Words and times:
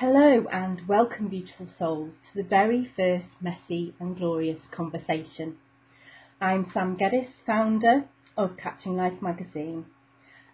Hello 0.00 0.44
and 0.52 0.86
welcome, 0.86 1.28
beautiful 1.28 1.66
souls, 1.66 2.16
to 2.20 2.42
the 2.42 2.46
very 2.46 2.84
first 2.84 3.28
messy 3.40 3.94
and 3.98 4.14
glorious 4.14 4.60
conversation. 4.70 5.56
I'm 6.38 6.70
Sam 6.70 6.98
Geddes, 6.98 7.32
founder 7.46 8.04
of 8.36 8.58
Catching 8.58 8.94
Life 8.94 9.22
magazine, 9.22 9.86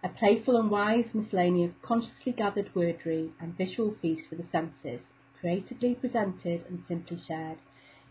a 0.01 0.07
playful 0.07 0.55
and 0.55 0.71
wise 0.71 1.13
miscellany 1.13 1.65
of 1.65 1.81
consciously 1.81 2.31
gathered 2.31 2.73
wordry 2.73 3.31
and 3.41 3.57
visual 3.57 3.93
feast 4.01 4.29
for 4.29 4.35
the 4.35 4.47
senses, 4.49 5.01
creatively 5.41 5.93
presented 5.93 6.63
and 6.69 6.81
simply 6.87 7.17
shared. 7.27 7.57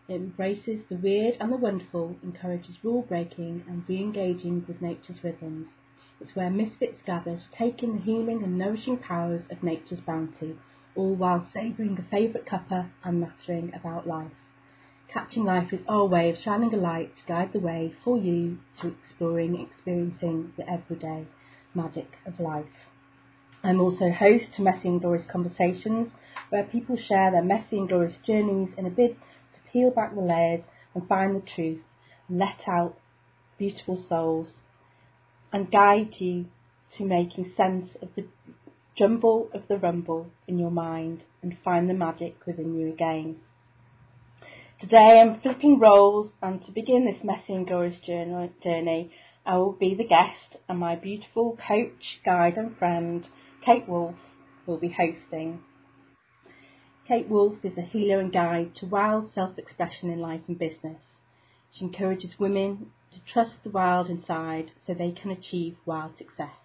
It 0.09 0.17
embraces 0.17 0.85
the 0.91 0.97
weird 0.97 1.39
and 1.41 1.51
the 1.51 1.57
wonderful, 1.57 2.15
encourages 2.23 2.85
rule 2.85 3.07
breaking 3.09 3.65
and 3.67 3.89
re 3.89 4.03
engaging 4.03 4.67
with 4.69 4.83
nature's 4.83 5.25
rhythms. 5.25 5.69
It's 6.21 6.37
where 6.37 6.51
misfits 6.51 7.01
gather 7.07 7.39
to 7.39 7.51
take 7.57 7.83
in 7.83 7.95
the 7.95 8.03
healing 8.03 8.43
and 8.43 8.59
nourishing 8.59 8.99
powers 8.99 9.45
of 9.51 9.63
nature's 9.63 10.03
bounty, 10.03 10.59
all 10.95 11.15
while 11.15 11.47
savouring 11.53 11.99
a 11.99 12.11
favourite 12.11 12.47
cuppa 12.47 12.91
and 13.05 13.21
nattering 13.21 13.73
about 13.75 14.07
life. 14.07 14.33
Catching 15.13 15.45
life 15.45 15.73
is 15.73 15.83
our 15.89 16.07
way 16.07 16.31
of 16.31 16.37
shining 16.39 16.73
a 16.73 16.77
light 16.77 17.17
to 17.17 17.23
guide 17.27 17.53
the 17.53 17.61
way 17.61 17.95
for 18.03 18.17
you 18.17 18.59
to 18.81 18.89
exploring, 18.89 19.61
experiencing 19.61 20.53
the 20.57 20.69
everyday 20.69 21.27
magic 21.75 22.17
of 22.27 22.41
life. 22.41 22.89
I'm 23.63 23.81
also 23.81 24.11
host 24.11 24.47
to 24.57 24.63
Messy 24.63 24.89
and 24.89 25.01
Glorious 25.01 25.27
Conversations, 25.31 26.13
where 26.49 26.65
people 26.65 26.97
share 26.97 27.31
their 27.31 27.45
messy 27.45 27.79
and 27.79 27.89
glorious 27.89 28.17
journeys 28.27 28.71
in 28.77 28.87
a 28.87 28.91
bid 28.91 29.17
to 29.55 29.73
peel 29.73 29.91
back 29.91 30.15
the 30.15 30.21
layers 30.21 30.65
and 30.95 31.07
find 31.07 31.37
the 31.37 31.41
truth, 31.55 31.81
let 32.29 32.67
out 32.67 32.99
beautiful 33.59 34.03
souls 34.09 34.55
and 35.53 35.71
guide 35.71 36.15
you 36.19 36.47
to 36.97 37.05
making 37.05 37.53
sense 37.57 37.91
of 38.03 38.09
the 38.17 38.27
jumble 39.03 39.51
of 39.53 39.63
the 39.67 39.77
rumble 39.77 40.29
in 40.47 40.61
your 40.61 40.71
mind 40.71 41.25
and 41.43 41.59
find 41.65 41.91
the 41.91 41.95
magic 41.95 42.37
within 42.47 42.79
you 42.79 42.89
again. 42.89 43.35
Today 44.79 45.21
I'm 45.21 45.41
flipping 45.41 45.81
roles 45.81 46.31
and 46.41 46.65
to 46.65 46.71
begin 46.71 47.05
this 47.05 47.25
messy 47.25 47.53
and 47.53 47.67
glorious 47.67 47.97
journey 47.99 49.11
I 49.45 49.57
will 49.57 49.73
be 49.73 49.97
the 49.97 50.07
guest 50.07 50.57
and 50.69 50.79
my 50.79 50.95
beautiful 50.95 51.57
coach, 51.57 52.21
guide 52.25 52.57
and 52.57 52.79
friend 52.79 53.27
Kate 53.67 53.89
Wolf 53.89 54.15
will 54.67 54.79
be 54.79 54.95
hosting. 54.97 55.63
Kate 57.09 57.29
Wolf 57.29 57.57
is 57.65 57.77
a 57.77 57.83
healer 57.83 58.21
and 58.21 58.33
guide 58.33 58.77
to 58.77 58.87
wild 58.87 59.33
self-expression 59.35 60.11
in 60.11 60.21
life 60.21 60.43
and 60.47 60.57
business. 60.57 61.03
She 61.73 61.87
encourages 61.87 62.39
women 62.39 62.93
to 63.11 63.19
trust 63.33 63.65
the 63.65 63.71
wild 63.71 64.09
inside 64.09 64.71
so 64.87 64.95
they 64.95 65.11
can 65.11 65.33
achieve 65.33 65.75
wild 65.85 66.17
success. 66.19 66.62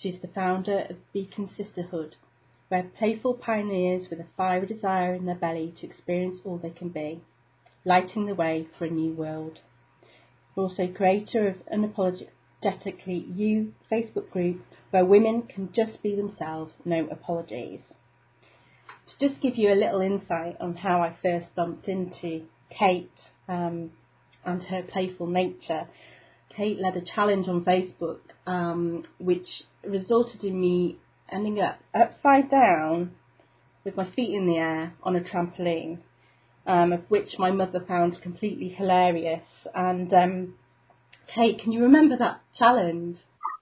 She 0.00 0.08
is 0.08 0.22
the 0.22 0.28
founder 0.28 0.86
of 0.88 1.12
Beacon 1.12 1.46
Sisterhood, 1.46 2.16
where 2.68 2.84
playful 2.84 3.34
pioneers 3.34 4.08
with 4.08 4.18
a 4.18 4.26
fiery 4.34 4.66
desire 4.66 5.12
in 5.12 5.26
their 5.26 5.34
belly 5.34 5.74
to 5.76 5.86
experience 5.86 6.40
all 6.42 6.56
they 6.56 6.70
can 6.70 6.88
be, 6.88 7.20
lighting 7.84 8.24
the 8.24 8.34
way 8.34 8.66
for 8.78 8.86
a 8.86 8.90
new 8.90 9.12
world. 9.12 9.58
We're 10.54 10.62
Also 10.62 10.88
creator 10.88 11.48
of 11.48 11.56
Unapologetically 11.66 13.36
You 13.36 13.74
Facebook 13.92 14.30
group 14.30 14.62
where 14.90 15.04
women 15.04 15.42
can 15.42 15.70
just 15.70 16.02
be 16.02 16.16
themselves, 16.16 16.76
no 16.86 17.06
apologies. 17.08 17.80
To 19.06 19.28
just 19.28 19.42
give 19.42 19.56
you 19.56 19.70
a 19.70 19.74
little 19.74 20.00
insight 20.00 20.56
on 20.60 20.76
how 20.76 21.02
I 21.02 21.14
first 21.22 21.54
bumped 21.54 21.88
into 21.88 22.46
Kate 22.70 23.10
um, 23.48 23.90
and 24.46 24.62
her 24.62 24.82
playful 24.82 25.26
nature. 25.26 25.88
Kate 26.48 26.78
led 26.78 26.96
a 26.96 27.02
challenge 27.02 27.48
on 27.48 27.64
Facebook, 27.64 28.20
um, 28.46 29.04
which 29.18 29.46
resulted 29.86 30.44
in 30.44 30.60
me 30.60 30.98
ending 31.30 31.60
up 31.60 31.78
upside 31.94 32.50
down 32.50 33.12
with 33.84 33.96
my 33.96 34.10
feet 34.10 34.34
in 34.34 34.46
the 34.46 34.56
air 34.56 34.94
on 35.02 35.16
a 35.16 35.20
trampoline, 35.20 35.98
um, 36.66 36.92
of 36.92 37.00
which 37.08 37.38
my 37.38 37.50
mother 37.50 37.82
found 37.86 38.20
completely 38.22 38.68
hilarious. 38.68 39.46
And 39.74 40.12
um, 40.12 40.54
Kate, 41.34 41.60
can 41.62 41.72
you 41.72 41.82
remember 41.82 42.16
that 42.18 42.40
challenge? 42.58 43.18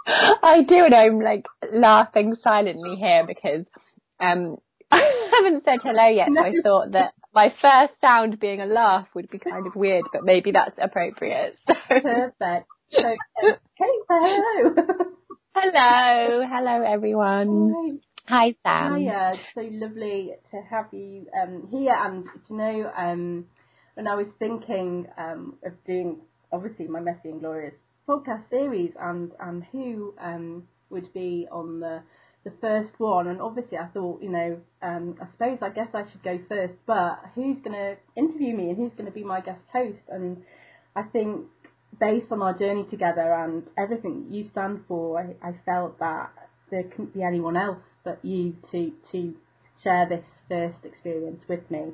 I 0.06 0.62
do, 0.66 0.84
and 0.86 0.94
I'm 0.94 1.20
like 1.20 1.44
laughing 1.70 2.34
silently 2.42 2.96
here 2.96 3.24
because 3.26 3.66
um, 4.20 4.56
I 4.90 5.30
haven't 5.32 5.64
said 5.64 5.80
hello 5.82 6.08
yet. 6.08 6.28
No. 6.30 6.42
So 6.42 6.46
I 6.46 6.62
thought 6.62 6.92
that 6.92 7.12
my 7.34 7.52
first 7.60 7.92
sound 8.00 8.40
being 8.40 8.60
a 8.60 8.66
laugh 8.66 9.06
would 9.14 9.30
be 9.30 9.38
kind 9.38 9.66
of 9.66 9.76
weird, 9.76 10.04
but 10.12 10.24
maybe 10.24 10.52
that's 10.52 10.76
appropriate. 10.80 11.56
So. 11.66 11.74
Perfect. 11.88 12.66
So, 12.90 13.02
Kate, 13.02 13.58
say 13.78 13.84
hello. 14.08 14.74
hello, 15.60 16.46
hello 16.48 16.82
everyone. 16.82 18.00
Hi, 18.26 18.54
Sam. 18.62 18.96
Hiya, 18.96 19.34
so 19.54 19.62
lovely 19.72 20.32
to 20.50 20.60
have 20.70 20.86
you 20.92 21.26
um, 21.40 21.66
here. 21.70 21.94
And 21.98 22.26
you 22.48 22.56
know, 22.56 22.92
um, 22.96 23.46
when 23.94 24.06
I 24.06 24.14
was 24.14 24.26
thinking 24.38 25.06
um, 25.16 25.56
of 25.64 25.72
doing 25.84 26.18
obviously 26.52 26.86
my 26.86 27.00
messy 27.00 27.30
and 27.30 27.40
glorious 27.40 27.74
podcast 28.08 28.48
series 28.50 28.92
and 29.00 29.32
and 29.40 29.64
who 29.72 30.14
um, 30.20 30.68
would 30.90 31.12
be 31.12 31.48
on 31.50 31.80
the 31.80 32.02
the 32.44 32.52
first 32.60 32.92
one. 32.98 33.26
And 33.26 33.40
obviously, 33.40 33.78
I 33.78 33.86
thought, 33.86 34.22
you 34.22 34.30
know, 34.30 34.60
um, 34.82 35.16
I 35.20 35.26
suppose 35.32 35.58
I 35.60 35.70
guess 35.70 35.88
I 35.92 36.04
should 36.10 36.22
go 36.22 36.38
first, 36.48 36.74
but 36.86 37.18
who's 37.34 37.58
going 37.58 37.76
to 37.76 37.96
interview 38.16 38.54
me 38.54 38.70
and 38.70 38.76
who's 38.76 38.92
going 38.92 39.06
to 39.06 39.12
be 39.12 39.24
my 39.24 39.40
guest 39.40 39.62
host? 39.72 40.02
And 40.08 40.42
I 40.94 41.02
think 41.02 41.46
based 42.00 42.30
on 42.30 42.42
our 42.42 42.56
journey 42.56 42.84
together 42.88 43.32
and 43.32 43.64
everything 43.76 44.22
that 44.22 44.30
you 44.30 44.48
stand 44.50 44.80
for, 44.86 45.20
I, 45.20 45.48
I 45.48 45.52
felt 45.64 45.98
that 45.98 46.30
there 46.70 46.84
couldn't 46.84 47.14
be 47.14 47.22
anyone 47.22 47.56
else 47.56 47.80
but 48.04 48.24
you 48.24 48.56
to 48.70 48.92
to 49.12 49.34
share 49.82 50.08
this 50.08 50.24
first 50.48 50.84
experience 50.84 51.42
with 51.48 51.70
me. 51.70 51.92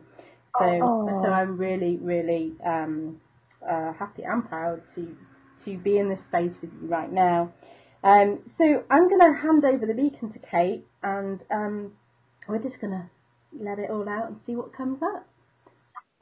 So 0.58 0.64
oh. 0.64 1.22
so 1.22 1.30
I'm 1.30 1.56
really 1.56 1.96
really 1.96 2.52
um, 2.64 3.20
uh, 3.68 3.92
happy 3.98 4.22
and 4.22 4.48
proud 4.48 4.82
to 4.94 5.16
to 5.64 5.78
be 5.78 5.98
in 5.98 6.08
this 6.08 6.20
space 6.28 6.52
with 6.60 6.70
you 6.80 6.88
right 6.88 7.12
now. 7.12 7.52
Um, 8.02 8.40
so 8.58 8.84
I'm 8.90 9.08
going 9.08 9.20
to 9.20 9.40
hand 9.40 9.64
over 9.64 9.86
the 9.86 9.94
beacon 9.94 10.30
to 10.32 10.38
Kate, 10.38 10.86
and 11.02 11.40
um, 11.50 11.92
we're 12.46 12.62
just 12.62 12.78
going 12.80 12.92
to 12.92 13.08
let 13.58 13.78
it 13.78 13.90
all 13.90 14.06
out 14.08 14.28
and 14.28 14.36
see 14.46 14.54
what 14.54 14.76
comes 14.76 15.02
up. 15.02 15.26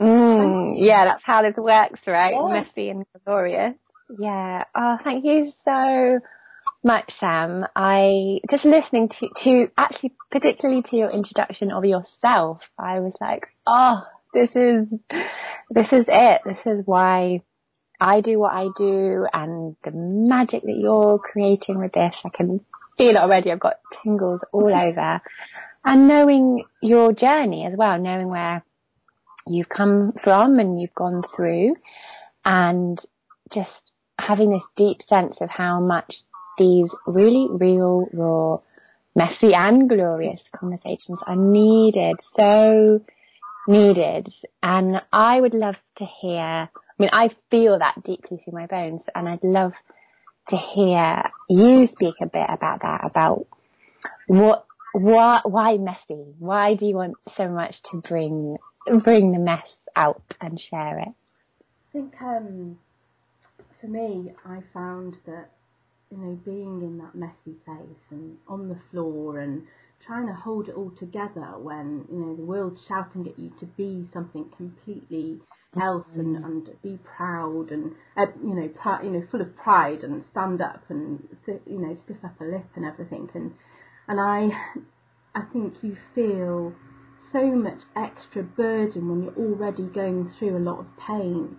Mm, 0.01 0.75
yeah, 0.77 1.05
that's 1.05 1.23
how 1.25 1.43
this 1.43 1.57
works, 1.57 2.01
right? 2.07 2.35
Yeah. 2.35 2.63
Messy 2.63 2.89
and 2.89 3.05
glorious. 3.25 3.75
Yeah. 4.19 4.65
Oh, 4.75 4.97
thank 5.05 5.25
you 5.25 5.53
so 5.65 6.19
much, 6.85 7.11
Sam. 7.21 7.65
I 7.77 8.41
just 8.51 8.65
listening 8.65 9.09
to 9.21 9.29
to 9.45 9.71
actually 9.77 10.13
particularly 10.31 10.83
to 10.91 10.97
your 10.97 11.11
introduction 11.11 11.71
of 11.71 11.85
yourself. 11.85 12.59
I 12.79 13.01
was 13.01 13.15
like, 13.21 13.47
oh, 13.67 14.03
this 14.35 14.51
is 14.55 14.89
this 15.71 15.87
is 15.93 16.05
it. 16.09 16.41
This 16.45 16.59
is 16.67 16.83
why 16.85 17.43
I 18.01 18.21
do 18.21 18.39
what 18.39 18.53
I 18.53 18.69
do 18.77 19.27
and 19.33 19.77
the 19.85 19.93
magic 19.93 20.63
that 20.63 20.77
you're 20.77 21.19
creating 21.19 21.79
with 21.79 21.93
this. 21.93 22.15
I 22.25 22.31
can 22.31 22.61
feel 22.99 23.11
it 23.11 23.17
already. 23.17 23.53
I've 23.53 23.61
got 23.61 23.77
tingles 24.03 24.41
all 24.53 24.75
over. 24.75 25.21
And 25.85 26.09
knowing 26.09 26.65
your 26.81 27.13
journey 27.13 27.67
as 27.67 27.77
well, 27.77 27.99
knowing 27.99 28.29
where 28.29 28.65
you've 29.47 29.69
come 29.69 30.13
from 30.23 30.59
and 30.59 30.81
you've 30.81 30.95
gone 30.95 31.23
through 31.35 31.77
and 32.45 32.99
just 33.53 33.93
having 34.19 34.51
this 34.51 34.63
deep 34.77 34.99
sense 35.09 35.37
of 35.41 35.51
how 35.51 35.81
much 35.81 36.15
these 36.59 36.89
really 37.07 37.49
real, 37.51 38.07
raw, 38.13 38.59
messy 39.15 39.55
and 39.55 39.89
glorious 39.89 40.41
conversations 40.55 41.19
are 41.27 41.37
needed, 41.37 42.17
so 42.37 43.01
needed. 43.67 44.33
And 44.63 45.01
I 45.13 45.41
would 45.41 45.55
love 45.55 45.77
to 45.99 46.05
hear 46.05 46.69
I 46.99 47.03
mean, 47.03 47.11
I 47.13 47.31
feel 47.51 47.79
that 47.79 48.05
deeply 48.05 48.39
through 48.39 48.53
my 48.53 48.67
bones, 48.67 49.01
and 49.15 49.29
I'd 49.29 49.43
love 49.43 49.73
to 50.51 50.57
hear 50.57 51.23
you 51.49 51.89
speak 51.95 52.15
a 52.21 52.27
bit 52.27 52.47
about 52.49 52.83
that, 52.83 53.01
about 53.05 53.47
what, 54.27 54.67
why, 54.93 55.41
why 55.45 55.79
messy? 55.79 56.35
Why 56.39 56.75
do 56.75 56.87
you 56.87 56.97
want 56.97 57.15
so 57.37 57.49
much 57.49 57.75
to 57.91 58.03
bring 58.07 58.57
bring 59.03 59.33
the 59.33 59.39
mess 59.39 59.69
out 59.97 60.23
and 60.41 60.61
share 60.71 60.99
it? 60.99 61.09
I 61.09 61.93
think 61.93 62.15
um, 62.21 62.79
for 63.81 63.89
me, 63.89 64.33
I 64.45 64.61
found 64.73 65.17
that 65.27 65.51
you 66.11 66.19
know 66.19 66.39
being 66.45 66.83
in 66.83 66.99
that 66.99 67.15
messy 67.15 67.59
place 67.65 68.05
and 68.11 68.37
on 68.49 68.69
the 68.69 68.79
floor 68.91 69.39
and 69.41 69.63
trying 70.07 70.27
to 70.27 70.33
hold 70.33 70.69
it 70.69 70.75
all 70.75 70.93
together 70.99 71.55
when 71.59 72.05
you 72.11 72.19
know 72.19 72.37
the 72.37 72.45
world's 72.45 72.81
shouting 72.89 73.27
at 73.27 73.39
you 73.39 73.53
to 73.61 73.67
be 73.67 74.07
something 74.13 74.47
completely 74.57 75.39
else 75.81 76.07
and, 76.15 76.37
mm. 76.37 76.45
and 76.45 76.69
be 76.83 76.99
proud 77.17 77.71
and 77.71 77.93
uh, 78.17 78.27
you 78.43 78.55
know 78.55 78.69
pr- 78.69 79.03
you 79.05 79.11
know 79.11 79.23
full 79.31 79.41
of 79.41 79.57
pride 79.57 80.01
and 80.03 80.25
stand 80.31 80.61
up 80.61 80.83
and 80.89 81.23
you 81.47 81.79
know 81.79 81.97
stiff 82.05 82.17
upper 82.25 82.51
lip 82.51 82.67
and 82.77 82.85
everything 82.85 83.29
and 83.35 83.53
and 84.09 84.21
I 84.21 84.51
I 85.35 85.43
think 85.53 85.75
you 85.83 85.97
feel 86.15 86.75
so 87.33 87.47
much 87.51 87.81
extra 87.97 88.43
burden 88.43 89.09
when 89.09 89.23
you're 89.25 89.53
already 89.53 89.89
going 89.89 90.31
through 90.39 90.57
a 90.57 90.61
lot 90.61 90.81
of 90.81 90.87
pain. 90.99 91.57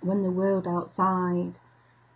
When 0.00 0.22
the 0.22 0.30
world 0.30 0.66
outside 0.66 1.58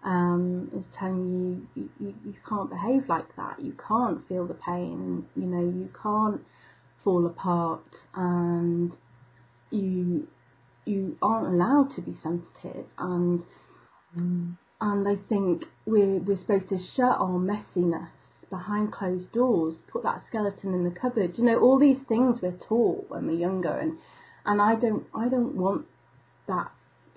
um, 0.02 0.70
is 0.74 0.84
telling 0.98 1.68
you, 1.74 1.90
you 2.00 2.14
you 2.24 2.34
can't 2.48 2.70
behave 2.70 3.08
like 3.08 3.36
that. 3.36 3.62
You 3.62 3.74
can't 3.86 4.26
feel 4.28 4.46
the 4.46 4.54
pain 4.54 5.26
and 5.36 5.42
you 5.42 5.50
know 5.50 5.60
you 5.60 5.90
can't 6.02 6.40
fall 7.02 7.26
apart. 7.26 7.84
And 8.14 8.92
you 9.70 10.26
you 10.86 11.16
aren't 11.20 11.54
allowed 11.54 11.94
to 11.96 12.02
be 12.02 12.16
sensitive. 12.22 12.86
And 12.98 13.42
mm. 14.16 14.56
and 14.80 15.08
I 15.08 15.16
think 15.28 15.64
we're 15.84 16.20
we're 16.20 16.38
supposed 16.38 16.70
to 16.70 16.78
shut 16.96 17.16
our 17.18 17.38
messiness 17.38 18.08
behind 18.56 18.92
closed 18.92 19.32
doors, 19.32 19.74
put 19.90 20.02
that 20.02 20.22
skeleton 20.28 20.74
in 20.74 20.84
the 20.84 21.00
cupboard. 21.00 21.36
You 21.36 21.44
know, 21.44 21.58
all 21.60 21.78
these 21.78 22.02
things 22.08 22.38
we're 22.40 22.58
taught 22.68 23.06
when 23.08 23.26
we're 23.26 23.38
younger 23.38 23.76
and 23.76 23.98
and 24.46 24.60
I 24.60 24.74
don't 24.74 25.06
I 25.14 25.28
don't 25.28 25.54
want 25.56 25.86
that 26.46 26.70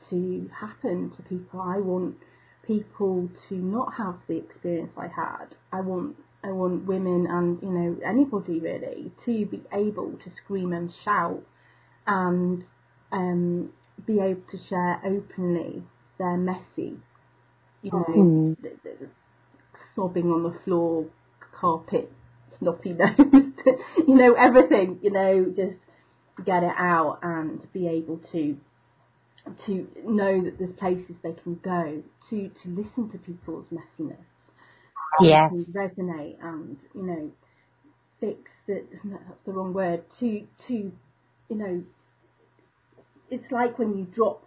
to 0.09 0.49
happen 0.59 1.11
to 1.15 1.23
people. 1.23 1.61
I 1.61 1.77
want 1.77 2.15
people 2.65 3.29
to 3.49 3.55
not 3.55 3.93
have 3.97 4.15
the 4.27 4.37
experience 4.37 4.91
I 4.97 5.07
had. 5.07 5.55
I 5.71 5.81
want 5.81 6.15
I 6.43 6.51
want 6.51 6.85
women 6.85 7.27
and 7.29 7.61
you 7.61 7.71
know 7.71 7.97
anybody 8.05 8.59
really 8.59 9.11
to 9.25 9.45
be 9.45 9.61
able 9.73 10.13
to 10.23 10.29
scream 10.43 10.73
and 10.73 10.91
shout 11.03 11.43
and 12.05 12.63
um, 13.11 13.69
be 14.05 14.19
able 14.19 14.43
to 14.51 14.57
share 14.69 15.01
openly 15.05 15.83
their 16.17 16.37
messy, 16.37 16.97
you 17.81 17.91
know, 17.91 18.05
mm. 18.07 18.55
sobbing 19.95 20.31
on 20.31 20.43
the 20.43 20.57
floor, 20.63 21.05
carpet, 21.59 22.11
snotty 22.59 22.93
nose, 22.93 23.15
you 24.07 24.15
know, 24.15 24.33
everything, 24.33 24.99
you 25.01 25.11
know, 25.11 25.45
just 25.55 25.77
get 26.45 26.63
it 26.63 26.73
out 26.77 27.19
and 27.23 27.65
be 27.73 27.87
able 27.87 28.19
to 28.31 28.57
to 29.65 29.87
know 30.05 30.43
that 30.43 30.59
there's 30.59 30.73
places 30.73 31.15
they 31.23 31.31
can 31.31 31.57
go 31.63 32.03
to 32.29 32.49
to 32.61 32.69
listen 32.69 33.09
to 33.09 33.17
people's 33.17 33.65
messiness 33.71 34.17
yeah 35.21 35.47
resonate 35.73 36.35
and 36.43 36.77
you 36.93 37.01
know 37.01 37.31
fix 38.19 38.39
that 38.67 38.83
that's 39.05 39.39
the 39.45 39.53
wrong 39.53 39.73
word 39.73 40.03
to 40.19 40.45
to 40.67 40.73
you 40.73 41.55
know 41.55 41.81
it's 43.29 43.49
like 43.51 43.79
when 43.79 43.97
you 43.97 44.05
drop 44.05 44.43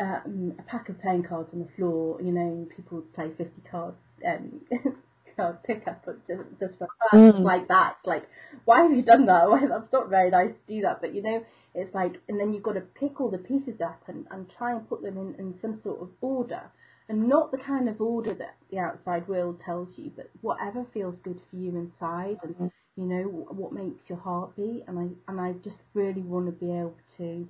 um, 0.00 0.54
a 0.58 0.62
pack 0.62 0.88
of 0.88 1.00
playing 1.00 1.24
cards 1.24 1.50
on 1.52 1.60
the 1.60 1.68
floor, 1.76 2.20
you 2.22 2.32
know, 2.32 2.66
people 2.74 3.02
play 3.14 3.28
50 3.36 3.52
card 3.70 3.94
um, 4.26 4.60
card 5.40 5.62
pickup 5.64 6.04
just, 6.26 6.42
just 6.58 6.78
for 6.78 6.88
fun, 7.10 7.32
mm. 7.32 7.40
like 7.40 7.68
that. 7.68 7.96
It's 7.98 8.06
like, 8.06 8.28
why 8.64 8.82
have 8.82 8.92
you 8.92 9.02
done 9.02 9.26
that? 9.26 9.48
Why, 9.50 9.60
that's 9.66 9.92
not 9.92 10.10
very 10.10 10.30
nice 10.30 10.50
to 10.50 10.74
do 10.74 10.82
that. 10.82 11.00
But 11.00 11.14
you 11.14 11.22
know, 11.22 11.44
it's 11.74 11.94
like, 11.94 12.20
and 12.28 12.38
then 12.38 12.52
you've 12.52 12.62
got 12.62 12.74
to 12.74 12.80
pick 12.80 13.20
all 13.20 13.30
the 13.30 13.38
pieces 13.38 13.80
up 13.80 14.02
and, 14.06 14.26
and 14.30 14.46
try 14.56 14.72
and 14.72 14.88
put 14.88 15.02
them 15.02 15.16
in, 15.16 15.34
in 15.38 15.54
some 15.60 15.80
sort 15.82 16.00
of 16.02 16.08
order. 16.20 16.62
And 17.08 17.28
not 17.28 17.50
the 17.50 17.58
kind 17.58 17.88
of 17.88 18.00
order 18.00 18.34
that 18.34 18.54
the 18.70 18.78
outside 18.78 19.26
world 19.26 19.60
tells 19.64 19.88
you, 19.96 20.12
but 20.14 20.30
whatever 20.42 20.86
feels 20.94 21.16
good 21.24 21.40
for 21.50 21.56
you 21.56 21.70
inside, 21.70 22.38
and 22.44 22.54
mm. 22.54 22.70
you 22.96 23.04
know 23.04 23.24
what 23.50 23.72
makes 23.72 24.08
your 24.08 24.18
heart 24.18 24.54
beat. 24.54 24.84
And 24.86 24.96
I 24.96 25.30
and 25.30 25.40
I 25.40 25.54
just 25.64 25.78
really 25.92 26.22
want 26.22 26.46
to 26.46 26.52
be 26.52 26.70
able 26.70 26.94
to 27.16 27.48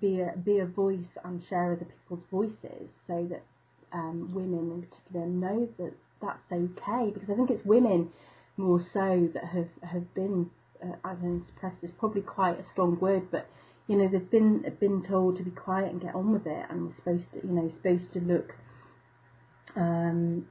be 0.00 0.20
a 0.20 0.36
be 0.36 0.60
a 0.60 0.66
voice 0.66 1.10
and 1.24 1.42
share 1.48 1.72
other 1.72 1.86
people's 1.86 2.24
voices, 2.30 2.88
so 3.08 3.26
that 3.28 3.42
um, 3.92 4.28
women 4.32 4.70
in 4.70 4.82
particular 4.82 5.26
know 5.26 5.68
that 5.78 5.92
that's 6.20 6.52
okay. 6.52 7.10
Because 7.12 7.30
I 7.30 7.34
think 7.34 7.50
it's 7.50 7.64
women 7.64 8.10
more 8.56 8.80
so 8.92 9.28
that 9.34 9.44
have 9.44 9.68
have 9.82 10.14
been 10.14 10.50
uh, 10.82 10.96
as 11.04 11.18
in 11.22 11.44
suppressed 11.46 11.78
is 11.82 11.90
probably 11.98 12.22
quite 12.22 12.58
a 12.58 12.68
strong 12.70 12.98
word, 13.00 13.30
but 13.30 13.48
you 13.86 13.96
know 13.96 14.08
they've 14.08 14.30
been 14.30 14.64
been 14.80 15.02
told 15.02 15.36
to 15.36 15.42
be 15.42 15.50
quiet 15.50 15.90
and 15.92 16.00
get 16.00 16.14
on 16.14 16.32
with 16.32 16.46
it, 16.46 16.66
and 16.70 16.86
we're 16.86 16.96
supposed 16.96 17.32
to 17.32 17.46
you 17.46 17.52
know 17.52 17.70
supposed 17.70 18.12
to 18.12 18.20
look. 18.20 18.54
Um, 19.76 20.46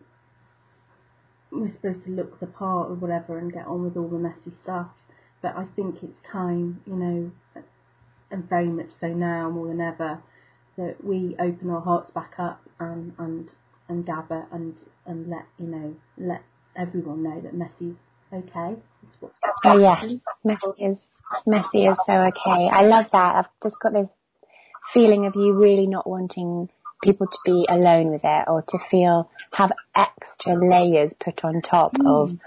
we're 1.51 1.71
supposed 1.71 2.03
to 2.05 2.11
look 2.11 2.39
the 2.39 2.47
part 2.47 2.89
or 2.89 2.95
whatever 2.95 3.37
and 3.37 3.51
get 3.51 3.65
on 3.67 3.83
with 3.83 3.95
all 3.95 4.09
the 4.09 4.17
messy 4.17 4.51
stuff. 4.61 4.87
But 5.41 5.55
I 5.55 5.65
think 5.75 6.03
it's 6.03 6.19
time, 6.29 6.81
you 6.85 6.95
know, 6.95 7.31
and 8.31 8.49
very 8.49 8.67
much 8.67 8.89
so 8.99 9.07
now 9.07 9.49
more 9.49 9.67
than 9.67 9.79
ever, 9.79 10.21
that 10.77 11.03
we 11.03 11.35
open 11.39 11.69
our 11.69 11.81
hearts 11.81 12.11
back 12.11 12.33
up 12.37 12.61
and 12.79 13.13
and 13.17 13.49
and 13.89 14.05
gather 14.05 14.45
and 14.51 14.75
and 15.05 15.29
let 15.29 15.45
you 15.59 15.67
know 15.67 15.95
let 16.17 16.41
everyone 16.75 17.23
know 17.23 17.41
that 17.41 17.53
Messy's 17.53 17.95
okay. 18.33 18.79
Oh 19.65 19.77
yeah, 19.77 20.01
Messy 20.43 20.83
is 20.83 20.97
Messy 21.45 21.85
is 21.85 21.97
so 22.05 22.13
okay. 22.13 22.69
I 22.71 22.83
love 22.83 23.05
that. 23.11 23.35
I've 23.35 23.49
just 23.63 23.75
got 23.81 23.93
this 23.93 24.09
feeling 24.93 25.25
of 25.25 25.35
you 25.35 25.53
really 25.53 25.87
not 25.87 26.07
wanting 26.07 26.69
people 27.03 27.27
to 27.27 27.37
be 27.45 27.65
alone 27.69 28.11
with 28.11 28.21
it 28.23 28.45
or 28.47 28.63
to 28.67 28.77
feel 28.89 29.29
have 29.51 29.71
extra 29.95 30.55
layers 30.55 31.11
put 31.23 31.43
on 31.43 31.61
top 31.61 31.93
mm. 31.93 32.07
of 32.07 32.37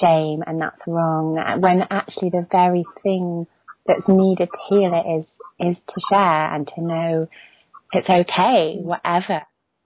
shame 0.00 0.42
and 0.46 0.60
that's 0.60 0.80
wrong 0.88 1.34
when 1.60 1.82
actually 1.90 2.30
the 2.30 2.44
very 2.50 2.84
thing 3.04 3.46
that's 3.86 4.08
needed 4.08 4.48
to 4.50 4.58
heal 4.68 4.92
it 4.92 5.20
is 5.20 5.26
is 5.60 5.76
to 5.86 6.00
share 6.10 6.52
and 6.52 6.66
to 6.74 6.80
know 6.82 7.28
it's 7.94 8.08
okay, 8.08 8.76
whatever, 8.80 9.42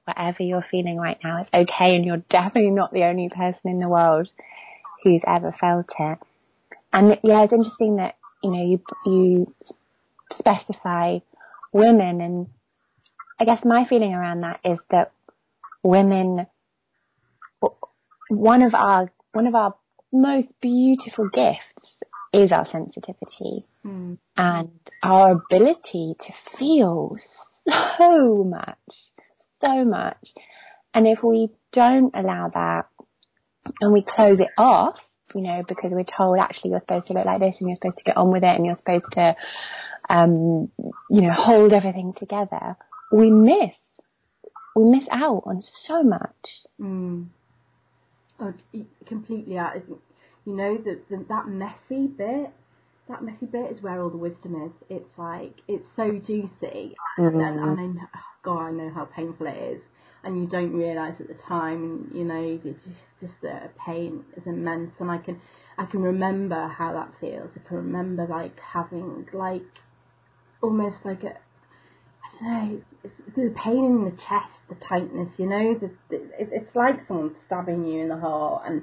whatever 0.08 0.42
you're 0.42 0.64
feeling 0.70 0.96
right 0.96 1.18
now, 1.22 1.42
it's 1.42 1.50
okay, 1.54 1.94
and 1.94 2.04
you're 2.04 2.16
definitely 2.30 2.70
not 2.70 2.92
the 2.92 3.04
only 3.04 3.28
person 3.28 3.60
in 3.66 3.78
the 3.78 3.88
world 3.88 4.28
who's 5.04 5.22
ever 5.26 5.54
felt 5.60 5.86
it. 5.98 6.18
And 6.92 7.18
yeah, 7.22 7.44
it's 7.44 7.52
interesting 7.52 7.96
that 7.96 8.16
you 8.42 8.50
know 8.50 8.64
you 8.64 8.80
you 9.06 9.54
specify 10.38 11.18
women, 11.72 12.20
and 12.20 12.46
I 13.38 13.44
guess 13.44 13.64
my 13.64 13.86
feeling 13.86 14.14
around 14.14 14.40
that 14.40 14.60
is 14.64 14.78
that 14.90 15.12
women, 15.82 16.46
one 18.28 18.62
of 18.62 18.74
our 18.74 19.10
one 19.32 19.46
of 19.46 19.54
our 19.54 19.74
most 20.12 20.48
beautiful 20.60 21.28
gifts 21.28 21.96
is 22.32 22.52
our 22.52 22.66
sensitivity 22.70 23.66
mm. 23.84 24.18
and 24.36 24.70
our 25.02 25.32
ability 25.32 26.14
to 26.18 26.58
feel 26.58 27.16
so 27.98 28.44
much, 28.44 28.78
so 29.60 29.84
much. 29.84 30.18
And 30.94 31.06
if 31.06 31.22
we 31.22 31.50
don't 31.72 32.14
allow 32.14 32.48
that 32.48 32.86
and 33.80 33.92
we 33.92 34.02
close 34.02 34.40
it 34.40 34.50
off, 34.56 34.96
you 35.34 35.42
know, 35.42 35.62
because 35.66 35.90
we're 35.92 36.04
told 36.04 36.38
actually 36.38 36.70
you're 36.70 36.80
supposed 36.80 37.06
to 37.08 37.12
look 37.12 37.26
like 37.26 37.40
this 37.40 37.56
and 37.60 37.68
you're 37.68 37.76
supposed 37.76 37.98
to 37.98 38.04
get 38.04 38.16
on 38.16 38.30
with 38.30 38.42
it 38.42 38.56
and 38.56 38.64
you're 38.64 38.76
supposed 38.76 39.04
to, 39.12 39.36
um, 40.08 40.70
you 41.10 41.20
know, 41.20 41.32
hold 41.32 41.72
everything 41.72 42.14
together, 42.16 42.76
we 43.12 43.30
miss, 43.30 43.74
we 44.74 44.84
miss 44.84 45.06
out 45.10 45.42
on 45.46 45.62
so 45.86 46.02
much. 46.02 46.30
Mm. 46.80 47.26
Oh, 48.40 48.54
completely 49.06 49.58
out. 49.58 49.74
You 50.44 50.56
know, 50.56 50.78
the, 50.78 51.00
the, 51.10 51.24
that 51.28 51.48
messy 51.48 52.06
bit, 52.06 52.50
that 53.08 53.22
messy 53.22 53.46
bit 53.46 53.72
is 53.72 53.82
where 53.82 54.02
all 54.02 54.10
the 54.10 54.16
wisdom 54.16 54.54
is. 54.66 54.72
It's 54.88 55.18
like, 55.18 55.54
it's 55.66 55.86
so 55.96 56.12
juicy. 56.12 56.94
Mm-hmm. 57.18 57.40
And, 57.40 57.40
and 57.40 57.80
I 57.80 57.86
know, 57.86 58.08
oh 58.14 58.20
God, 58.42 58.60
I 58.60 58.70
know 58.72 58.90
how 58.94 59.04
painful 59.06 59.46
it 59.46 59.56
is. 59.74 59.82
And 60.24 60.40
you 60.40 60.48
don't 60.48 60.72
realise 60.72 61.14
at 61.20 61.28
the 61.28 61.38
time, 61.48 62.10
you 62.12 62.24
know, 62.24 62.60
it's 62.64 62.84
just, 62.84 62.98
just 63.20 63.34
the 63.40 63.70
pain 63.84 64.24
is 64.36 64.42
immense. 64.46 64.92
And 64.98 65.10
I 65.10 65.18
can, 65.18 65.40
I 65.78 65.86
can 65.86 66.02
remember 66.02 66.68
how 66.68 66.92
that 66.92 67.12
feels. 67.20 67.50
I 67.54 67.66
can 67.66 67.76
remember 67.76 68.26
like 68.26 68.58
having 68.60 69.26
like, 69.32 69.62
almost 70.60 70.96
like 71.04 71.22
a, 71.22 71.28
I 71.30 72.40
don't 72.40 72.52
know, 72.52 72.82
it's, 73.04 73.14
it's 73.26 73.36
the 73.36 73.54
pain 73.62 73.84
in 73.84 74.04
the 74.04 74.10
chest, 74.10 74.58
the 74.68 74.76
tightness, 74.88 75.28
you 75.38 75.46
know, 75.46 75.78
the, 75.80 75.90
the, 76.10 76.30
it's 76.38 76.74
like 76.74 77.06
someone 77.06 77.36
stabbing 77.46 77.86
you 77.86 78.02
in 78.02 78.08
the 78.08 78.16
heart 78.18 78.64
and, 78.66 78.82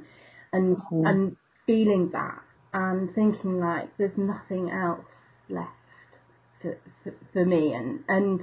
and, 0.54 0.78
mm-hmm. 0.78 1.06
and 1.06 1.38
feeling 1.68 2.10
that 2.14 2.42
and 2.76 3.16
thinking 3.16 3.58
like 3.60 3.90
there's 3.98 4.18
nothing 4.18 4.70
else 4.70 5.06
left 5.50 5.72
for, 6.62 6.78
for, 7.04 7.14
for 7.32 7.46
me. 7.46 7.74
And 7.74 8.04
and 8.10 8.42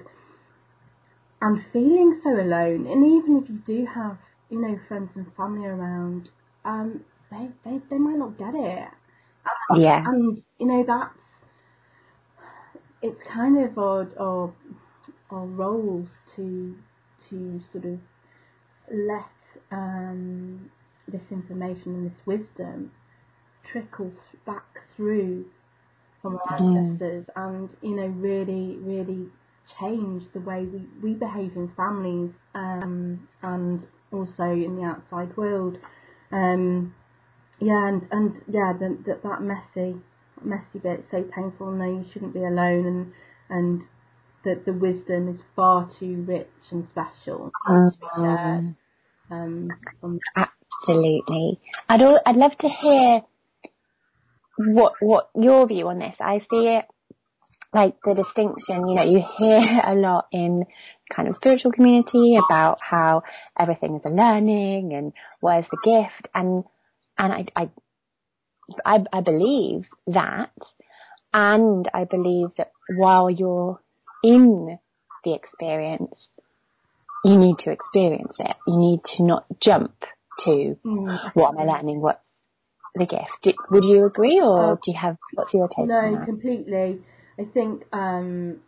and 1.42 1.62
feeling 1.72 2.18
so 2.24 2.30
alone. 2.30 2.86
And 2.86 3.04
even 3.04 3.42
if 3.42 3.50
you 3.50 3.58
do 3.66 3.86
have 3.94 4.18
you 4.48 4.60
know 4.60 4.78
friends 4.88 5.10
and 5.16 5.26
family 5.36 5.66
around 5.66 6.30
um 6.64 7.04
they 7.30 7.48
they, 7.64 7.78
they 7.90 7.98
might 7.98 8.18
not 8.18 8.38
get 8.38 8.54
it. 8.54 8.88
Yeah. 9.76 10.02
and 10.06 10.42
you 10.58 10.66
know 10.66 10.84
that's 10.86 11.18
it's 13.02 13.20
kind 13.34 13.58
of 13.62 13.76
our 13.78 14.08
our, 14.18 14.54
our 15.30 15.46
roles 15.46 16.08
to 16.36 16.76
to 17.28 17.60
sort 17.72 17.84
of 17.84 17.98
let 18.90 19.30
um, 19.70 20.70
this 21.08 21.22
information 21.30 21.94
and 21.94 22.10
this 22.10 22.18
wisdom 22.26 22.90
trickle 23.70 24.12
back 24.46 24.64
through 24.96 25.44
from 26.20 26.38
our 26.48 26.58
mm. 26.58 26.78
ancestors 26.78 27.26
and 27.36 27.68
you 27.82 27.96
know 27.96 28.06
really 28.06 28.76
really 28.78 29.26
change 29.80 30.24
the 30.34 30.40
way 30.40 30.64
we, 30.64 30.82
we 31.02 31.14
behave 31.14 31.52
in 31.56 31.70
families 31.76 32.30
um, 32.54 33.28
and 33.42 33.86
also 34.12 34.44
in 34.44 34.76
the 34.76 34.82
outside 34.82 35.36
world 35.36 35.78
um, 36.32 36.94
yeah 37.60 37.88
and, 37.88 38.02
and 38.10 38.34
yeah 38.48 38.72
the, 38.78 38.96
the, 39.04 39.18
that 39.22 39.42
messy 39.42 39.96
messy 40.44 40.78
bit 40.82 41.04
so 41.10 41.22
painful 41.34 41.70
no 41.70 41.84
you 41.84 42.04
shouldn't 42.12 42.34
be 42.34 42.40
alone 42.44 42.86
and 42.86 43.12
and 43.48 43.82
that 44.44 44.64
the 44.64 44.72
wisdom 44.72 45.28
is 45.28 45.40
far 45.54 45.88
too 46.00 46.24
rich 46.26 46.48
and 46.70 46.86
special 46.90 47.50
mm. 47.68 47.90
to 47.90 47.96
be 47.98 48.06
shared 48.16 48.74
um, 49.30 49.68
Absolutely. 50.82 51.60
I'd 51.88 52.02
all, 52.02 52.20
I'd 52.26 52.36
love 52.36 52.56
to 52.60 52.68
hear 52.68 53.22
what 54.68 54.94
what 55.00 55.30
your 55.34 55.66
view 55.66 55.88
on 55.88 55.98
this. 55.98 56.16
I 56.20 56.38
see 56.38 56.68
it 56.68 56.84
like 57.74 57.94
the 58.04 58.14
distinction, 58.14 58.86
you 58.86 58.94
know, 58.94 59.04
you 59.04 59.24
hear 59.38 59.80
a 59.86 59.94
lot 59.94 60.26
in 60.32 60.64
kind 61.14 61.28
of 61.28 61.36
spiritual 61.36 61.72
community 61.72 62.36
about 62.36 62.78
how 62.80 63.22
everything 63.58 63.96
is 63.96 64.02
a 64.04 64.10
learning 64.10 64.92
and 64.92 65.12
where's 65.40 65.64
the 65.70 65.78
gift 65.84 66.28
and 66.34 66.64
and 67.18 67.32
I 67.32 67.46
I 67.56 67.70
I, 68.84 69.04
I 69.12 69.20
believe 69.20 69.86
that 70.06 70.52
and 71.32 71.88
I 71.92 72.04
believe 72.04 72.48
that 72.58 72.72
while 72.96 73.30
you're 73.30 73.80
in 74.22 74.78
the 75.24 75.34
experience, 75.34 76.14
you 77.24 77.36
need 77.36 77.56
to 77.60 77.70
experience 77.70 78.34
it. 78.38 78.56
You 78.66 78.76
need 78.76 79.00
to 79.16 79.24
not 79.24 79.46
jump 79.60 79.94
to 80.44 80.76
mm. 80.84 81.30
what 81.34 81.50
am 81.50 81.58
I 81.58 81.64
learning, 81.64 82.00
what's 82.00 82.20
the 82.94 83.06
gift. 83.06 83.30
Do, 83.42 83.52
would 83.70 83.84
you 83.84 84.06
agree, 84.06 84.40
or 84.40 84.72
uh, 84.72 84.74
do 84.74 84.92
you 84.92 84.98
have 84.98 85.16
what's 85.34 85.52
your 85.54 85.68
take? 85.68 85.86
No, 85.86 86.20
completely. 86.24 87.00
I 87.38 87.44
think 87.52 87.84
um, 87.92 88.58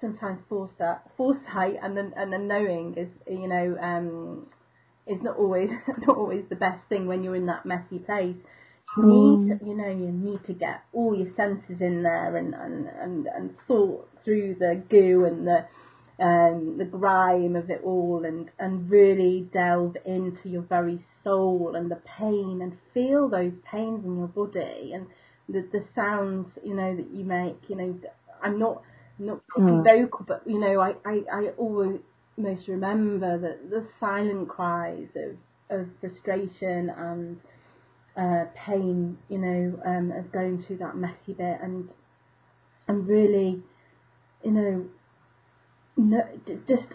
sometimes 0.00 0.40
foresight, 0.48 0.98
foresight, 1.16 1.76
and 1.82 1.96
then 1.96 2.12
and 2.16 2.32
then 2.32 2.48
knowing 2.48 2.94
is 2.96 3.08
you 3.28 3.48
know 3.48 3.76
um, 3.80 4.46
is 5.06 5.22
not 5.22 5.36
always 5.36 5.70
not 6.06 6.16
always 6.16 6.44
the 6.48 6.56
best 6.56 6.82
thing 6.88 7.06
when 7.06 7.22
you're 7.22 7.36
in 7.36 7.46
that 7.46 7.66
messy 7.66 7.98
place. 7.98 8.36
You 8.96 9.02
mm. 9.02 9.44
need 9.44 9.58
to, 9.58 9.66
you 9.66 9.74
know 9.76 9.88
you 9.88 10.12
need 10.12 10.44
to 10.46 10.52
get 10.52 10.84
all 10.92 11.14
your 11.14 11.34
senses 11.34 11.80
in 11.80 12.02
there 12.02 12.36
and 12.36 12.54
and 12.54 12.86
and, 12.86 13.26
and 13.26 13.54
sort 13.66 14.08
through 14.24 14.56
the 14.58 14.82
goo 14.88 15.24
and 15.24 15.46
the 15.46 15.66
um, 16.18 16.78
the 16.78 16.84
grime 16.84 17.56
of 17.56 17.68
it 17.70 17.82
all 17.84 18.24
and, 18.24 18.50
and 18.58 18.90
really 18.90 19.48
delve 19.52 19.96
into 20.06 20.48
your 20.48 20.62
very 20.62 20.98
soul 21.22 21.74
and 21.76 21.90
the 21.90 22.00
pain 22.18 22.60
and 22.62 22.76
feel 22.94 23.28
those 23.28 23.52
pains 23.70 24.04
in 24.04 24.16
your 24.16 24.28
body 24.28 24.92
and 24.94 25.06
the, 25.48 25.68
the 25.72 25.84
sounds, 25.94 26.48
you 26.64 26.74
know, 26.74 26.96
that 26.96 27.10
you 27.12 27.24
make, 27.24 27.56
you 27.68 27.76
know, 27.76 28.00
I'm 28.42 28.58
not, 28.58 28.82
not 29.18 29.46
particularly 29.46 29.88
mm. 29.88 30.02
vocal, 30.02 30.24
but, 30.26 30.42
you 30.46 30.58
know, 30.58 30.80
I, 30.80 30.94
I, 31.04 31.22
I 31.32 31.48
always 31.58 32.00
most 32.38 32.68
remember 32.68 33.38
that 33.38 33.70
the 33.70 33.86
silent 34.00 34.48
cries 34.48 35.08
of, 35.16 35.80
of 35.80 35.86
frustration 36.00 36.90
and 36.96 37.40
uh, 38.16 38.46
pain, 38.54 39.18
you 39.28 39.38
know, 39.38 39.80
um, 39.86 40.12
of 40.12 40.32
going 40.32 40.62
through 40.66 40.78
that 40.78 40.96
messy 40.96 41.34
bit 41.36 41.58
and, 41.62 41.92
and 42.88 43.06
really, 43.06 43.62
you 44.42 44.50
know, 44.50 44.86
no, 45.96 46.22
just 46.68 46.88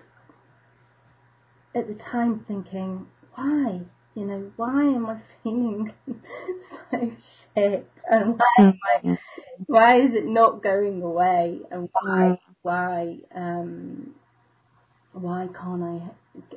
at 1.75 1.87
the 1.87 1.95
time 2.11 2.45
thinking, 2.47 3.07
why? 3.35 3.81
You 4.15 4.25
know, 4.25 4.51
why 4.57 4.83
am 4.83 5.05
I 5.05 5.21
feeling 5.41 5.93
so 6.91 7.11
shit? 7.55 7.89
And 8.09 8.37
why 8.37 8.65
am 8.65 8.79
I, 8.83 9.07
mm. 9.07 9.17
why 9.67 10.01
is 10.01 10.11
it 10.13 10.25
not 10.25 10.61
going 10.61 11.01
away? 11.01 11.59
And 11.71 11.89
why, 11.93 12.09
mm. 12.09 12.39
why, 12.61 13.17
um, 13.33 14.13
why 15.13 15.47
can't 15.57 15.81
I, 15.81 16.11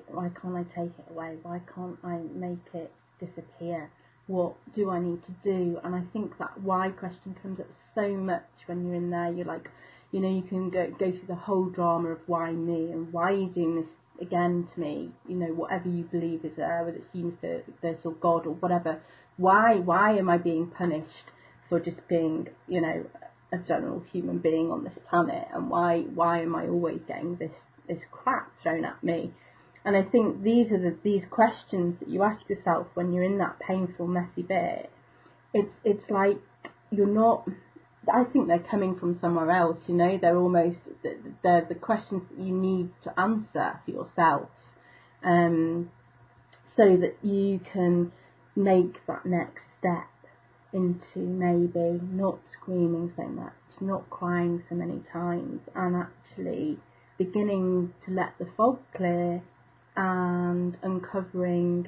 why 0.08 0.30
can't 0.40 0.56
I 0.56 0.64
take 0.74 0.92
it 0.98 1.06
away? 1.10 1.36
Why 1.42 1.60
can't 1.74 1.96
I 2.02 2.18
make 2.34 2.58
it 2.74 2.92
disappear? 3.20 3.88
What 4.26 4.54
do 4.74 4.90
I 4.90 4.98
need 5.00 5.22
to 5.24 5.32
do? 5.44 5.78
And 5.84 5.94
I 5.94 6.02
think 6.12 6.36
that 6.38 6.60
why 6.60 6.88
question 6.88 7.36
comes 7.40 7.60
up 7.60 7.68
so 7.94 8.14
much 8.14 8.46
when 8.66 8.84
you're 8.84 8.94
in 8.94 9.10
there. 9.10 9.32
You're 9.32 9.46
like, 9.46 9.70
you 10.14 10.20
know, 10.20 10.30
you 10.30 10.42
can 10.42 10.70
go 10.70 10.88
go 10.96 11.10
through 11.10 11.26
the 11.26 11.34
whole 11.34 11.64
drama 11.64 12.10
of 12.10 12.20
why 12.28 12.52
me 12.52 12.92
and 12.92 13.12
why 13.12 13.32
are 13.32 13.36
you 13.36 13.48
doing 13.48 13.74
this 13.74 13.90
again 14.20 14.68
to 14.72 14.80
me. 14.80 15.12
You 15.26 15.34
know, 15.34 15.46
whatever 15.48 15.88
you 15.88 16.04
believe 16.04 16.44
is 16.44 16.56
there, 16.56 16.84
whether 16.84 16.98
it's 16.98 17.08
universe 17.12 17.98
or 18.04 18.12
God 18.12 18.46
or 18.46 18.54
whatever. 18.54 19.02
Why 19.38 19.80
why 19.80 20.16
am 20.16 20.30
I 20.30 20.38
being 20.38 20.68
punished 20.68 21.32
for 21.68 21.80
just 21.80 22.06
being, 22.08 22.46
you 22.68 22.80
know, 22.80 23.06
a 23.52 23.58
general 23.58 24.04
human 24.12 24.38
being 24.38 24.70
on 24.70 24.84
this 24.84 24.96
planet? 25.10 25.48
And 25.52 25.68
why 25.68 26.02
why 26.02 26.42
am 26.42 26.54
I 26.54 26.68
always 26.68 27.00
getting 27.08 27.34
this 27.34 27.56
this 27.88 28.04
crap 28.12 28.52
thrown 28.62 28.84
at 28.84 29.02
me? 29.02 29.32
And 29.84 29.96
I 29.96 30.04
think 30.04 30.44
these 30.44 30.70
are 30.70 30.78
the 30.78 30.96
these 31.02 31.24
questions 31.28 31.98
that 31.98 32.08
you 32.08 32.22
ask 32.22 32.48
yourself 32.48 32.86
when 32.94 33.12
you're 33.12 33.24
in 33.24 33.38
that 33.38 33.58
painful, 33.58 34.06
messy 34.06 34.42
bit. 34.42 34.92
It's 35.52 35.74
it's 35.82 36.08
like 36.08 36.38
you're 36.92 37.08
not 37.08 37.48
I 38.12 38.24
think 38.24 38.48
they're 38.48 38.58
coming 38.58 38.96
from 38.98 39.18
somewhere 39.20 39.50
else. 39.50 39.78
You 39.86 39.94
know, 39.94 40.18
they're 40.20 40.36
almost 40.36 40.78
they're 41.42 41.66
the 41.68 41.74
questions 41.74 42.22
that 42.30 42.42
you 42.44 42.54
need 42.54 42.90
to 43.04 43.18
answer 43.18 43.80
for 43.84 43.90
yourself, 43.90 44.48
um, 45.22 45.90
so 46.76 46.96
that 46.96 47.16
you 47.22 47.60
can 47.72 48.12
make 48.56 49.04
that 49.06 49.24
next 49.24 49.62
step 49.78 50.08
into 50.72 51.18
maybe 51.18 52.00
not 52.02 52.38
screaming 52.52 53.12
so 53.16 53.26
much, 53.28 53.52
not 53.80 54.08
crying 54.10 54.62
so 54.68 54.74
many 54.74 55.00
times, 55.12 55.60
and 55.74 55.96
actually 55.96 56.78
beginning 57.16 57.92
to 58.04 58.10
let 58.10 58.36
the 58.38 58.46
fog 58.56 58.78
clear 58.94 59.42
and 59.96 60.76
uncovering 60.82 61.86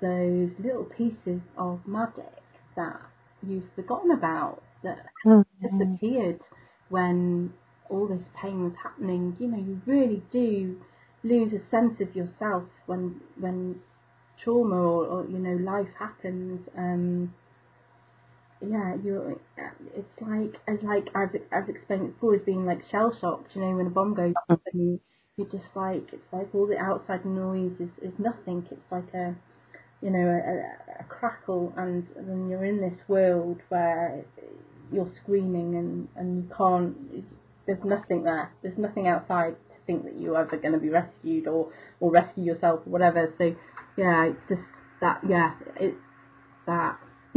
those 0.00 0.50
little 0.58 0.84
pieces 0.84 1.40
of 1.56 1.80
magic 1.86 2.42
that 2.74 3.00
you've 3.46 3.70
forgotten 3.76 4.10
about 4.10 4.62
that 4.82 5.06
mm-hmm. 5.26 5.78
disappeared 5.78 6.40
when 6.88 7.52
all 7.88 8.06
this 8.06 8.26
pain 8.40 8.64
was 8.64 8.74
happening. 8.82 9.36
You 9.38 9.48
know, 9.48 9.58
you 9.58 9.80
really 9.86 10.22
do 10.32 10.80
lose 11.22 11.52
a 11.52 11.68
sense 11.70 12.00
of 12.00 12.14
yourself 12.16 12.64
when 12.86 13.20
when 13.38 13.80
trauma 14.42 14.76
or, 14.76 15.06
or 15.06 15.26
you 15.26 15.38
know 15.38 15.56
life 15.56 15.88
happens. 15.98 16.68
Um, 16.76 17.34
yeah, 18.60 18.94
you're. 19.02 19.40
It's 19.94 20.20
like 20.20 20.60
as 20.68 20.82
like 20.82 21.08
as 21.14 21.28
as 21.52 21.68
explained 21.68 22.14
before 22.14 22.34
as 22.34 22.42
being 22.42 22.66
like 22.66 22.80
shell 22.90 23.16
shocked. 23.20 23.54
You 23.54 23.62
know, 23.62 23.76
when 23.76 23.86
a 23.86 23.90
bomb 23.90 24.14
goes 24.14 24.34
off 24.48 24.60
and 24.72 25.00
you're 25.36 25.48
just 25.48 25.74
like 25.74 26.08
it's 26.12 26.32
like 26.32 26.54
all 26.54 26.66
the 26.66 26.78
outside 26.78 27.24
noise 27.24 27.80
is 27.80 27.90
is 28.02 28.18
nothing. 28.18 28.66
It's 28.70 28.90
like 28.90 29.12
a 29.14 29.34
you 30.02 30.10
know 30.10 30.18
a, 30.18 31.00
a 31.00 31.04
crackle, 31.04 31.72
and 31.76 32.06
then 32.16 32.48
you're 32.48 32.64
in 32.64 32.80
this 32.80 32.98
world 33.08 33.60
where 33.68 34.24
you're 34.92 35.10
screaming 35.22 35.76
and, 35.76 36.08
and 36.16 36.44
you 36.44 36.50
can't, 36.56 36.96
there's 37.66 37.84
nothing 37.84 38.24
there. 38.24 38.52
There's 38.62 38.78
nothing 38.78 39.06
outside 39.08 39.56
to 39.70 39.76
think 39.86 40.04
that 40.04 40.18
you're 40.20 40.38
ever 40.38 40.56
going 40.56 40.72
to 40.72 40.78
be 40.78 40.88
rescued 40.88 41.46
or, 41.46 41.72
or 42.00 42.10
rescue 42.10 42.44
yourself 42.44 42.80
or 42.86 42.90
whatever. 42.90 43.32
So, 43.38 43.54
yeah, 43.96 44.26
it's 44.26 44.48
just 44.48 44.62
that, 45.00 45.20
yeah, 45.26 45.54
it's 45.76 45.96
that. 46.66 46.98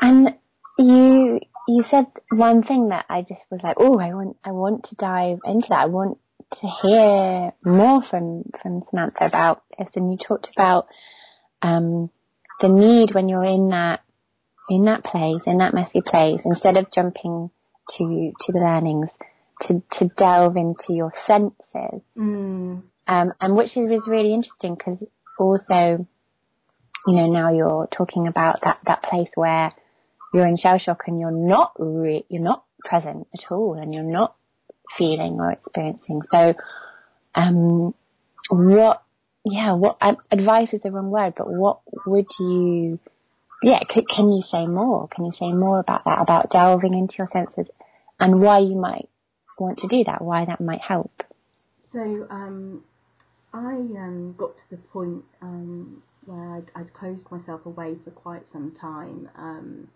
and 0.00 0.36
you, 0.78 1.40
you 1.68 1.84
said 1.90 2.06
one 2.30 2.62
thing 2.62 2.88
that 2.88 3.06
I 3.08 3.20
just 3.22 3.42
was 3.50 3.60
like, 3.62 3.76
oh, 3.78 3.98
I 3.98 4.14
want, 4.14 4.36
I 4.44 4.52
want 4.52 4.84
to 4.88 4.96
dive 4.96 5.38
into 5.44 5.66
that. 5.70 5.80
I 5.80 5.86
want 5.86 6.18
to 6.60 6.66
hear 6.82 7.52
more 7.64 8.02
from, 8.10 8.44
from 8.62 8.82
Samantha 8.90 9.26
about 9.26 9.62
this. 9.78 9.88
And 9.94 10.10
you 10.10 10.16
talked 10.16 10.48
about, 10.54 10.86
um, 11.62 12.10
the 12.60 12.68
need 12.68 13.14
when 13.14 13.28
you're 13.28 13.44
in 13.44 13.70
that 13.70 14.03
in 14.68 14.84
that 14.86 15.04
place, 15.04 15.42
in 15.46 15.58
that 15.58 15.74
messy 15.74 16.00
place, 16.00 16.40
instead 16.44 16.76
of 16.76 16.86
jumping 16.94 17.50
to 17.96 18.32
to 18.40 18.52
the 18.52 18.58
learnings, 18.58 19.10
to 19.62 19.82
to 19.98 20.08
delve 20.16 20.56
into 20.56 20.90
your 20.90 21.12
senses, 21.26 22.02
mm. 22.16 22.82
um, 23.06 23.32
and 23.40 23.56
which 23.56 23.76
is, 23.76 23.88
was 23.88 24.04
really 24.08 24.32
interesting 24.32 24.74
because 24.74 25.02
also, 25.38 26.06
you 27.06 27.14
know, 27.14 27.30
now 27.30 27.52
you're 27.52 27.88
talking 27.96 28.26
about 28.26 28.60
that 28.62 28.78
that 28.86 29.02
place 29.02 29.28
where 29.34 29.70
you're 30.32 30.46
in 30.46 30.56
shell 30.56 30.78
shock 30.78 31.02
and 31.06 31.20
you're 31.20 31.30
not 31.30 31.72
re- 31.78 32.26
you're 32.28 32.42
not 32.42 32.64
present 32.84 33.26
at 33.34 33.52
all, 33.52 33.74
and 33.74 33.92
you're 33.92 34.02
not 34.02 34.34
feeling 34.96 35.38
or 35.40 35.52
experiencing. 35.52 36.22
So, 36.30 36.54
um, 37.34 37.94
what? 38.48 39.02
Yeah, 39.46 39.74
what 39.74 39.98
advice 40.30 40.70
is 40.72 40.80
the 40.82 40.90
wrong 40.90 41.10
word, 41.10 41.34
but 41.36 41.46
what 41.46 41.80
would 42.06 42.24
you 42.40 42.98
yeah, 43.64 43.80
c- 43.92 44.06
can 44.14 44.30
you 44.30 44.42
say 44.50 44.66
more? 44.66 45.08
Can 45.08 45.24
you 45.24 45.32
say 45.38 45.52
more 45.52 45.80
about 45.80 46.04
that, 46.04 46.20
about 46.20 46.50
delving 46.50 46.94
into 46.94 47.14
your 47.18 47.30
senses 47.32 47.66
and 48.20 48.40
why 48.40 48.58
you 48.58 48.76
might 48.76 49.08
want 49.58 49.78
to 49.78 49.88
do 49.88 50.04
that, 50.04 50.22
why 50.22 50.44
that 50.44 50.60
might 50.60 50.80
help? 50.80 51.22
So, 51.92 52.26
um, 52.30 52.82
I 53.52 53.74
um, 53.74 54.34
got 54.36 54.56
to 54.56 54.62
the 54.70 54.76
point 54.76 55.24
um, 55.40 56.02
where 56.26 56.56
I'd, 56.56 56.70
I'd, 56.74 56.92
closed 56.92 57.30
myself 57.30 57.64
away 57.66 57.96
for 58.04 58.10
quite 58.10 58.42
some 58.52 58.74
time. 58.80 59.28
Um, 59.36 59.88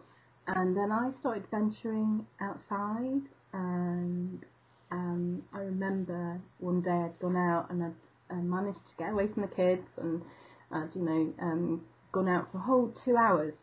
and 0.46 0.76
then 0.76 0.90
I 0.92 1.10
started 1.20 1.44
venturing 1.50 2.24
outside, 2.40 3.20
and 3.52 4.44
um, 4.90 5.42
I 5.52 5.58
remember 5.58 6.40
one 6.58 6.80
day 6.80 6.90
I'd 6.90 7.18
gone 7.20 7.36
out 7.36 7.70
and 7.70 7.82
I'd 7.84 7.92
uh, 8.30 8.36
managed 8.36 8.78
to 8.78 8.96
get 8.98 9.12
away 9.12 9.26
from 9.28 9.42
the 9.42 9.48
kids 9.48 9.86
and 9.96 10.22
I'd, 10.70 10.94
you 10.94 11.02
know, 11.02 11.34
um, 11.42 11.82
gone 12.12 12.28
out 12.28 12.50
for 12.52 12.58
a 12.58 12.62
whole 12.62 12.92
two 13.04 13.16
hours. 13.16 13.54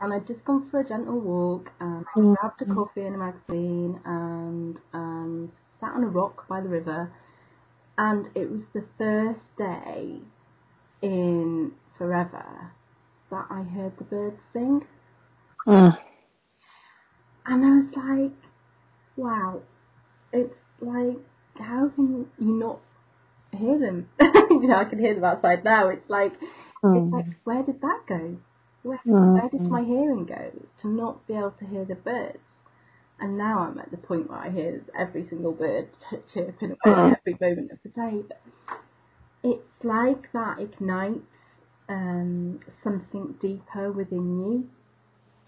And 0.00 0.12
I'd 0.12 0.26
just 0.26 0.44
gone 0.44 0.68
for 0.70 0.80
a 0.80 0.88
gentle 0.88 1.20
walk 1.20 1.70
and 1.80 2.04
mm-hmm. 2.06 2.34
grabbed 2.34 2.62
a 2.62 2.74
coffee 2.74 3.02
and 3.02 3.14
a 3.14 3.18
magazine 3.18 4.00
and 4.04 4.78
um, 4.92 5.52
sat 5.80 5.90
on 5.90 6.02
a 6.02 6.08
rock 6.08 6.48
by 6.48 6.60
the 6.60 6.68
river. 6.68 7.12
And 7.96 8.26
it 8.34 8.50
was 8.50 8.62
the 8.74 8.84
first 8.98 9.40
day 9.56 10.18
in 11.02 11.72
forever 11.98 12.72
that 13.30 13.46
I 13.50 13.62
heard 13.62 13.92
the 13.98 14.04
birds 14.04 14.40
sing. 14.52 14.82
Mm. 15.66 15.96
And 17.46 17.64
I 17.64 17.68
was 17.68 17.92
like, 17.96 18.50
wow, 19.16 19.62
it's 20.32 20.54
like, 20.80 21.18
how 21.58 21.90
can 21.94 22.26
you 22.38 22.58
not 22.58 22.80
hear 23.52 23.78
them? 23.78 24.08
you 24.20 24.68
know, 24.68 24.76
I 24.76 24.84
can 24.84 24.98
hear 24.98 25.14
them 25.14 25.24
outside 25.24 25.64
now. 25.64 25.88
It's 25.88 26.08
like, 26.08 26.32
it's 26.84 27.12
like, 27.12 27.26
where 27.44 27.62
did 27.62 27.80
that 27.80 28.00
go? 28.08 28.36
Where, 28.82 29.00
mm. 29.06 29.40
where 29.40 29.48
did 29.48 29.62
my 29.62 29.84
hearing 29.84 30.26
go 30.26 30.50
to 30.80 30.88
not 30.88 31.26
be 31.26 31.34
able 31.34 31.52
to 31.52 31.64
hear 31.64 31.84
the 31.84 31.94
birds? 31.94 32.38
And 33.20 33.38
now 33.38 33.60
I'm 33.60 33.78
at 33.78 33.90
the 33.92 33.98
point 33.98 34.28
where 34.28 34.38
I 34.38 34.50
hear 34.50 34.82
every 34.98 35.26
single 35.28 35.52
bird 35.52 35.88
chirping 36.34 36.76
every 36.84 37.36
moment 37.40 37.70
of 37.70 37.78
the 37.84 37.90
day. 37.90 38.22
But 38.26 38.42
it's 39.44 39.84
like 39.84 40.32
that 40.32 40.58
ignites 40.58 41.20
um, 41.88 42.58
something 42.82 43.36
deeper 43.40 43.92
within 43.92 44.40
you, 44.40 44.68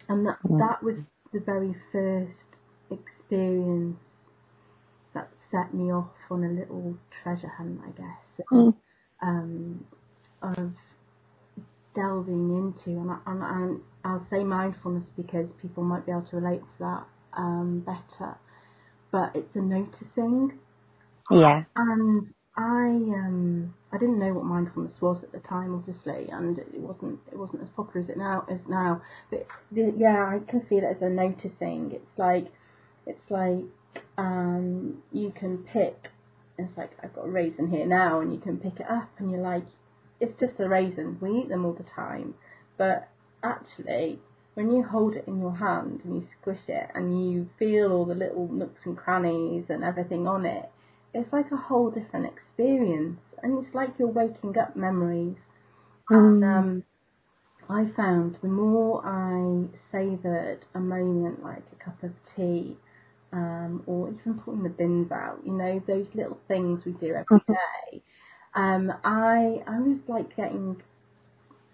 and 0.08 0.26
that 0.26 0.38
that 0.44 0.82
was 0.82 1.00
the 1.32 1.40
very 1.40 1.74
first 1.90 2.60
experience 2.90 3.98
that 5.14 5.30
set 5.50 5.74
me 5.74 5.92
off 5.92 6.10
on 6.30 6.44
a 6.44 6.48
little 6.48 6.96
treasure 7.22 7.52
hunt, 7.56 7.80
I 7.84 7.90
guess, 7.90 8.46
um, 9.22 9.84
of 10.42 10.72
delving 11.94 12.50
into, 12.50 12.98
and, 12.98 13.10
and, 13.26 13.42
and 13.42 13.80
I'll 14.04 14.26
say 14.30 14.44
mindfulness 14.44 15.04
because 15.16 15.46
people 15.62 15.84
might 15.84 16.06
be 16.06 16.12
able 16.12 16.26
to 16.30 16.36
relate 16.36 16.60
to 16.60 16.78
that 16.80 17.06
um, 17.36 17.80
better, 17.84 18.36
but 19.10 19.34
it's 19.34 19.54
a 19.56 19.60
noticing. 19.60 20.58
Yeah. 21.30 21.64
And 21.76 22.32
I 22.56 22.86
um 22.86 23.74
I 23.92 23.98
didn't 23.98 24.18
know 24.20 24.32
what 24.32 24.44
mindfulness 24.44 24.94
was 25.00 25.24
at 25.24 25.32
the 25.32 25.40
time, 25.40 25.74
obviously, 25.74 26.28
and 26.30 26.58
it 26.58 26.68
wasn't 26.74 27.18
it 27.32 27.38
wasn't 27.38 27.62
as 27.62 27.68
popular 27.70 28.04
as 28.04 28.10
it 28.10 28.16
now 28.16 28.46
as 28.48 28.60
now. 28.68 29.02
But 29.30 29.46
the, 29.72 29.92
yeah, 29.96 30.24
I 30.24 30.38
can 30.48 30.64
feel 30.68 30.78
it 30.78 30.96
as 30.96 31.02
a 31.02 31.08
noticing. 31.08 31.90
It's 31.92 32.18
like 32.18 32.46
it's 33.06 33.30
like 33.30 33.64
um 34.18 35.02
you 35.12 35.32
can 35.38 35.58
pick. 35.58 36.10
It's 36.56 36.76
like 36.76 36.92
I've 37.02 37.14
got 37.14 37.26
a 37.26 37.30
raisin 37.30 37.70
here 37.70 37.86
now, 37.86 38.20
and 38.20 38.32
you 38.32 38.38
can 38.38 38.58
pick 38.58 38.78
it 38.78 38.86
up, 38.88 39.10
and 39.18 39.32
you're 39.32 39.40
like, 39.40 39.66
it's 40.24 40.40
just 40.40 40.60
a 40.60 40.68
raisin. 40.68 41.18
We 41.20 41.40
eat 41.40 41.48
them 41.48 41.64
all 41.66 41.74
the 41.74 41.84
time, 41.84 42.34
but 42.78 43.08
actually 43.42 44.20
when 44.54 44.70
you 44.70 44.82
hold 44.84 45.16
it 45.16 45.26
in 45.28 45.40
your 45.40 45.56
hand 45.56 46.00
and 46.04 46.16
you 46.16 46.28
squish 46.40 46.68
it 46.68 46.90
and 46.94 47.30
you 47.32 47.48
feel 47.58 47.92
all 47.92 48.04
the 48.06 48.14
little 48.14 48.48
nooks 48.48 48.86
and 48.86 48.96
crannies 48.96 49.64
and 49.70 49.84
everything 49.84 50.26
on 50.28 50.46
it, 50.46 50.70
it's 51.14 51.32
like 51.32 51.50
a 51.52 51.56
whole 51.56 51.90
different 51.90 52.26
experience. 52.26 53.20
And 53.42 53.58
it's 53.64 53.74
like 53.74 53.98
you're 53.98 54.08
waking 54.08 54.58
up 54.58 54.76
memories. 54.76 55.36
Mm. 56.10 56.34
And 56.34 56.44
um, 56.44 56.84
I 57.68 57.86
found 57.96 58.38
the 58.42 58.48
more 58.48 59.04
I 59.06 59.68
savoured 59.90 60.66
a 60.74 60.80
moment 60.80 61.42
like 61.42 61.64
a 61.72 61.76
cup 61.84 62.02
of 62.02 62.12
tea, 62.36 62.78
um, 63.32 63.82
or 63.86 64.10
even 64.10 64.38
putting 64.40 64.62
the 64.62 64.70
bins 64.70 65.10
out, 65.12 65.40
you 65.44 65.52
know, 65.52 65.80
those 65.86 66.14
little 66.14 66.38
things 66.48 66.84
we 66.84 66.92
do 66.92 67.14
every 67.14 67.40
day, 67.40 67.44
Mm-hmm. 67.48 67.54
day. 67.92 68.02
Um, 68.54 68.92
I 69.04 69.62
I 69.66 69.80
was 69.80 69.98
like 70.08 70.36
getting 70.36 70.82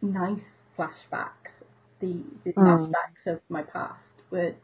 nice 0.03 0.41
flashbacks 0.79 1.53
the, 2.01 2.25
the 2.45 2.55
Mm. 2.57 2.67
aspects 2.67 3.27
of 3.27 3.41
my 3.49 3.63
past 3.63 4.01
were 4.31 4.55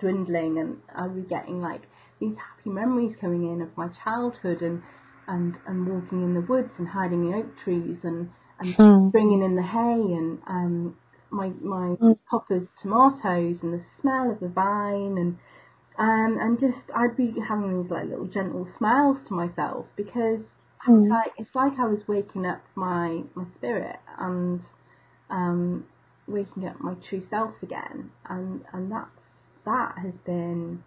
dwindling 0.00 0.58
and 0.58 0.78
I 0.94 1.06
was 1.06 1.24
getting 1.28 1.60
like 1.60 1.82
these 2.20 2.36
happy 2.36 2.70
memories 2.70 3.16
coming 3.20 3.44
in 3.44 3.60
of 3.62 3.76
my 3.76 3.88
childhood 4.04 4.62
and 4.62 4.82
and, 5.26 5.56
and 5.66 5.88
walking 5.88 6.22
in 6.22 6.34
the 6.34 6.42
woods 6.42 6.72
and 6.78 6.88
hiding 6.88 7.26
in 7.28 7.34
oak 7.34 7.46
trees 7.64 7.96
and, 8.02 8.28
and 8.60 8.76
Mm. 8.78 9.12
bringing 9.12 9.42
in 9.42 9.56
the 9.56 9.62
hay 9.62 10.14
and 10.14 10.38
um, 10.46 10.96
my 11.30 11.48
my 11.62 11.96
Mm. 12.00 12.16
Popper's 12.30 12.68
tomatoes 12.82 13.58
and 13.62 13.72
the 13.72 13.82
smell 14.00 14.30
of 14.30 14.40
the 14.40 14.48
vine 14.48 15.16
and 15.18 15.38
um, 15.98 16.38
and 16.40 16.58
just 16.60 16.90
I'd 16.94 17.16
be 17.16 17.34
having 17.48 17.82
these 17.82 17.90
like 17.90 18.06
little 18.08 18.26
gentle 18.26 18.68
smiles 18.78 19.18
to 19.28 19.34
myself 19.34 19.86
because 19.96 20.40
I 20.86 20.90
was 20.90 21.02
Mm. 21.02 21.10
like 21.10 21.32
it's 21.38 21.54
like 21.54 21.78
I 21.78 21.86
was 21.86 22.06
waking 22.06 22.46
up 22.46 22.62
my 22.74 23.22
my 23.34 23.44
spirit 23.56 23.98
and 24.18 24.60
um, 25.30 25.86
waking 26.26 26.66
up 26.66 26.80
my 26.80 26.94
true 27.08 27.26
self 27.30 27.54
again, 27.62 28.10
and 28.28 28.64
and 28.72 28.92
that's 28.92 29.10
that 29.64 29.98
has 29.98 30.14
been 30.26 30.82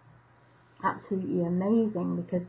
absolutely 0.84 1.42
amazing 1.44 2.16
because 2.16 2.46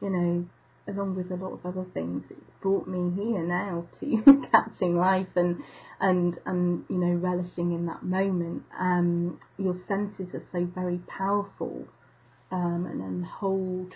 you 0.00 0.10
know 0.10 0.46
along 0.88 1.16
with 1.16 1.30
a 1.30 1.34
lot 1.42 1.52
of 1.52 1.66
other 1.66 1.84
things 1.94 2.22
it's 2.30 2.40
brought 2.60 2.86
me 2.86 3.10
here 3.14 3.44
now 3.44 3.84
to 4.00 4.22
catching 4.50 4.96
life 4.96 5.28
and 5.36 5.56
and 6.00 6.38
and 6.46 6.84
you 6.88 6.98
know 6.98 7.14
relishing 7.14 7.72
in 7.72 7.86
that 7.86 8.02
moment 8.02 8.62
um 8.78 9.38
your 9.58 9.74
senses 9.88 10.28
are 10.34 10.42
so 10.52 10.64
very 10.74 11.00
powerful 11.18 11.84
um 12.50 12.86
and 12.90 13.00
then 13.00 13.22
hold 13.40 13.94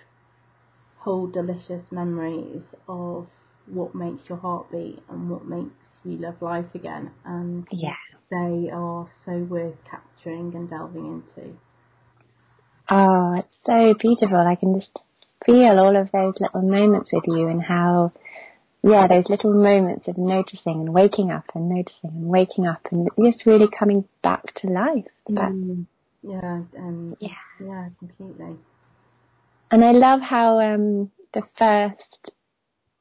hold 1.00 1.32
delicious 1.32 1.82
memories 1.90 2.62
of 2.88 3.26
what 3.66 3.94
makes 3.94 4.28
your 4.28 4.38
heart 4.38 4.70
beat 4.70 4.98
and 5.08 5.30
what 5.30 5.46
makes 5.46 5.72
you 6.04 6.12
love 6.16 6.40
life 6.40 6.74
again 6.74 7.10
and 7.24 7.66
Yeah. 7.70 7.94
they 8.30 8.70
are 8.72 9.08
so 9.24 9.32
worth 9.50 9.74
capturing 9.90 10.54
and 10.54 10.68
delving 10.70 11.22
into. 11.38 11.56
Oh, 12.88 13.34
it's 13.38 13.54
so 13.64 13.94
beautiful. 13.98 14.36
I 14.38 14.56
can 14.56 14.78
just 14.78 14.98
feel 15.44 15.78
all 15.78 15.96
of 15.96 16.10
those 16.12 16.34
little 16.40 16.62
moments 16.62 17.10
with 17.12 17.24
you 17.26 17.48
and 17.48 17.62
how, 17.62 18.12
yeah, 18.82 19.06
those 19.06 19.28
little 19.28 19.52
moments 19.54 20.08
of 20.08 20.18
noticing 20.18 20.80
and 20.80 20.92
waking 20.92 21.30
up 21.30 21.44
and 21.54 21.68
noticing 21.68 22.10
and 22.10 22.26
waking 22.26 22.66
up 22.66 22.80
and 22.90 23.08
just 23.22 23.46
really 23.46 23.68
coming 23.68 24.04
back 24.22 24.54
to 24.56 24.68
life. 24.68 25.06
But, 25.26 25.52
Mm. 25.52 25.86
Yeah, 26.22 26.62
um, 26.78 27.16
Yeah. 27.20 27.28
yeah, 27.60 27.88
completely. 27.98 28.58
And 29.70 29.84
I 29.84 29.92
love 29.92 30.20
how 30.20 30.60
um, 30.60 31.10
the 31.34 31.42
first 31.58 32.34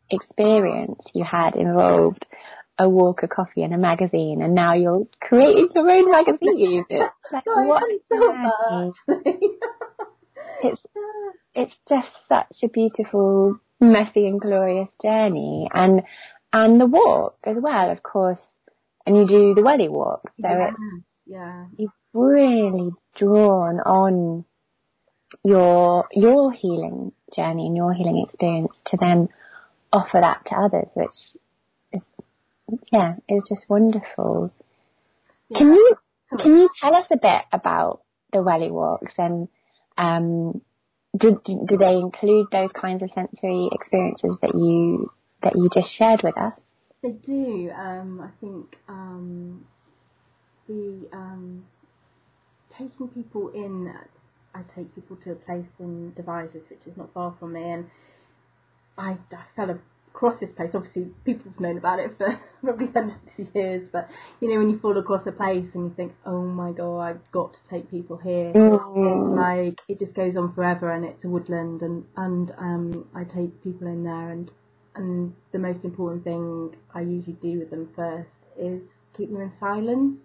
experience 0.10 1.00
you 1.14 1.24
had 1.24 1.56
involved 1.56 2.26
a 2.78 2.88
walk, 2.90 3.24
a 3.24 3.28
coffee, 3.28 3.64
and 3.64 3.74
a 3.74 3.78
magazine, 3.78 4.42
and 4.42 4.56
now 4.56 4.74
you're 4.74 5.06
creating 5.22 5.70
your 5.76 5.90
own 5.90 6.12
magazine. 6.12 6.86
It's 7.32 7.34
like, 7.34 7.44
No, 7.46 7.64
what 7.64 7.82
hadn't 7.84 8.02
a 8.12 8.18
thought 8.18 8.94
that, 9.08 9.24
journey. 9.28 9.34
actually. 9.36 9.50
It's 10.64 10.82
it's 11.54 11.76
just 11.88 12.08
such 12.28 12.56
a 12.64 12.70
beautiful, 12.70 13.60
messy 13.80 14.28
and 14.28 14.40
glorious 14.40 14.90
journey, 15.02 15.70
and 15.74 16.02
and 16.54 16.80
the 16.82 16.86
walk 16.86 17.38
as 17.44 17.58
well, 17.60 17.92
of 17.92 18.02
course. 18.02 18.40
And 19.06 19.16
you 19.18 19.28
do 19.28 19.54
the 19.56 19.62
welly 19.64 19.90
walk, 19.90 20.22
so 20.42 20.48
yeah, 20.50 20.70
it's 20.70 20.80
yeah, 21.26 21.66
you've 21.78 21.92
really 22.14 22.92
drawn 23.16 23.80
on 23.80 24.46
your 25.44 26.08
your 26.12 26.52
healing 26.52 27.12
journey 27.36 27.68
and 27.68 27.78
your 27.78 27.94
healing 27.94 28.26
experience 28.28 28.72
to 28.88 28.98
then 29.00 29.30
offer 29.92 30.20
that 30.22 30.46
to 30.48 30.56
others, 30.56 30.88
which 30.94 31.10
is 31.94 32.02
yeah, 32.92 33.16
is 33.28 33.44
just 33.48 33.70
wonderful. 33.70 34.52
yeah. 35.50 35.58
Can 35.58 35.68
you 35.74 35.96
can 36.38 36.58
you 36.58 36.70
tell 36.80 36.96
us 36.96 37.08
a 37.12 37.18
bit 37.18 37.42
about 37.52 38.02
the 38.32 38.44
welly 38.44 38.72
walks 38.72 39.14
and 39.18 39.48
um, 39.98 40.62
do, 41.18 41.42
do 41.44 41.66
do 41.68 41.78
they 41.78 41.96
include 41.96 42.48
those 42.52 42.70
kinds 42.80 43.02
of 43.04 43.10
sensory 43.14 43.70
experiences 43.72 44.38
that 44.42 44.54
you 44.54 45.12
that 45.42 45.56
you 45.56 45.70
just 45.74 45.90
shared 45.98 46.22
with 46.24 46.38
us? 46.38 46.54
They 47.02 47.12
do. 47.12 47.72
Um, 47.76 48.22
I 48.22 48.30
think 48.40 48.76
um, 48.88 49.66
the 50.68 51.08
um, 51.14 51.66
taking 52.78 53.08
people 53.10 53.50
in. 53.50 53.94
I 54.60 54.76
take 54.76 54.94
people 54.94 55.16
to 55.24 55.32
a 55.32 55.36
place 55.36 55.66
in 55.80 56.14
Devizes, 56.16 56.64
which 56.70 56.86
is 56.86 56.98
not 56.98 57.14
far 57.14 57.36
from 57.40 57.54
me, 57.54 57.64
and 57.72 57.86
I, 58.98 59.12
I 59.32 59.44
fell 59.56 59.80
across 60.14 60.40
this 60.40 60.50
place. 60.56 60.72
Obviously, 60.74 61.08
people 61.24 61.52
have 61.52 61.60
known 61.60 61.78
about 61.78 62.00
it 62.00 62.12
for 62.18 62.40
probably 62.62 62.88
hundreds 62.88 63.22
of 63.40 63.48
years, 63.56 63.88
but 63.92 64.10
you 64.42 64.52
know, 64.52 64.60
when 64.60 64.70
you 64.70 64.80
fall 64.80 64.98
across 64.98 65.26
a 65.28 65.32
place 65.32 65.66
and 65.74 65.86
you 65.86 65.94
think, 65.96 66.14
"Oh 66.26 66.42
my 66.44 66.72
god, 66.72 67.00
I've 67.00 67.32
got 67.32 67.54
to 67.54 67.60
take 67.70 67.90
people 67.90 68.18
here," 68.18 68.52
it's 68.54 69.38
like 69.38 69.80
it 69.88 70.00
just 70.00 70.14
goes 70.14 70.36
on 70.36 70.54
forever, 70.54 70.92
and 70.92 71.06
it's 71.06 71.24
a 71.24 71.30
woodland, 71.30 71.82
and 71.82 72.04
and 72.18 72.52
um, 72.58 73.08
I 73.16 73.24
take 73.24 73.64
people 73.64 73.88
in 73.88 74.04
there, 74.04 74.30
and 74.32 74.52
and 74.96 75.34
the 75.54 75.60
most 75.60 75.86
important 75.86 76.26
thing 76.26 76.76
I 76.94 77.02
usually 77.02 77.38
do 77.42 77.60
with 77.60 77.70
them 77.70 77.90
first 77.96 78.30
is 78.58 78.82
keep 79.16 79.32
them 79.32 79.42
in 79.42 79.54
silence, 79.60 80.18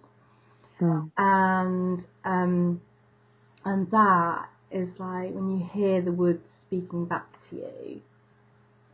Mm. 0.81 1.09
and 1.16 2.05
um, 2.25 2.81
and 3.64 3.90
that 3.90 4.48
is 4.70 4.88
like 4.98 5.33
when 5.33 5.48
you 5.48 5.68
hear 5.72 6.03
the 6.03 6.12
woods 6.12 6.44
speaking 6.66 7.07
back 7.07 7.27
to 7.50 7.57
you. 7.57 8.03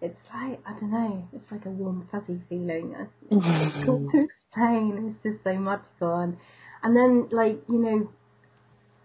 It's 0.00 0.18
like 0.33 0.61
I 0.66 0.72
don't 0.78 0.90
know. 0.90 1.28
It's 1.33 1.50
like 1.50 1.66
a 1.66 1.70
warm 1.70 2.09
fuzzy 2.11 2.40
feeling. 2.48 2.94
It's 2.96 3.12
difficult 3.74 4.11
to 4.12 4.24
explain. 4.24 5.14
It's 5.14 5.22
just 5.22 5.44
so 5.44 5.59
magical, 5.59 6.18
and 6.20 6.37
and 6.83 6.96
then 6.96 7.28
like 7.30 7.62
you 7.68 7.78
know, 7.78 8.11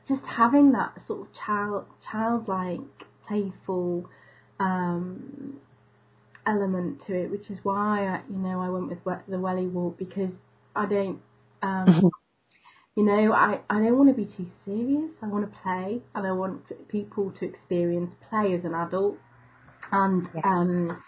just 0.08 0.23
having 0.25 0.71
that 0.71 0.93
sort 1.08 1.21
of 1.21 1.28
child 1.34 1.86
childlike, 2.10 2.80
playful 3.28 4.10
um, 4.60 5.60
element 6.45 7.01
to 7.08 7.13
it, 7.13 7.32
which 7.32 7.49
is 7.49 7.60
why 7.63 8.08
I, 8.08 8.21
you 8.30 8.38
know 8.38 8.62
I 8.62 8.69
went 8.69 8.89
with 8.89 8.99
the 9.28 9.39
welly 9.39 9.67
walk 9.67 9.97
because 9.97 10.32
I 10.75 10.86
don't. 10.86 11.19
Um, 11.62 12.12
you 12.95 13.03
know, 13.03 13.34
I, 13.34 13.60
I 13.69 13.75
don't 13.75 13.97
want 13.97 14.10
to 14.10 14.15
be 14.15 14.25
too 14.25 14.47
serious. 14.63 15.12
I 15.21 15.27
want 15.27 15.51
to 15.51 15.60
play, 15.62 16.01
and 16.15 16.25
I 16.25 16.31
want 16.31 16.62
people 16.88 17.34
to 17.39 17.45
experience 17.45 18.13
play 18.29 18.53
as 18.53 18.63
an 18.63 18.73
adult. 18.73 19.17
And 19.91 20.27
yeah. 20.34 20.41
um, 20.45 21.03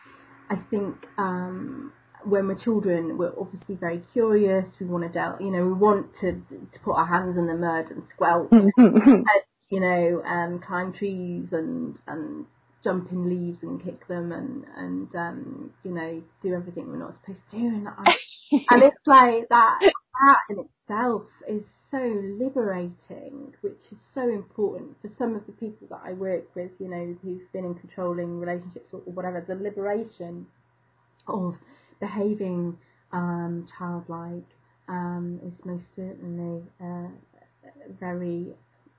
I 0.49 0.55
think 0.69 0.95
um, 1.17 1.93
when 2.25 2.47
we're 2.47 2.59
children, 2.61 3.17
we're 3.17 3.31
obviously 3.39 3.75
very 3.75 4.01
curious. 4.11 4.65
We 4.81 4.85
want 4.85 5.05
to 5.05 5.09
delve, 5.09 5.39
you 5.39 5.49
know, 5.49 5.63
we 5.63 5.73
want 5.73 6.07
to 6.21 6.33
to 6.33 6.79
put 6.83 6.93
our 6.93 7.07
hands 7.07 7.37
in 7.37 7.47
the 7.47 7.55
mud 7.55 7.85
and 7.89 8.03
squelch, 8.13 8.49
and, 8.51 9.25
you 9.69 9.79
know, 9.79 10.23
um, 10.25 10.59
climb 10.59 10.91
trees 10.91 11.47
and 11.53 11.95
and 12.05 12.45
jump 12.83 13.11
in 13.11 13.29
leaves 13.29 13.59
and 13.63 13.83
kick 13.83 14.07
them 14.09 14.31
and 14.31 14.65
and 14.75 15.15
um, 15.15 15.71
you 15.83 15.91
know 15.91 16.21
do 16.43 16.53
everything 16.53 16.87
we're 16.87 16.97
not 16.97 17.15
supposed 17.21 17.39
to 17.51 17.57
do 17.57 17.65
and, 17.65 17.87
and 18.69 18.83
it's 18.83 19.07
like 19.07 19.49
that 19.49 19.79
that 19.81 20.39
in 20.49 20.59
itself 20.59 21.23
is 21.49 21.63
so 21.89 21.97
liberating, 22.39 23.53
which 23.61 23.81
is 23.91 23.97
so 24.13 24.27
important 24.27 25.01
for 25.01 25.09
some 25.17 25.35
of 25.35 25.45
the 25.45 25.53
people 25.53 25.87
that 25.89 26.01
I 26.03 26.13
work 26.13 26.43
with, 26.55 26.71
you 26.79 26.89
know, 26.89 27.15
who've 27.21 27.51
been 27.53 27.65
in 27.65 27.75
controlling 27.75 28.39
relationships 28.39 28.89
or, 28.91 28.99
whatever, 28.99 29.43
the 29.47 29.55
liberation 29.55 30.47
of 31.27 31.55
behaving 31.99 32.77
um, 33.13 33.67
childlike 33.77 34.43
um, 34.89 35.39
is 35.45 35.53
most 35.65 35.85
certainly 35.95 36.63
uh, 36.81 37.07
very 37.99 38.47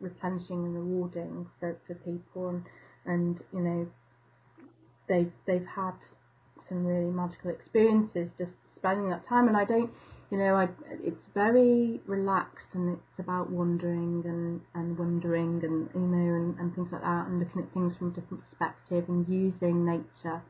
replenishing 0.01 0.65
and 0.65 0.75
rewarding 0.75 1.47
for, 1.61 1.77
for 1.87 1.95
people. 1.95 2.49
And, 2.49 2.65
and 3.07 3.43
you 3.53 3.61
know 3.61 3.89
they've 5.09 5.33
they've 5.47 5.67
had 5.67 5.95
some 6.69 6.85
really 6.85 7.11
magical 7.11 7.51
experiences 7.51 8.31
just 8.39 8.53
spending 8.77 9.09
that 9.11 9.27
time. 9.27 9.49
And 9.49 9.57
I 9.57 9.65
don't 9.65 9.91
you 10.31 10.37
know, 10.39 10.55
I, 10.57 10.69
it's 11.03 11.27
very 11.35 12.01
relaxed 12.07 12.67
and 12.75 12.93
it's 12.93 13.19
about 13.19 13.51
wandering 13.51 14.23
and, 14.27 14.61
and 14.75 14.99
wondering 14.99 15.61
and, 15.65 15.89
you 15.95 16.01
know, 16.01 16.35
and, 16.35 16.59
and 16.59 16.75
things 16.75 16.89
like 16.93 17.01
that 17.01 17.27
and 17.27 17.39
looking 17.39 17.63
at 17.63 17.73
things 17.73 17.95
from 17.97 18.09
a 18.09 18.21
different 18.21 18.43
perspective 18.51 19.05
and 19.09 19.27
using 19.27 19.87
nature 19.87 20.43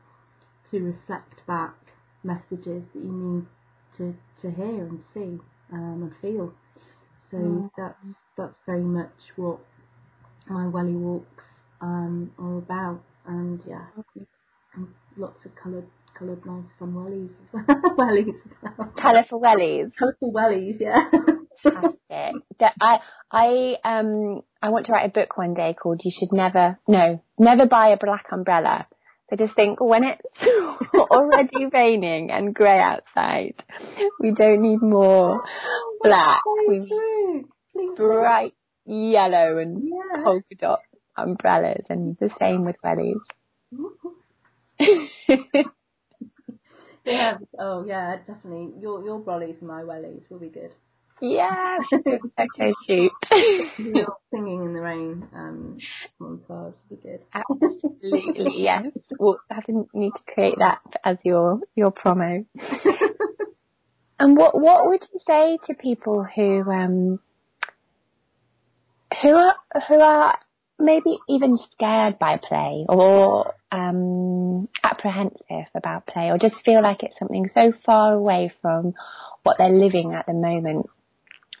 to 0.69 0.79
reflect 0.79 1.45
back 1.47 1.75
messages 2.23 2.83
that 2.93 2.99
you 3.03 3.11
need 3.11 3.45
to, 3.97 4.15
to 4.41 4.51
hear 4.55 4.85
and 4.85 4.99
see 5.13 5.39
um, 5.71 6.03
and 6.03 6.13
feel. 6.21 6.53
So 7.31 7.37
mm. 7.37 7.69
that's, 7.77 8.17
that's 8.37 8.57
very 8.65 8.83
much 8.83 9.13
what 9.37 9.59
my 10.49 10.67
welly 10.67 10.93
walks 10.93 11.45
um, 11.79 12.31
are 12.37 12.57
about. 12.57 13.01
And 13.25 13.61
yeah, 13.67 13.85
and 14.75 14.87
lots 15.15 15.45
of 15.45 15.51
coloured 15.55 15.87
coloured 16.19 16.45
nice 16.45 16.65
fun 16.77 16.93
wellies 16.93 17.29
as 17.53 17.65
well. 17.65 17.97
wellies 17.97 18.33
well. 18.77 18.93
Colourful 19.01 19.41
wellies. 19.41 19.91
Colourful 19.97 20.33
wellies, 20.33 20.79
yeah. 20.79 21.09
Fantastic. 21.63 22.43
I 22.81 22.99
I 23.31 23.75
um 23.83 24.41
I 24.61 24.69
want 24.69 24.85
to 24.87 24.91
write 24.91 25.05
a 25.05 25.13
book 25.13 25.37
one 25.37 25.53
day 25.53 25.73
called 25.73 26.01
You 26.03 26.11
Should 26.17 26.33
Never 26.33 26.77
No, 26.87 27.23
Never 27.37 27.65
Buy 27.65 27.89
a 27.89 27.97
Black 27.97 28.25
Umbrella. 28.31 28.85
So 29.29 29.35
just 29.35 29.55
think 29.55 29.79
when 29.79 30.03
it's 30.03 30.21
already 30.93 31.67
raining 31.71 32.31
and 32.31 32.53
grey 32.53 32.79
outside, 32.79 33.53
we 34.19 34.31
don't 34.31 34.61
need 34.61 34.81
more 34.81 35.43
black. 36.01 36.41
We 36.67 36.79
need 36.79 37.95
bright 37.95 38.53
yellow 38.85 39.59
and 39.59 39.83
yeah. 39.83 40.23
polka 40.23 40.55
dot 40.59 40.79
umbrellas 41.15 41.85
and 41.89 42.17
the 42.19 42.31
same 42.39 42.65
with 42.65 42.75
wellies. 42.83 43.19
yeah. 47.09 47.37
Oh 47.57 47.85
yeah, 47.85 48.17
definitely. 48.17 48.73
Your 48.79 49.03
your 49.03 49.19
brollies 49.19 49.59
and 49.59 49.67
my 49.67 49.81
wellies 49.81 50.29
will 50.29 50.39
be 50.39 50.49
good. 50.49 50.71
Yeah, 51.21 51.77
okay, 51.93 52.73
shoot. 52.87 53.11
singing 54.31 54.63
in 54.63 54.73
the 54.73 54.81
rain 54.81 55.27
um, 55.35 55.77
montage 56.21 56.75
would 56.89 57.01
be 57.01 57.09
good. 57.09 57.19
Absolutely, 57.33 58.53
yes. 58.63 58.85
Well, 59.17 59.39
I 59.51 59.59
didn't 59.61 59.89
need 59.93 60.11
to 60.11 60.33
create 60.33 60.55
that 60.59 60.81
as 61.03 61.17
your 61.23 61.59
your 61.75 61.91
promo. 61.91 62.45
and 64.19 64.37
what 64.37 64.59
what 64.59 64.85
would 64.85 65.01
you 65.13 65.19
say 65.27 65.57
to 65.67 65.73
people 65.73 66.25
who 66.35 66.61
um 66.71 67.19
who 69.21 69.29
are 69.29 69.55
who 69.87 69.99
are 69.99 70.39
maybe 70.77 71.17
even 71.27 71.57
scared 71.73 72.17
by 72.19 72.37
play 72.37 72.85
or 72.87 73.53
um, 73.71 74.67
apprehensive 74.83 75.67
about 75.75 76.07
play 76.07 76.29
or 76.29 76.37
just 76.37 76.55
feel 76.65 76.81
like 76.81 77.03
it's 77.03 77.17
something 77.19 77.49
so 77.53 77.73
far 77.85 78.13
away 78.13 78.51
from 78.61 78.93
what 79.43 79.57
they're 79.57 79.69
living 79.69 80.13
at 80.13 80.25
the 80.25 80.33
moment, 80.33 80.89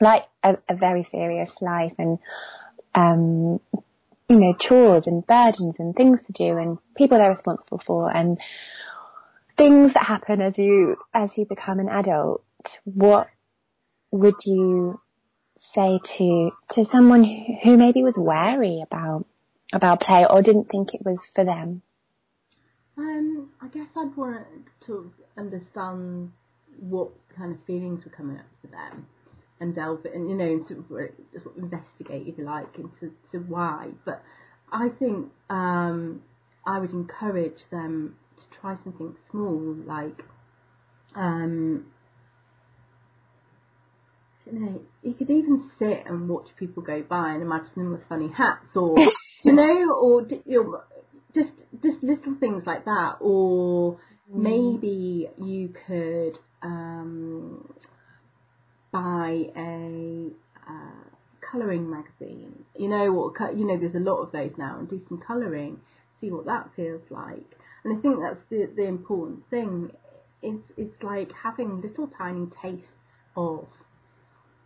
like 0.01 0.23
a, 0.43 0.57
a 0.67 0.75
very 0.75 1.07
serious 1.11 1.49
life 1.61 1.93
and, 1.97 2.19
um, 2.95 3.59
you 4.27 4.39
know, 4.39 4.53
chores 4.59 5.03
and 5.05 5.25
burdens 5.25 5.75
and 5.79 5.95
things 5.95 6.19
to 6.27 6.33
do 6.33 6.57
and 6.57 6.77
people 6.95 7.17
they're 7.17 7.29
responsible 7.29 7.81
for 7.85 8.15
and 8.15 8.39
things 9.57 9.93
that 9.93 10.05
happen 10.05 10.41
as 10.41 10.53
you, 10.57 10.95
as 11.13 11.29
you 11.35 11.45
become 11.45 11.79
an 11.79 11.89
adult. 11.89 12.43
What 12.85 13.27
would 14.11 14.35
you 14.45 14.99
say 15.75 15.99
to 16.17 16.51
to 16.71 16.85
someone 16.91 17.23
who, 17.23 17.53
who 17.63 17.77
maybe 17.77 18.03
was 18.03 18.15
wary 18.17 18.81
about 18.81 19.25
about 19.73 20.01
play 20.01 20.25
or 20.27 20.41
didn't 20.41 20.69
think 20.69 20.93
it 20.93 21.01
was 21.05 21.17
for 21.35 21.45
them? 21.45 21.81
Um, 22.99 23.49
I 23.61 23.67
guess 23.69 23.87
I'd 23.95 24.15
want 24.17 24.45
to 24.87 25.09
understand 25.37 26.33
what 26.81 27.11
kind 27.37 27.53
of 27.53 27.57
feelings 27.65 28.03
were 28.03 28.11
coming 28.11 28.37
up 28.37 28.45
for 28.61 28.67
them 28.67 29.07
and 29.61 29.73
delve 29.73 30.05
and 30.13 30.29
you 30.29 30.35
know 30.35 30.45
and 30.45 30.67
sort 30.67 30.79
of, 30.79 31.41
sort 31.41 31.57
of 31.57 31.63
investigate 31.63 32.27
if 32.27 32.37
you 32.37 32.43
like 32.43 32.77
into 32.77 33.13
to 33.31 33.37
why. 33.37 33.91
But 34.03 34.21
I 34.69 34.89
think 34.99 35.27
um, 35.49 36.21
I 36.67 36.79
would 36.79 36.91
encourage 36.91 37.59
them 37.71 38.17
to 38.37 38.59
try 38.59 38.75
something 38.83 39.15
small 39.31 39.75
like 39.85 40.21
um, 41.15 41.85
you 44.45 44.59
know, 44.59 44.81
you 45.03 45.13
could 45.13 45.29
even 45.29 45.69
sit 45.79 46.03
and 46.05 46.27
watch 46.27 46.47
people 46.57 46.83
go 46.83 47.01
by 47.01 47.33
and 47.33 47.41
imagine 47.41 47.71
them 47.75 47.91
with 47.91 48.01
funny 48.09 48.29
hats, 48.35 48.75
or 48.75 48.97
you 49.43 49.53
know, 49.53 49.93
or 49.93 50.27
you 50.45 50.63
know, 50.63 50.81
just 51.33 51.51
just 51.81 52.03
little 52.03 52.35
things 52.39 52.63
like 52.65 52.85
that, 52.85 53.17
or 53.19 53.93
mm. 53.93 53.99
maybe 54.35 55.29
you 55.37 55.73
could 55.87 56.37
um, 56.61 57.73
buy 58.91 59.45
a 59.55 60.29
uh, 60.67 61.09
colouring 61.51 61.89
magazine. 61.89 62.65
You 62.77 62.89
know 62.89 63.11
what? 63.13 63.57
You 63.57 63.65
know, 63.65 63.77
there's 63.77 63.95
a 63.95 63.99
lot 63.99 64.21
of 64.21 64.31
those 64.31 64.51
now, 64.57 64.79
and 64.79 64.89
do 64.89 65.01
some 65.07 65.21
colouring. 65.25 65.79
See 66.21 66.31
what 66.31 66.45
that 66.45 66.69
feels 66.75 67.01
like. 67.09 67.45
And 67.83 67.97
I 67.97 68.01
think 68.01 68.17
that's 68.21 68.41
the 68.49 68.69
the 68.75 68.85
important 68.85 69.49
thing. 69.49 69.91
It's 70.41 70.63
it's 70.77 71.03
like 71.03 71.29
having 71.43 71.81
little 71.81 72.09
tiny 72.17 72.47
tastes 72.61 72.87
of 73.35 73.67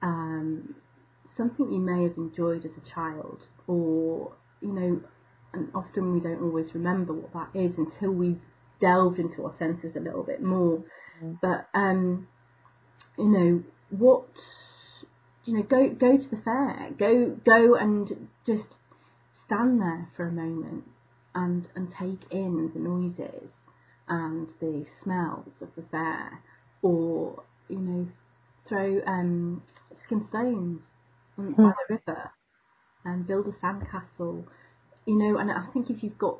um, 0.02 0.76
something 1.38 1.72
you 1.72 1.80
may 1.80 2.04
have 2.04 2.18
enjoyed 2.18 2.66
as 2.66 2.72
a 2.78 2.94
child, 2.94 3.40
or 3.68 4.34
you 4.62 4.72
know, 4.74 5.02
and 5.54 5.70
often 5.76 6.14
we 6.14 6.20
don't 6.20 6.42
always 6.42 6.74
remember 6.74 7.14
what 7.14 7.34
that 7.34 7.60
is 7.60 7.78
until 7.78 8.12
we've 8.12 8.42
delved 8.82 9.20
into 9.20 9.44
our 9.44 9.56
senses 9.58 9.96
a 9.96 10.00
little 10.00 10.24
bit 10.24 10.42
more. 10.42 10.84
Mm. 11.24 11.40
But 11.42 11.68
um, 11.78 12.28
you 13.18 13.30
know, 13.30 13.64
what 13.90 14.26
you 15.46 15.58
know, 15.58 15.64
go 15.64 15.90
go 15.90 16.18
to 16.18 16.30
the 16.30 16.42
fair, 16.44 16.90
go 16.98 17.38
go 17.46 17.76
and 17.76 18.30
just 18.46 18.76
stand 19.46 19.82
there 19.82 20.10
for 20.16 20.28
a 20.28 20.32
moment 20.32 20.84
and 21.36 21.68
and 21.76 21.90
take 22.00 22.32
in 22.32 22.72
the 22.74 22.80
noises 22.80 23.50
and 24.08 24.50
the 24.60 24.86
smells 25.04 25.54
of 25.62 25.70
the 25.76 25.84
fair, 25.92 26.42
or 26.82 27.44
you 27.70 27.80
know, 27.80 28.08
throw 28.68 29.02
um, 29.08 29.62
skim 30.06 30.26
stones 30.30 30.82
on, 31.38 31.54
by 31.54 31.72
the 31.88 31.96
river 31.96 32.32
and 33.06 33.28
build 33.28 33.48
a 33.48 33.66
sandcastle. 33.66 34.46
You 35.06 35.18
know, 35.18 35.38
and 35.38 35.52
I 35.52 35.66
think 35.74 35.90
if 35.90 36.04
you've 36.04 36.18
got 36.18 36.38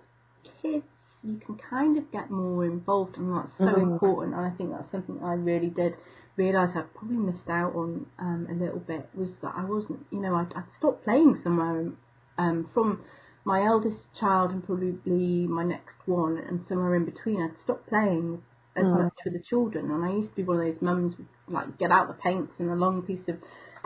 kids, 0.62 0.86
you 1.24 1.40
can 1.46 1.58
kind 1.70 1.98
of 1.98 2.12
get 2.12 2.30
more 2.30 2.66
involved, 2.66 3.18
and 3.18 3.36
that's 3.36 3.58
so 3.58 3.66
mm. 3.66 3.82
important. 3.82 4.36
And 4.36 4.46
I 4.46 4.52
think 4.52 4.72
that's 4.72 4.92
something 4.92 5.20
I 5.24 5.34
really 5.34 5.70
did 5.70 5.96
realise 6.36 6.72
I 6.76 6.82
probably 6.96 7.18
missed 7.18 7.50
out 7.50 7.76
on 7.76 8.06
um, 8.20 8.48
a 8.50 8.54
little 8.54 8.80
bit 8.80 9.08
was 9.14 9.30
that 9.42 9.54
I 9.56 9.66
wasn't, 9.66 10.00
you 10.12 10.20
know, 10.20 10.36
I'd, 10.36 10.52
I'd 10.56 10.64
stopped 10.78 11.04
playing 11.04 11.40
somewhere 11.44 11.92
um, 12.40 12.70
from 12.74 13.02
my 13.46 13.64
eldest 13.64 14.00
child 14.20 14.52
and 14.52 14.66
probably 14.66 15.48
my 15.48 15.64
next 15.64 15.96
one, 16.06 16.38
and 16.38 16.66
somewhere 16.68 16.96
in 16.96 17.06
between, 17.06 17.42
I'd 17.42 17.62
stopped 17.64 17.88
playing 17.88 18.42
as 18.76 18.86
mm. 18.86 19.04
much 19.04 19.14
with 19.26 19.34
the 19.34 19.44
children. 19.48 19.92
And 19.92 20.04
I 20.04 20.12
used 20.12 20.30
to 20.30 20.36
be 20.36 20.44
one 20.44 20.60
of 20.60 20.66
those 20.66 20.82
mums 20.82 21.14
like 21.48 21.78
get 21.78 21.92
out 21.92 22.08
the 22.08 22.14
paints 22.14 22.54
and 22.60 22.70
a 22.70 22.76
long 22.76 23.04
piece 23.04 23.28
of 23.28 23.36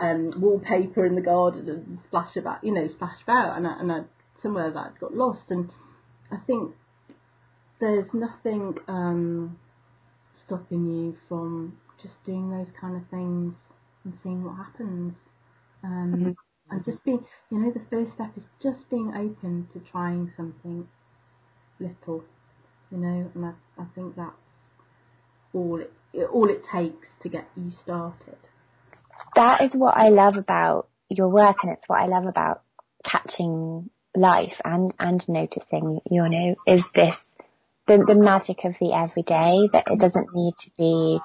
um, 0.00 0.32
wallpaper 0.40 1.04
in 1.04 1.14
the 1.14 1.20
garden 1.20 1.68
and 1.68 1.98
splash 2.06 2.36
about, 2.36 2.64
you 2.64 2.72
know, 2.72 2.88
splash 2.88 3.20
about. 3.24 3.56
And 3.56 3.66
I, 3.66 3.80
and 3.80 3.92
I, 3.92 4.00
somewhere 4.42 4.70
that 4.70 5.00
got 5.00 5.14
lost. 5.14 5.50
And 5.50 5.70
I 6.32 6.36
think 6.46 6.74
there's 7.80 8.08
nothing 8.12 8.74
um, 8.88 9.58
stopping 10.46 10.86
you 10.86 11.16
from 11.28 11.78
just 12.02 12.14
doing 12.24 12.50
those 12.50 12.68
kind 12.80 12.96
of 12.96 13.02
things 13.10 13.54
and 14.04 14.14
seeing 14.22 14.44
what 14.44 14.56
happens. 14.56 15.14
Um, 15.84 16.14
mm-hmm. 16.14 16.30
And 16.70 16.84
just 16.84 17.02
being, 17.04 17.24
you 17.50 17.58
know, 17.58 17.72
the 17.72 17.80
first 17.88 18.12
step 18.14 18.30
is 18.36 18.44
just 18.62 18.90
being 18.90 19.12
open 19.14 19.68
to 19.72 19.80
trying 19.90 20.30
something 20.36 20.86
little, 21.80 22.24
you 22.90 22.98
know, 22.98 23.30
and 23.34 23.46
I, 23.46 23.52
I 23.80 23.86
think 23.94 24.16
that's 24.16 24.32
all 25.54 25.80
it, 25.80 25.92
all 26.30 26.48
it 26.50 26.62
takes 26.70 27.08
to 27.22 27.28
get 27.30 27.48
you 27.56 27.72
started. 27.82 28.36
That 29.34 29.62
is 29.62 29.70
what 29.72 29.96
I 29.96 30.10
love 30.10 30.36
about 30.36 30.88
your 31.08 31.28
work, 31.28 31.56
and 31.62 31.72
it's 31.72 31.84
what 31.86 32.00
I 32.00 32.06
love 32.06 32.26
about 32.26 32.62
catching 33.04 33.88
life 34.14 34.54
and 34.64 34.92
and 34.98 35.22
noticing. 35.28 36.00
You 36.10 36.28
know, 36.28 36.54
is 36.66 36.82
this 36.94 37.14
the 37.86 38.04
the 38.06 38.14
magic 38.14 38.64
of 38.64 38.74
the 38.80 38.92
everyday 38.92 39.68
that 39.72 39.84
it 39.86 39.98
doesn't 39.98 40.28
need 40.34 40.54
to 40.64 40.70
be 40.76 41.18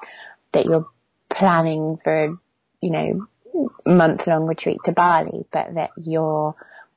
that 0.52 0.64
you're 0.66 0.86
planning 1.32 1.98
for, 2.02 2.38
you 2.80 2.90
know, 2.90 3.26
month 3.86 4.22
long 4.26 4.46
retreat 4.46 4.78
to 4.84 4.92
Bali, 4.92 5.46
but 5.52 5.74
that 5.74 5.90
you're. 5.96 6.54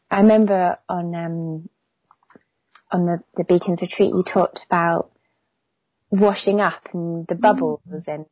I 0.09 0.21
remember 0.21 0.77
on 0.87 1.13
um, 1.15 1.69
on 2.91 3.05
the 3.05 3.19
the 3.35 3.43
Beacons 3.43 3.81
retreat 3.81 4.09
you 4.09 4.23
talked 4.23 4.59
about 4.65 5.11
washing 6.09 6.61
up 6.61 6.81
and 6.93 7.27
the 7.27 7.35
bubbles 7.35 7.81
mm. 7.89 8.01
and 8.07 8.25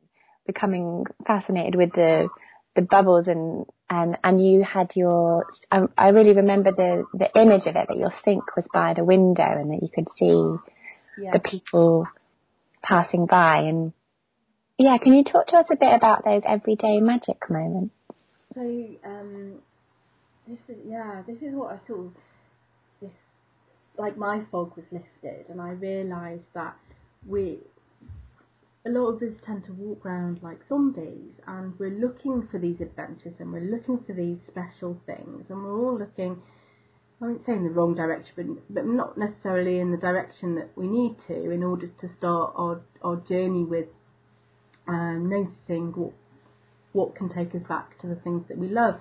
becoming 0.46 1.04
fascinated 1.26 1.74
with 1.74 1.92
the 1.92 2.28
the 2.76 2.82
bubbles 2.82 3.26
and 3.26 3.66
and 3.90 4.16
and 4.22 4.44
you 4.44 4.62
had 4.62 4.90
your 4.94 5.46
I, 5.70 5.82
I 5.96 6.08
really 6.08 6.34
remember 6.34 6.70
the 6.70 7.04
the 7.14 7.40
image 7.40 7.66
of 7.66 7.76
it 7.76 7.88
that 7.88 7.96
your 7.96 8.12
sink 8.24 8.56
was 8.56 8.66
by 8.72 8.94
the 8.94 9.04
window 9.04 9.42
and 9.42 9.70
that 9.72 9.82
you 9.82 9.88
could 9.92 10.08
see 10.18 10.56
yeah. 11.22 11.32
the 11.32 11.40
people 11.40 12.06
passing 12.82 13.26
by 13.26 13.58
and 13.58 13.92
yeah 14.78 14.98
can 14.98 15.14
you 15.14 15.24
talk 15.24 15.48
to 15.48 15.56
us 15.56 15.66
a 15.70 15.76
bit 15.76 15.92
about 15.94 16.24
those 16.24 16.42
everyday 16.46 17.00
magic 17.00 17.38
moments 17.50 17.94
so 18.56 18.62
um, 19.04 19.58
this 20.48 20.58
is 20.68 20.76
yeah, 20.86 21.22
this 21.26 21.36
is 21.42 21.54
what 21.54 21.72
I 21.72 21.86
sort 21.86 22.06
of 22.06 22.12
this 23.02 23.10
like 23.98 24.16
my 24.16 24.42
fog 24.50 24.72
was 24.76 24.86
lifted, 24.90 25.50
and 25.50 25.60
I 25.60 25.70
realised 25.70 26.48
that 26.54 26.76
we 27.26 27.58
a 28.86 28.90
lot 28.90 29.08
of 29.08 29.22
us 29.22 29.34
tend 29.44 29.64
to 29.64 29.72
walk 29.72 30.06
around 30.06 30.40
like 30.42 30.60
zombies, 30.68 31.32
and 31.46 31.78
we're 31.78 31.90
looking 31.90 32.46
for 32.50 32.58
these 32.58 32.80
adventures, 32.80 33.34
and 33.40 33.52
we're 33.52 33.60
looking 33.60 33.98
for 34.06 34.12
these 34.12 34.38
special 34.46 35.00
things, 35.06 35.46
and 35.48 35.64
we're 35.64 35.78
all 35.78 35.98
looking. 35.98 36.40
I 37.20 37.26
won't 37.26 37.46
say 37.46 37.54
in 37.54 37.64
the 37.64 37.70
wrong 37.70 37.94
direction, 37.94 38.32
but, 38.36 38.74
but 38.74 38.86
not 38.86 39.16
necessarily 39.16 39.80
in 39.80 39.90
the 39.90 39.96
direction 39.96 40.54
that 40.56 40.70
we 40.76 40.86
need 40.86 41.16
to 41.26 41.50
in 41.50 41.64
order 41.64 41.88
to 41.88 42.08
start 42.18 42.52
our, 42.56 42.82
our 43.02 43.16
journey 43.16 43.64
with 43.64 43.86
um, 44.86 45.28
noticing 45.28 45.92
what 45.92 46.12
what 46.92 47.14
can 47.14 47.28
take 47.28 47.54
us 47.54 47.62
back 47.68 47.98
to 48.00 48.06
the 48.06 48.14
things 48.16 48.44
that 48.48 48.56
we 48.56 48.68
love. 48.68 48.94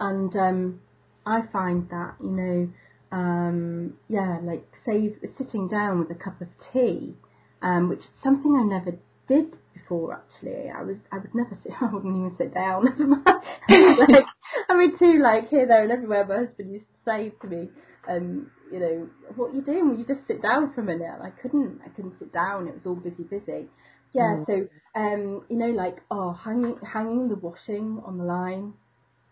And 0.00 0.34
um, 0.36 0.80
I 1.24 1.42
find 1.52 1.88
that, 1.90 2.14
you 2.20 2.30
know, 2.30 2.68
um, 3.12 3.94
yeah, 4.08 4.38
like 4.42 4.66
save 4.84 5.16
sitting 5.36 5.68
down 5.68 6.00
with 6.00 6.10
a 6.10 6.14
cup 6.14 6.40
of 6.40 6.48
tea, 6.72 7.14
um, 7.62 7.88
which 7.88 8.00
is 8.00 8.06
something 8.24 8.56
I 8.56 8.64
never 8.64 8.98
did 9.28 9.54
before 9.74 10.14
actually. 10.14 10.70
I 10.70 10.82
was 10.82 10.96
I 11.12 11.18
would 11.18 11.34
never 11.34 11.56
sit 11.62 11.72
I 11.80 11.92
wouldn't 11.92 12.16
even 12.16 12.36
sit 12.36 12.54
down. 12.54 12.84
like, 13.24 14.24
I 14.68 14.76
mean 14.76 14.98
too 14.98 15.20
like 15.22 15.48
here, 15.48 15.66
there 15.66 15.82
and 15.82 15.92
everywhere 15.92 16.26
my 16.26 16.46
husband 16.46 16.72
used 16.72 16.86
to 16.86 17.10
say 17.10 17.32
to 17.42 17.46
me, 17.46 17.70
um, 18.08 18.50
you 18.72 18.80
know, 18.80 19.08
what 19.36 19.50
are 19.50 19.54
you 19.54 19.62
doing? 19.62 19.90
Will 19.90 19.98
you 19.98 20.06
just 20.06 20.26
sit 20.26 20.42
down 20.42 20.72
for 20.74 20.80
a 20.80 20.84
minute? 20.84 21.08
And 21.12 21.22
I 21.22 21.30
couldn't 21.30 21.80
I 21.84 21.88
couldn't 21.90 22.18
sit 22.18 22.32
down, 22.32 22.68
it 22.68 22.74
was 22.74 22.82
all 22.86 22.96
busy 22.96 23.22
busy. 23.22 23.68
Yeah, 24.14 24.38
mm. 24.38 24.46
so 24.46 24.68
um, 24.98 25.44
you 25.48 25.58
know, 25.58 25.70
like 25.70 25.98
oh, 26.10 26.32
hanging 26.32 26.78
hanging 26.82 27.28
the 27.28 27.36
washing 27.36 28.00
on 28.04 28.18
the 28.18 28.24
line, 28.24 28.72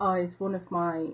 oh, 0.01 0.15
is 0.15 0.31
one 0.39 0.55
of 0.55 0.71
my 0.71 1.09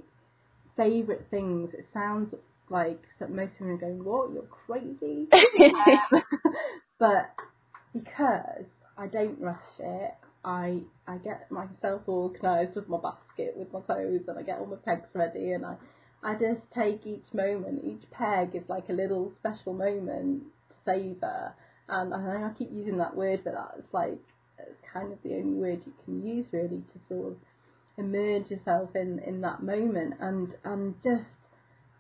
favourite 0.76 1.22
things. 1.30 1.70
It 1.72 1.86
sounds 1.94 2.34
like 2.68 3.00
most 3.28 3.52
women 3.60 3.76
are 3.76 3.78
going, 3.78 4.04
"What? 4.04 4.32
You're 4.32 4.42
crazy," 4.66 5.28
um, 6.12 6.22
but 6.98 7.30
because 7.92 8.64
I 8.96 9.06
don't 9.06 9.40
rush 9.40 9.78
it, 9.78 10.14
I 10.44 10.80
I 11.06 11.18
get 11.18 11.50
myself 11.50 12.02
organised 12.08 12.74
with 12.74 12.88
my 12.88 12.98
basket 12.98 13.54
with 13.56 13.72
my 13.72 13.80
clothes, 13.80 14.22
and 14.28 14.38
I 14.38 14.42
get 14.42 14.58
all 14.58 14.66
my 14.66 14.76
pegs 14.84 15.08
ready, 15.14 15.52
and 15.52 15.64
I 15.64 15.76
I 16.22 16.34
just 16.34 16.60
take 16.74 17.06
each 17.06 17.32
moment. 17.32 17.84
Each 17.84 18.08
peg 18.10 18.54
is 18.54 18.68
like 18.68 18.88
a 18.88 18.92
little 18.92 19.32
special 19.40 19.72
moment 19.72 20.44
to 20.68 20.74
savour 20.84 21.54
and 21.88 22.14
I 22.14 22.48
I 22.48 22.50
keep 22.56 22.70
using 22.72 22.98
that 22.98 23.16
word, 23.16 23.42
but 23.44 23.54
that's 23.54 23.92
like 23.92 24.20
it's 24.58 24.80
kind 24.92 25.12
of 25.12 25.18
the 25.22 25.34
only 25.34 25.58
word 25.58 25.82
you 25.86 25.92
can 26.04 26.22
use 26.22 26.46
really 26.52 26.82
to 26.92 27.00
sort 27.08 27.32
of 27.32 27.36
immerse 27.98 28.50
yourself 28.50 28.90
in 28.94 29.18
in 29.20 29.40
that 29.42 29.62
moment 29.62 30.14
and 30.20 30.54
and 30.64 30.94
just 31.02 31.24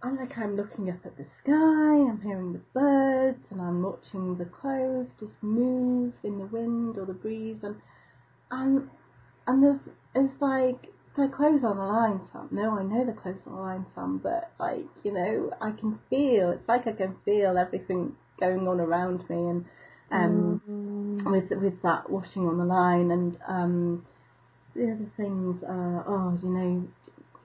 I'm 0.02 0.16
like 0.16 0.36
I'm 0.36 0.56
looking 0.56 0.90
up 0.90 1.04
at 1.04 1.16
the 1.16 1.26
sky, 1.42 1.52
I'm 1.52 2.20
hearing 2.22 2.52
the 2.52 2.60
birds, 2.74 3.44
and 3.50 3.60
I'm 3.60 3.82
watching 3.82 4.36
the 4.36 4.46
clothes 4.46 5.06
just 5.20 5.40
move 5.42 6.12
in 6.24 6.38
the 6.38 6.46
wind 6.46 6.98
or 6.98 7.06
the 7.06 7.12
breeze, 7.12 7.58
and 7.62 7.76
and 8.50 8.88
and 9.46 9.62
there's 9.62 9.80
it's 10.14 10.40
like 10.40 10.92
the 11.16 11.28
clothes 11.28 11.62
on 11.64 11.76
the 11.76 11.84
line 11.84 12.20
some. 12.32 12.48
No, 12.50 12.78
I 12.78 12.82
know 12.82 13.04
the 13.04 13.12
clothes 13.12 13.40
on 13.46 13.54
the 13.54 13.60
line 13.60 13.86
some, 13.94 14.18
but 14.18 14.50
like 14.58 14.86
you 15.04 15.12
know 15.12 15.52
I 15.60 15.70
can 15.70 16.00
feel. 16.10 16.50
It's 16.50 16.68
like 16.68 16.86
I 16.88 16.92
can 16.92 17.16
feel 17.24 17.56
everything 17.56 18.16
going 18.40 18.66
on 18.66 18.80
around 18.80 19.28
me 19.30 19.36
and 19.36 19.64
um, 20.10 20.60
mm. 20.68 21.30
with 21.30 21.50
with 21.60 21.80
that 21.82 22.10
washing 22.10 22.46
on 22.46 22.58
the 22.58 22.64
line 22.64 23.10
and 23.10 23.38
um, 23.46 24.06
the 24.74 24.84
other 24.84 25.10
things 25.16 25.62
are 25.66 26.04
oh 26.06 26.38
you 26.42 26.50
know 26.50 26.88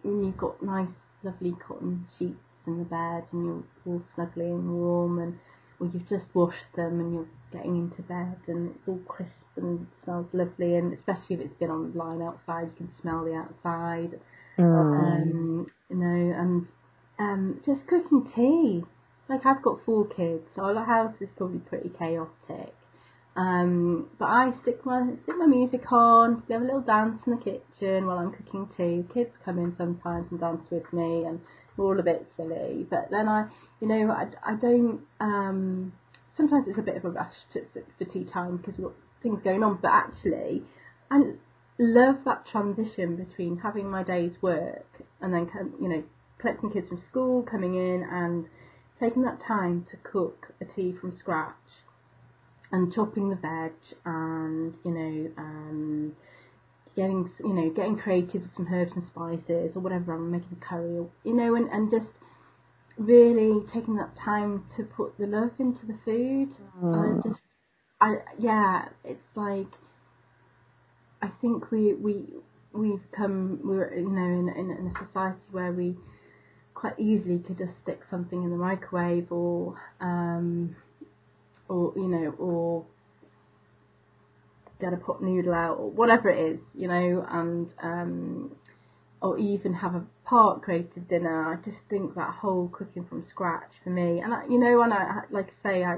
when 0.02 0.24
you've 0.24 0.38
got 0.38 0.62
nice 0.64 0.90
lovely 1.24 1.56
cotton 1.66 2.06
sheets 2.18 2.47
in 2.68 2.78
the 2.78 2.86
bed 2.86 3.24
and 3.32 3.46
you're 3.46 3.64
all 3.86 4.02
snuggly 4.16 4.52
and 4.52 4.70
warm 4.70 5.20
and 5.20 5.38
or 5.80 5.88
you've 5.94 6.10
just 6.10 6.26
washed 6.34 6.72
them 6.76 7.00
and 7.00 7.14
you're 7.14 7.28
getting 7.52 7.78
into 7.78 8.02
bed 8.04 8.38
and 8.48 8.72
it's 8.72 8.88
all 8.88 9.00
crisp 9.08 9.32
and 9.56 9.88
smells 10.04 10.28
lovely 10.34 10.76
and 10.76 10.94
especially 10.94 11.36
if 11.36 11.40
it's 11.40 11.60
been 11.60 11.70
on 11.70 11.92
the 11.92 11.98
line 11.98 12.22
outside 12.22 12.70
you 12.72 12.78
can 12.78 12.92
smell 13.02 13.24
the 13.24 13.34
outside 13.34 14.20
mm. 14.58 14.64
um, 14.64 15.68
you 15.90 15.96
know 15.96 16.34
and 16.38 16.68
um, 17.20 17.62
just 17.66 17.88
cooking 17.88 18.30
tea 18.36 18.84
like 19.30 19.46
I've 19.46 19.62
got 19.62 19.84
four 19.86 20.08
kids, 20.08 20.44
so 20.56 20.64
our 20.64 20.86
house 20.86 21.16
is 21.20 21.30
probably 21.36 21.60
pretty 21.60 21.90
chaotic. 21.90 22.74
Um, 23.36 24.08
but 24.18 24.26
I 24.26 24.52
stick 24.62 24.86
my 24.86 25.14
stick 25.24 25.36
my 25.38 25.46
music 25.46 25.92
on, 25.92 26.44
we 26.48 26.54
have 26.54 26.62
a 26.62 26.66
little 26.66 26.82
dance 26.82 27.22
in 27.28 27.36
the 27.36 27.42
kitchen 27.44 28.08
while 28.08 28.18
I'm 28.18 28.32
cooking 28.32 28.68
tea. 28.76 29.06
Kids 29.14 29.32
come 29.46 29.60
in 29.60 29.76
sometimes 29.76 30.28
and 30.32 30.40
dance 30.40 30.66
with 30.72 30.92
me, 30.94 31.26
and 31.26 31.42
we're 31.78 31.86
all 31.86 32.00
a 32.00 32.04
bit 32.04 32.28
silly. 32.36 32.86
But 32.90 33.10
then 33.12 33.30
I, 33.30 33.48
you 33.80 33.88
know, 33.88 34.12
I, 34.12 34.26
I 34.44 34.56
don't. 34.56 35.02
Um, 35.20 35.94
sometimes 36.36 36.66
it's 36.68 36.80
a 36.80 36.82
bit 36.82 36.98
of 36.98 37.06
a 37.06 37.10
rush 37.10 37.34
to, 37.54 37.62
for 37.98 38.06
tea 38.06 38.26
time 38.26 38.58
because 38.58 38.78
we've 38.78 38.88
got 38.88 38.96
things 39.24 39.40
going 39.44 39.64
on. 39.64 39.80
But 39.82 39.92
actually, 39.92 40.64
I 41.12 41.22
love 41.80 42.18
that 42.26 42.46
transition 42.52 43.16
between 43.16 43.58
having 43.58 43.90
my 43.90 44.04
day's 44.04 44.34
work 44.42 45.02
and 45.22 45.34
then, 45.34 45.48
come, 45.48 45.74
you 45.82 45.88
know, 45.88 46.04
collecting 46.40 46.72
kids 46.72 46.90
from 46.90 47.02
school, 47.10 47.44
coming 47.44 47.76
in 47.76 48.04
and 48.12 48.46
taking 49.00 49.24
that 49.24 49.40
time 49.46 49.86
to 49.92 49.98
cook 49.98 50.54
a 50.62 50.66
tea 50.66 50.94
from 51.00 51.16
scratch 51.16 51.54
and 52.72 52.94
chopping 52.94 53.30
the 53.30 53.36
veg 53.36 53.72
and 54.06 54.76
you 54.84 54.92
know 54.92 55.32
um, 55.38 56.14
getting 56.98 57.32
you 57.40 57.54
know 57.54 57.70
getting 57.70 57.96
creative 57.96 58.42
with 58.42 58.56
some 58.58 58.68
herbs 58.74 58.92
and 58.96 59.06
spices 59.06 59.72
or 59.76 59.80
whatever 59.80 60.14
I'm 60.14 60.32
making 60.32 60.58
a 60.60 60.66
curry 60.66 60.98
or 60.98 61.10
you 61.24 61.34
know 61.34 61.56
and, 61.56 61.70
and 61.70 61.92
just 61.92 62.12
really 62.98 63.64
taking 63.72 63.96
that 63.98 64.18
time 64.18 64.66
to 64.76 64.84
put 64.84 65.16
the 65.20 65.28
love 65.28 65.52
into 65.60 65.86
the 65.86 65.98
food 66.04 66.50
mm. 66.84 67.24
Just 67.24 67.40
I 68.02 68.16
yeah 68.40 68.90
it's 69.06 69.22
like 69.36 69.72
I 71.22 71.30
think 71.40 71.72
we 71.72 71.94
we 71.94 72.26
we've 72.74 73.06
come 73.16 73.60
we're 73.64 73.94
you 73.94 74.10
know 74.10 74.26
in 74.26 74.50
in, 74.50 74.72
in 74.72 74.88
a 74.88 75.06
society 75.06 75.40
where 75.52 75.72
we 75.72 75.96
quite 76.74 77.00
easily 77.00 77.40
could 77.40 77.58
just 77.58 77.74
stick 77.82 78.02
something 78.10 78.44
in 78.44 78.50
the 78.50 78.58
microwave 78.58 79.32
or 79.32 79.76
um, 80.00 80.76
or 81.70 81.94
you 81.96 82.08
know 82.08 82.34
or 82.38 82.86
get 84.80 84.94
a 84.94 84.98
pot 84.98 85.22
noodle 85.22 85.54
out 85.54 85.78
or 85.78 85.90
whatever 85.90 86.30
it 86.30 86.40
is 86.40 86.60
you 86.76 86.88
know 86.88 87.26
and 87.30 87.70
um, 87.82 88.52
or 89.22 89.38
even 89.38 89.74
have 89.74 89.96
a 89.96 90.04
part 90.26 90.62
created 90.62 91.08
dinner 91.08 91.54
I 91.54 91.56
just 91.64 91.78
think 91.90 92.16
that 92.16 92.36
whole 92.36 92.70
cooking 92.70 93.06
from 93.06 93.26
scratch 93.30 93.72
for 93.84 93.90
me 93.90 94.20
and 94.20 94.34
I, 94.34 94.44
you 94.46 94.60
know 94.60 94.82
and 94.82 94.94
I 94.94 95.22
like 95.32 95.48
I 95.48 95.70
say 95.70 95.84
I 95.84 95.98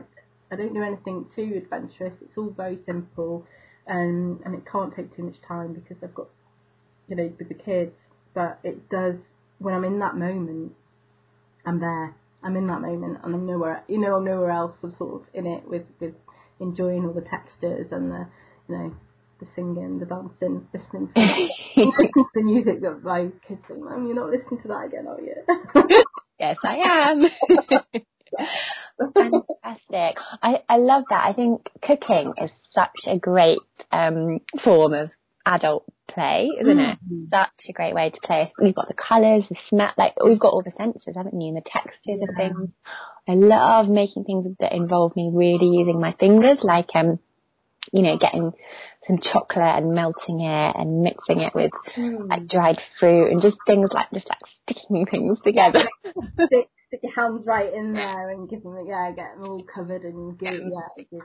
I 0.52 0.56
don't 0.56 0.74
do 0.74 0.84
anything 0.84 1.26
too 1.36 1.54
adventurous 1.58 2.13
it's 2.22 2.38
all 2.38 2.52
very 2.56 2.80
simple 2.86 3.46
and 3.88 4.39
and 4.46 4.56
it 4.56 4.63
can't 4.72 4.94
take 4.96 5.15
too 5.15 5.24
much 5.24 5.42
time 5.48 5.74
because 5.74 5.98
I've 6.04 6.15
got 6.15 6.28
you 7.08 7.15
know 7.15 7.32
with 7.38 7.50
the 7.50 7.56
kids 7.56 7.94
but 8.34 8.60
it 8.63 8.89
does 8.89 9.15
when 9.60 9.74
I'm 9.74 9.84
in 9.84 10.00
that 10.00 10.15
moment, 10.15 10.74
I'm 11.65 11.80
there. 11.80 12.15
I'm 12.42 12.56
in 12.56 12.68
that 12.68 12.80
moment, 12.82 13.20
and 13.24 13.36
I'm 13.36 13.46
nowhere. 13.46 13.84
You 13.88 14.00
know, 14.00 14.15
I'm 14.15 14.26
nowhere 14.26 14.52
else. 14.52 14.78
I'm 14.82 14.96
sort 14.98 15.22
of 15.22 15.28
in 15.34 15.46
it 15.46 15.68
with 15.68 15.84
with 16.00 16.15
enjoying 16.60 17.06
all 17.06 17.13
the 17.13 17.22
textures 17.22 17.88
and 17.92 18.12
the 18.12 18.28
you 18.69 18.77
know 18.77 18.95
the 19.39 19.47
singing, 19.55 19.99
the 19.99 20.05
dancing, 20.05 20.67
listening 20.73 21.10
to, 21.15 21.19
listening 21.19 22.12
to 22.13 22.25
the 22.36 22.43
music 22.43 22.82
that 22.82 23.03
my 23.03 23.27
kids 23.47 23.62
sing. 23.67 23.84
Mum, 23.84 24.05
you're 24.05 24.15
not 24.15 24.29
listening 24.29 24.62
to 24.62 24.67
that 24.67 24.86
again, 24.88 25.08
are 25.08 25.21
you? 25.21 26.03
yes, 26.39 26.58
I 26.63 26.75
am. 27.10 27.25
Fantastic. 29.13 30.17
I, 30.43 30.62
I 30.67 30.77
love 30.77 31.05
that. 31.10 31.23
I 31.25 31.34
think 31.34 31.62
cooking 31.82 32.34
is 32.38 32.51
such 32.73 33.08
a 33.08 33.17
great 33.17 33.60
um, 33.91 34.39
form 34.63 34.93
of 34.93 35.10
adult 35.45 35.86
play, 36.13 36.49
isn't 36.60 36.77
mm. 36.77 36.93
it? 36.93 36.99
Such 37.32 37.69
a 37.69 37.73
great 37.73 37.95
way 37.95 38.10
to 38.10 38.19
play. 38.23 38.51
We've 38.62 38.75
got 38.75 38.89
the 38.89 38.93
colours, 38.93 39.45
the 39.49 39.55
smell, 39.69 39.93
like 39.97 40.13
we've 40.23 40.39
got 40.39 40.53
all 40.53 40.63
the 40.63 40.73
senses, 40.77 41.13
haven't 41.15 41.39
you? 41.39 41.47
And 41.47 41.58
the 41.58 41.62
textures 41.62 42.19
yeah. 42.19 42.25
of 42.27 42.36
things. 42.36 42.69
I 43.27 43.34
love 43.34 43.88
making 43.88 44.25
things 44.25 44.47
that 44.60 44.73
involve 44.73 45.15
me 45.15 45.32
really 45.34 45.67
using 45.67 46.01
my 46.01 46.13
fingers, 46.19 46.60
like 46.63 46.89
um, 46.95 47.19
you 47.92 48.02
know, 48.02 48.18
getting 48.18 48.52
some 49.08 49.20
chocolate 49.20 49.84
and 49.84 49.94
melting 49.94 50.42
it 50.42 50.76
and 50.76 51.02
mixing 51.02 51.42
it 51.42 51.54
with 51.56 51.72
mm. 51.98 52.30
like 52.30 52.48
dried 52.48 52.80
fruit 53.00 53.32
and 53.32 53.42
just 53.42 53.58
things 53.65 53.89
like 53.94 54.12
just 54.13 54.28
like 54.30 54.39
sticking 54.63 55.06
things 55.06 55.38
together. 55.44 55.88
stick, 56.46 56.70
stick 56.88 57.00
your 57.04 57.13
hands 57.13 57.46
right 57.46 57.74
in 57.74 57.94
there 57.94 58.30
and 58.30 58.50
give 58.50 58.63
them, 58.63 58.78
yeah, 58.86 59.12
get 59.12 59.36
them 59.36 59.50
all 59.50 59.63
covered 59.63 60.04
and 60.04 60.38
good. 60.38 60.62
Yeah, 60.72 61.04
good. 61.10 61.22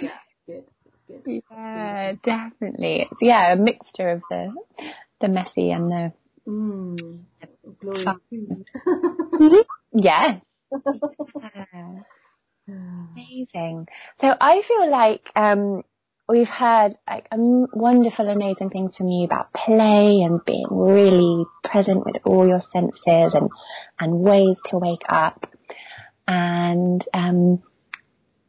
Yeah, 0.00 0.10
good. 0.46 0.64
Good. 1.08 1.42
Yeah, 1.50 2.12
definitely. 2.24 3.08
It's 3.10 3.20
yeah, 3.20 3.52
a 3.52 3.56
mixture 3.56 4.10
of 4.10 4.22
the 4.30 4.54
the 5.20 5.28
messy 5.28 5.70
and 5.70 5.90
the 5.90 6.12
mm, 6.48 7.20
yes. 9.94 10.40
Amazing. 12.68 13.88
So 14.20 14.34
I 14.40 14.62
feel 14.66 14.90
like 14.90 15.22
um, 15.34 15.82
we've 16.28 16.48
heard 16.48 16.92
like 17.08 17.26
wonderful, 17.32 18.28
amazing 18.28 18.70
things 18.70 18.96
from 18.96 19.08
you 19.08 19.24
about 19.24 19.52
play 19.52 20.22
and 20.22 20.44
being 20.44 20.66
really 20.70 21.44
present 21.64 22.04
with 22.04 22.16
all 22.24 22.46
your 22.46 22.62
senses 22.72 23.34
and 23.34 23.50
and 23.98 24.20
ways 24.20 24.56
to 24.70 24.78
wake 24.78 25.04
up. 25.08 25.48
And 26.26 27.04
um, 27.12 27.62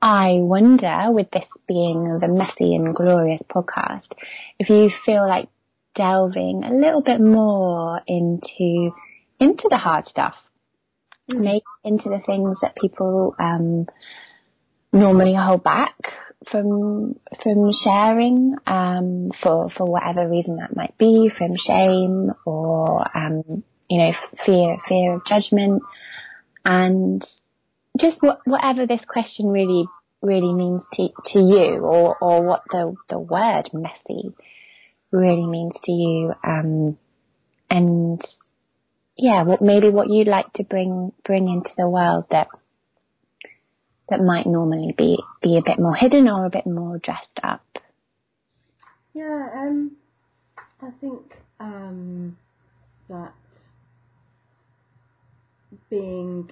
I 0.02 0.34
wonder, 0.34 1.08
with 1.12 1.32
this 1.32 1.46
being 1.68 2.20
the 2.20 2.28
messy 2.28 2.76
and 2.76 2.96
glorious 2.96 3.42
podcast, 3.50 4.08
if 4.60 4.70
you 4.70 4.92
feel 5.06 5.28
like 5.28 5.50
delving 5.96 6.64
a 6.64 6.74
little 6.74 7.02
bit 7.02 7.22
more 7.22 8.02
into 8.08 8.92
into 9.40 9.68
the 9.70 9.78
hard 9.78 10.08
stuff, 10.08 10.36
mm. 11.30 11.40
maybe 11.40 11.64
into 11.84 12.10
the 12.10 12.22
things 12.26 12.58
that 12.62 12.76
people 12.76 13.36
um, 13.40 13.88
normally 14.92 15.36
hold 15.36 15.64
back 15.64 15.96
from 16.52 17.20
from 17.42 17.72
sharing 17.84 18.56
um, 18.68 19.32
for 19.42 19.70
for 19.76 19.86
whatever 19.86 20.30
reason 20.30 20.58
that 20.58 20.76
might 20.76 20.98
be, 20.98 21.30
from 21.38 21.56
shame 21.58 22.32
or 22.46 23.06
um, 23.18 23.64
you 23.90 23.98
know 23.98 24.12
fear 24.46 24.78
fear 24.88 25.16
of 25.16 25.26
judgment, 25.26 25.82
and 26.66 27.26
just 28.00 28.18
what, 28.22 28.40
whatever 28.46 28.86
this 28.88 29.02
question 29.08 29.48
really 29.48 29.86
really 30.22 30.54
means 30.54 30.82
to 30.94 31.10
to 31.34 31.40
you, 31.40 31.80
or 31.80 32.18
or 32.20 32.44
what 32.44 32.64
the 32.70 32.96
the 33.10 33.20
word 33.20 33.70
messy 33.74 34.34
really 35.12 35.46
means 35.48 35.74
to 35.84 35.92
you, 35.92 36.34
um, 36.44 36.98
and 37.70 38.22
yeah, 39.18 39.44
what 39.44 39.62
maybe 39.62 39.90
what 39.90 40.10
you'd 40.10 40.28
like 40.28 40.52
to 40.54 40.64
bring 40.64 41.12
bring 41.24 41.48
into 41.48 41.70
the 41.78 41.88
world 41.88 42.26
that 42.32 42.48
that 44.10 44.22
might 44.22 44.46
normally 44.46 44.94
be 44.98 45.18
be 45.42 45.58
a 45.58 45.64
bit 45.64 45.80
more 45.80 45.96
hidden 45.96 46.28
or 46.28 46.46
a 46.46 46.50
bit 46.50 46.66
more 46.66 46.98
dressed 47.00 47.40
up. 47.44 47.64
Yeah, 49.14 49.50
um, 49.54 49.92
I 50.82 50.90
think 51.00 51.22
um, 51.60 52.38
that 53.10 53.34
being 55.90 56.50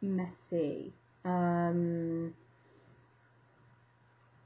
messy, 0.00 0.92
um, 1.24 2.34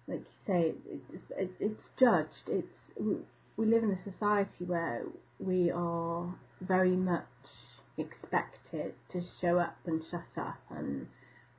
like 0.09 0.21
you 0.21 0.25
say, 0.47 0.73
it's, 0.91 1.23
it's, 1.39 1.53
it's 1.61 1.83
judged. 1.99 2.49
It's 2.49 2.67
we, 2.99 3.17
we 3.57 3.67
live 3.67 3.85
in 3.85 3.93
a 3.93 4.03
society 4.11 4.65
where 4.67 5.03
we 5.39 5.71
are 5.71 6.35
very 6.61 6.97
much 6.97 7.25
expected 7.99 8.95
to 9.13 9.23
show 9.41 9.59
up 9.59 9.77
and 9.87 10.03
shut 10.11 10.23
up 10.37 10.59
and 10.71 11.07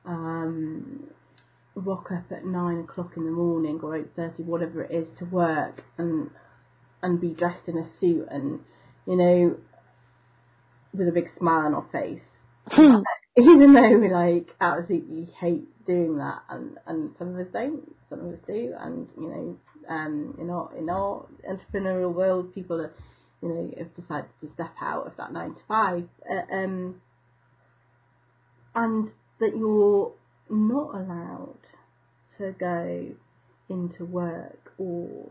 um, 0.04 1.04
rock 1.74 2.10
up 2.12 2.30
at 2.30 2.44
nine 2.44 2.80
o'clock 2.80 3.12
in 3.16 3.24
the 3.24 3.30
morning 3.30 3.80
or 3.82 3.96
eight 3.96 4.10
thirty, 4.16 4.42
whatever 4.42 4.82
it 4.82 4.94
is, 4.94 5.06
to 5.18 5.24
work 5.24 5.82
and 5.98 6.30
and 7.02 7.20
be 7.20 7.28
dressed 7.28 7.68
in 7.68 7.76
a 7.76 7.88
suit 8.00 8.26
and 8.30 8.60
you 9.06 9.16
know 9.16 9.56
with 10.92 11.08
a 11.08 11.12
big 11.12 11.28
smile 11.38 11.66
on 11.66 11.74
our 11.74 11.86
face. 11.92 12.22
Hmm. 12.68 13.02
Even 13.36 13.74
though 13.74 13.98
we 13.98 14.08
like 14.08 14.54
absolutely 14.60 15.28
hate 15.40 15.66
doing 15.86 16.18
that, 16.18 16.42
and 16.48 16.78
and 16.86 17.10
some 17.18 17.34
of 17.34 17.40
us 17.40 17.52
don't, 17.52 17.82
some 18.08 18.20
of 18.20 18.32
us 18.32 18.38
do, 18.46 18.72
and 18.78 19.08
you 19.18 19.28
know, 19.28 19.58
um, 19.88 20.36
in 20.40 20.50
our 20.50 20.70
in 20.76 20.88
our 20.88 21.26
entrepreneurial 21.50 22.14
world, 22.14 22.54
people 22.54 22.80
are, 22.80 22.94
you 23.42 23.48
know, 23.48 23.70
have 23.76 23.94
decided 23.96 24.30
to 24.40 24.48
step 24.54 24.72
out 24.80 25.06
of 25.06 25.16
that 25.16 25.32
nine 25.32 25.54
to 25.54 25.60
five, 25.66 26.04
uh, 26.30 26.54
um, 26.54 27.00
and 28.76 29.10
that 29.40 29.56
you're 29.56 30.12
not 30.50 30.94
allowed 30.94 31.58
to 32.38 32.52
go 32.52 33.08
into 33.68 34.04
work 34.04 34.72
or 34.78 35.30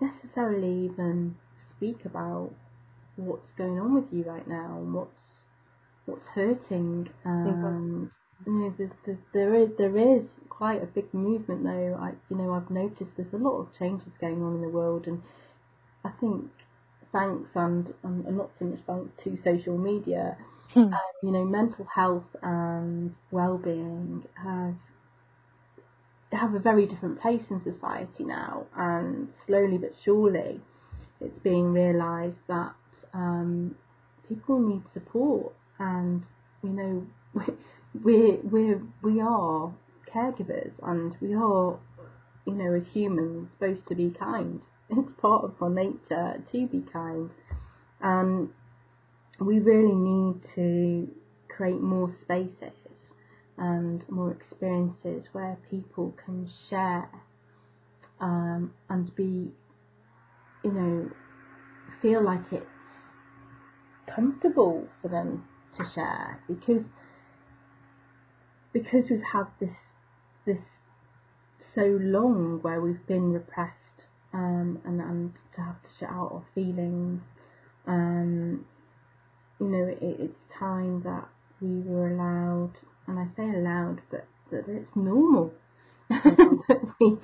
necessarily 0.00 0.86
even 0.86 1.36
speak 1.76 2.04
about 2.04 2.50
what's 3.16 3.50
going 3.56 3.78
on 3.78 3.94
with 3.94 4.12
you 4.12 4.24
right 4.24 4.46
now 4.48 4.78
and 4.78 4.92
what's 4.94 5.10
what's 6.06 6.26
hurting. 6.34 7.08
And 7.24 8.10
you 8.46 8.52
know 8.52 8.74
there's, 8.76 8.90
there's, 9.06 9.18
there 9.32 9.54
is 9.54 9.68
there 9.78 9.96
is 9.96 10.24
quite 10.48 10.82
a 10.82 10.86
big 10.86 11.12
movement 11.14 11.64
though. 11.64 11.98
I 12.00 12.12
you 12.28 12.36
know 12.36 12.52
I've 12.52 12.70
noticed 12.70 13.10
there's 13.16 13.32
a 13.32 13.38
lot 13.38 13.60
of 13.60 13.68
changes 13.78 14.12
going 14.20 14.42
on 14.42 14.56
in 14.56 14.62
the 14.62 14.68
world 14.68 15.06
and 15.06 15.22
I 16.04 16.10
think 16.20 16.50
thanks 17.12 17.50
and, 17.54 17.92
and 18.02 18.36
not 18.36 18.50
so 18.58 18.66
much 18.66 18.80
thanks 18.86 19.10
to 19.24 19.38
social 19.42 19.78
media 19.78 20.36
Hmm. 20.74 20.80
Um, 20.80 20.92
you 21.22 21.30
know, 21.30 21.44
mental 21.44 21.86
health 21.94 22.26
and 22.42 23.14
well-being 23.30 24.24
have 24.42 24.74
have 26.32 26.54
a 26.54 26.58
very 26.58 26.86
different 26.86 27.20
place 27.20 27.42
in 27.48 27.62
society 27.62 28.24
now, 28.24 28.66
and 28.76 29.28
slowly 29.46 29.78
but 29.78 29.92
surely, 30.04 30.60
it's 31.20 31.38
being 31.44 31.72
realised 31.72 32.40
that 32.48 32.74
um, 33.12 33.76
people 34.28 34.58
need 34.58 34.82
support, 34.92 35.52
and 35.78 36.26
you 36.64 36.70
know, 36.70 37.06
we 38.04 38.38
we 38.42 38.74
we 39.00 39.20
are 39.20 39.72
caregivers, 40.12 40.72
and 40.82 41.14
we 41.20 41.34
are, 41.34 41.78
you 42.46 42.54
know, 42.54 42.74
as 42.74 42.86
humans, 42.92 43.50
supposed 43.52 43.86
to 43.88 43.94
be 43.94 44.10
kind. 44.10 44.62
It's 44.90 45.12
part 45.12 45.44
of 45.44 45.54
our 45.62 45.70
nature 45.70 46.42
to 46.52 46.66
be 46.66 46.82
kind, 46.92 47.30
and 48.00 48.50
we 49.40 49.58
really 49.58 49.94
need 49.94 50.40
to 50.54 51.08
create 51.48 51.80
more 51.80 52.10
spaces 52.22 52.72
and 53.58 54.04
more 54.08 54.32
experiences 54.32 55.24
where 55.32 55.58
people 55.70 56.14
can 56.24 56.48
share 56.68 57.08
um, 58.20 58.72
and 58.88 59.14
be, 59.14 59.52
you 60.62 60.72
know, 60.72 61.10
feel 62.00 62.22
like 62.24 62.40
it's 62.52 62.66
comfortable 64.12 64.86
for 65.00 65.08
them 65.08 65.44
to 65.76 65.84
share. 65.94 66.40
Because 66.48 66.84
because 68.72 69.04
we've 69.08 69.20
had 69.32 69.46
this 69.60 69.76
this 70.46 70.60
so 71.74 71.98
long 72.00 72.58
where 72.62 72.80
we've 72.80 73.06
been 73.06 73.32
repressed 73.32 74.04
um, 74.32 74.80
and 74.84 75.00
and 75.00 75.32
to 75.54 75.60
have 75.60 75.80
to 75.82 75.88
shut 75.98 76.10
out 76.10 76.32
our 76.32 76.44
feelings 76.54 77.22
um, 77.86 78.64
you 79.60 79.66
know, 79.66 79.86
it, 79.86 79.98
it's 80.00 80.40
time 80.58 81.02
that 81.02 81.28
we 81.60 81.80
were 81.80 82.12
allowed, 82.12 82.72
and 83.06 83.18
I 83.18 83.26
say 83.36 83.44
allowed, 83.44 84.00
but 84.10 84.26
that 84.50 84.64
it's 84.68 84.90
normal 84.94 85.52
that 86.08 86.94
we 87.00 87.16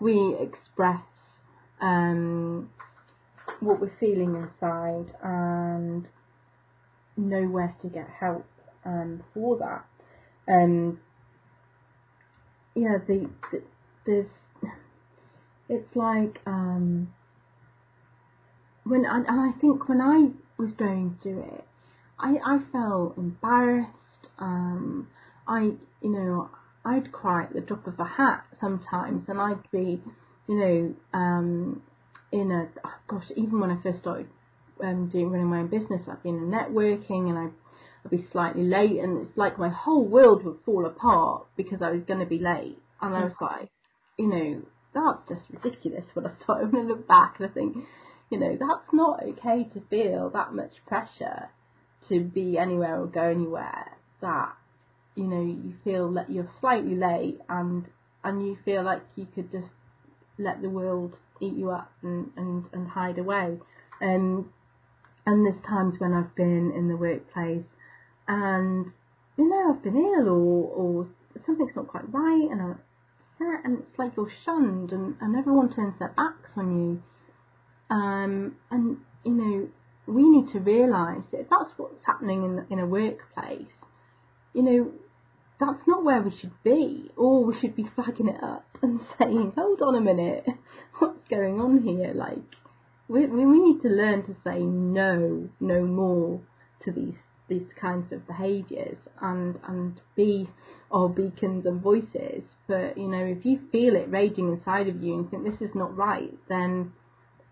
we 0.00 0.36
express 0.40 1.02
um, 1.80 2.70
what 3.60 3.80
we're 3.80 3.96
feeling 3.98 4.34
inside 4.34 5.12
and 5.22 6.08
know 7.16 7.42
where 7.48 7.74
to 7.80 7.88
get 7.88 8.08
help 8.20 8.46
um, 8.84 9.22
for 9.32 9.58
that. 9.58 9.84
Um, 10.52 11.00
yeah, 12.74 12.98
the, 13.06 13.30
the 13.50 13.62
there's 14.04 14.26
it's 15.68 15.96
like 15.96 16.40
um, 16.46 17.12
when 18.84 19.04
and 19.04 19.26
I 19.28 19.58
think 19.60 19.88
when 19.88 20.00
I 20.00 20.28
was 20.60 20.72
going 20.72 21.18
through 21.22 21.42
it, 21.42 21.64
I, 22.18 22.36
I 22.44 22.58
felt 22.72 23.16
embarrassed. 23.18 23.92
Um, 24.38 25.08
I, 25.46 25.72
you 26.00 26.10
know, 26.10 26.50
I'd 26.84 27.12
cry 27.12 27.44
at 27.44 27.52
the 27.52 27.60
drop 27.60 27.86
of 27.86 27.98
a 27.98 28.04
hat 28.04 28.44
sometimes, 28.60 29.28
and 29.28 29.40
I'd 29.40 29.70
be, 29.70 30.00
you 30.48 30.58
know, 30.58 30.94
um, 31.18 31.82
in 32.32 32.50
a 32.50 32.68
oh 32.84 32.94
gosh, 33.08 33.30
even 33.36 33.60
when 33.60 33.70
I 33.70 33.82
first 33.82 34.00
started 34.00 34.28
um, 34.82 35.08
doing 35.08 35.30
running 35.30 35.48
my 35.48 35.60
own 35.60 35.68
business, 35.68 36.02
I'd 36.08 36.22
be 36.22 36.30
in 36.30 36.36
a 36.36 36.40
networking 36.40 37.28
and 37.28 37.38
I 37.38 37.48
I'd 38.04 38.10
be 38.10 38.26
slightly 38.30 38.64
late, 38.64 38.98
and 39.00 39.26
it's 39.26 39.36
like 39.36 39.58
my 39.58 39.68
whole 39.68 40.04
world 40.06 40.44
would 40.44 40.58
fall 40.64 40.86
apart 40.86 41.46
because 41.56 41.82
I 41.82 41.90
was 41.90 42.02
going 42.04 42.20
to 42.20 42.26
be 42.26 42.38
late, 42.38 42.78
and 43.02 43.14
I 43.16 43.24
was 43.24 43.34
like, 43.40 43.68
you 44.16 44.28
know, 44.28 44.62
that's 44.94 45.28
just 45.28 45.50
ridiculous. 45.50 46.04
When 46.14 46.26
I 46.26 46.32
started, 46.42 46.72
when 46.72 46.82
I 46.82 46.88
look 46.88 47.06
back 47.08 47.36
and 47.38 47.50
I 47.50 47.52
think, 47.52 47.76
you 48.30 48.38
know, 48.38 48.56
that's 48.58 48.92
not 48.92 49.22
okay 49.22 49.64
to 49.74 49.80
feel 49.90 50.30
that 50.30 50.54
much 50.54 50.72
pressure 50.86 51.50
to 52.08 52.20
be 52.20 52.58
anywhere 52.58 53.00
or 53.00 53.06
go 53.06 53.22
anywhere. 53.22 53.92
That 54.20 54.54
you 55.14 55.26
know 55.26 55.42
you 55.42 55.74
feel 55.84 56.12
that 56.14 56.30
you're 56.30 56.50
slightly 56.60 56.94
late 56.94 57.38
and 57.48 57.86
and 58.24 58.46
you 58.46 58.58
feel 58.64 58.82
like 58.82 59.02
you 59.14 59.26
could 59.34 59.50
just 59.52 59.68
let 60.38 60.60
the 60.62 60.68
world 60.68 61.16
eat 61.40 61.54
you 61.54 61.70
up 61.70 61.92
and, 62.02 62.30
and, 62.36 62.64
and 62.72 62.88
hide 62.88 63.18
away. 63.18 63.58
Um, 64.00 64.52
and 65.24 65.44
there's 65.44 65.62
times 65.66 65.96
when 65.98 66.12
I've 66.12 66.34
been 66.34 66.72
in 66.76 66.88
the 66.88 66.96
workplace 66.96 67.64
and, 68.28 68.86
you 69.36 69.48
know, 69.48 69.74
I've 69.74 69.82
been 69.82 69.96
ill 69.96 70.28
or, 70.28 70.68
or 70.68 71.08
something's 71.44 71.74
not 71.74 71.88
quite 71.88 72.12
right 72.12 72.48
and 72.50 72.60
I'm 72.60 72.70
upset 72.70 73.64
and 73.64 73.78
it's 73.78 73.98
like 73.98 74.12
you're 74.16 74.30
shunned 74.44 74.92
and, 74.92 75.16
and 75.20 75.36
everyone 75.36 75.72
turns 75.72 75.94
their 75.98 76.12
backs 76.16 76.50
on 76.56 76.78
you. 76.78 77.02
Um, 77.94 78.56
and, 78.70 78.98
you 79.24 79.32
know, 79.32 79.68
we 80.06 80.28
need 80.28 80.52
to 80.52 80.60
realise 80.60 81.24
that 81.32 81.48
that's 81.50 81.72
what's 81.76 82.04
happening 82.06 82.44
in, 82.44 82.66
in 82.70 82.78
a 82.78 82.86
workplace, 82.86 83.72
you 84.52 84.62
know, 84.62 84.92
that's 85.58 85.86
not 85.86 86.04
where 86.04 86.22
we 86.22 86.30
should 86.38 86.52
be. 86.62 87.10
Or 87.16 87.44
we 87.44 87.58
should 87.58 87.74
be 87.74 87.88
flagging 87.94 88.28
it 88.28 88.42
up 88.42 88.66
and 88.82 89.00
saying, 89.18 89.52
hold 89.56 89.82
on 89.82 89.94
a 89.94 90.00
minute, 90.00 90.44
what's 90.98 91.28
going 91.28 91.60
on 91.60 91.82
here? 91.82 92.12
Like, 92.14 92.38
we, 93.08 93.26
we 93.26 93.58
need 93.58 93.82
to 93.82 93.88
learn 93.88 94.24
to 94.26 94.36
say 94.44 94.60
no, 94.60 95.48
no 95.60 95.82
more 95.84 96.40
to 96.84 96.92
these 96.92 97.14
these 97.48 97.68
kinds 97.80 98.12
of 98.12 98.26
behaviours 98.26 98.96
and 99.22 99.56
and 99.68 100.00
be 100.16 100.48
our 100.90 101.08
beacons 101.08 101.64
and 101.64 101.80
voices. 101.80 102.42
But 102.66 102.98
you 102.98 103.08
know, 103.08 103.24
if 103.24 103.44
you 103.44 103.60
feel 103.70 103.94
it 103.94 104.10
raging 104.10 104.50
inside 104.50 104.88
of 104.88 105.00
you 105.00 105.14
and 105.14 105.30
think 105.30 105.44
this 105.44 105.60
is 105.60 105.74
not 105.74 105.96
right, 105.96 106.34
then 106.48 106.92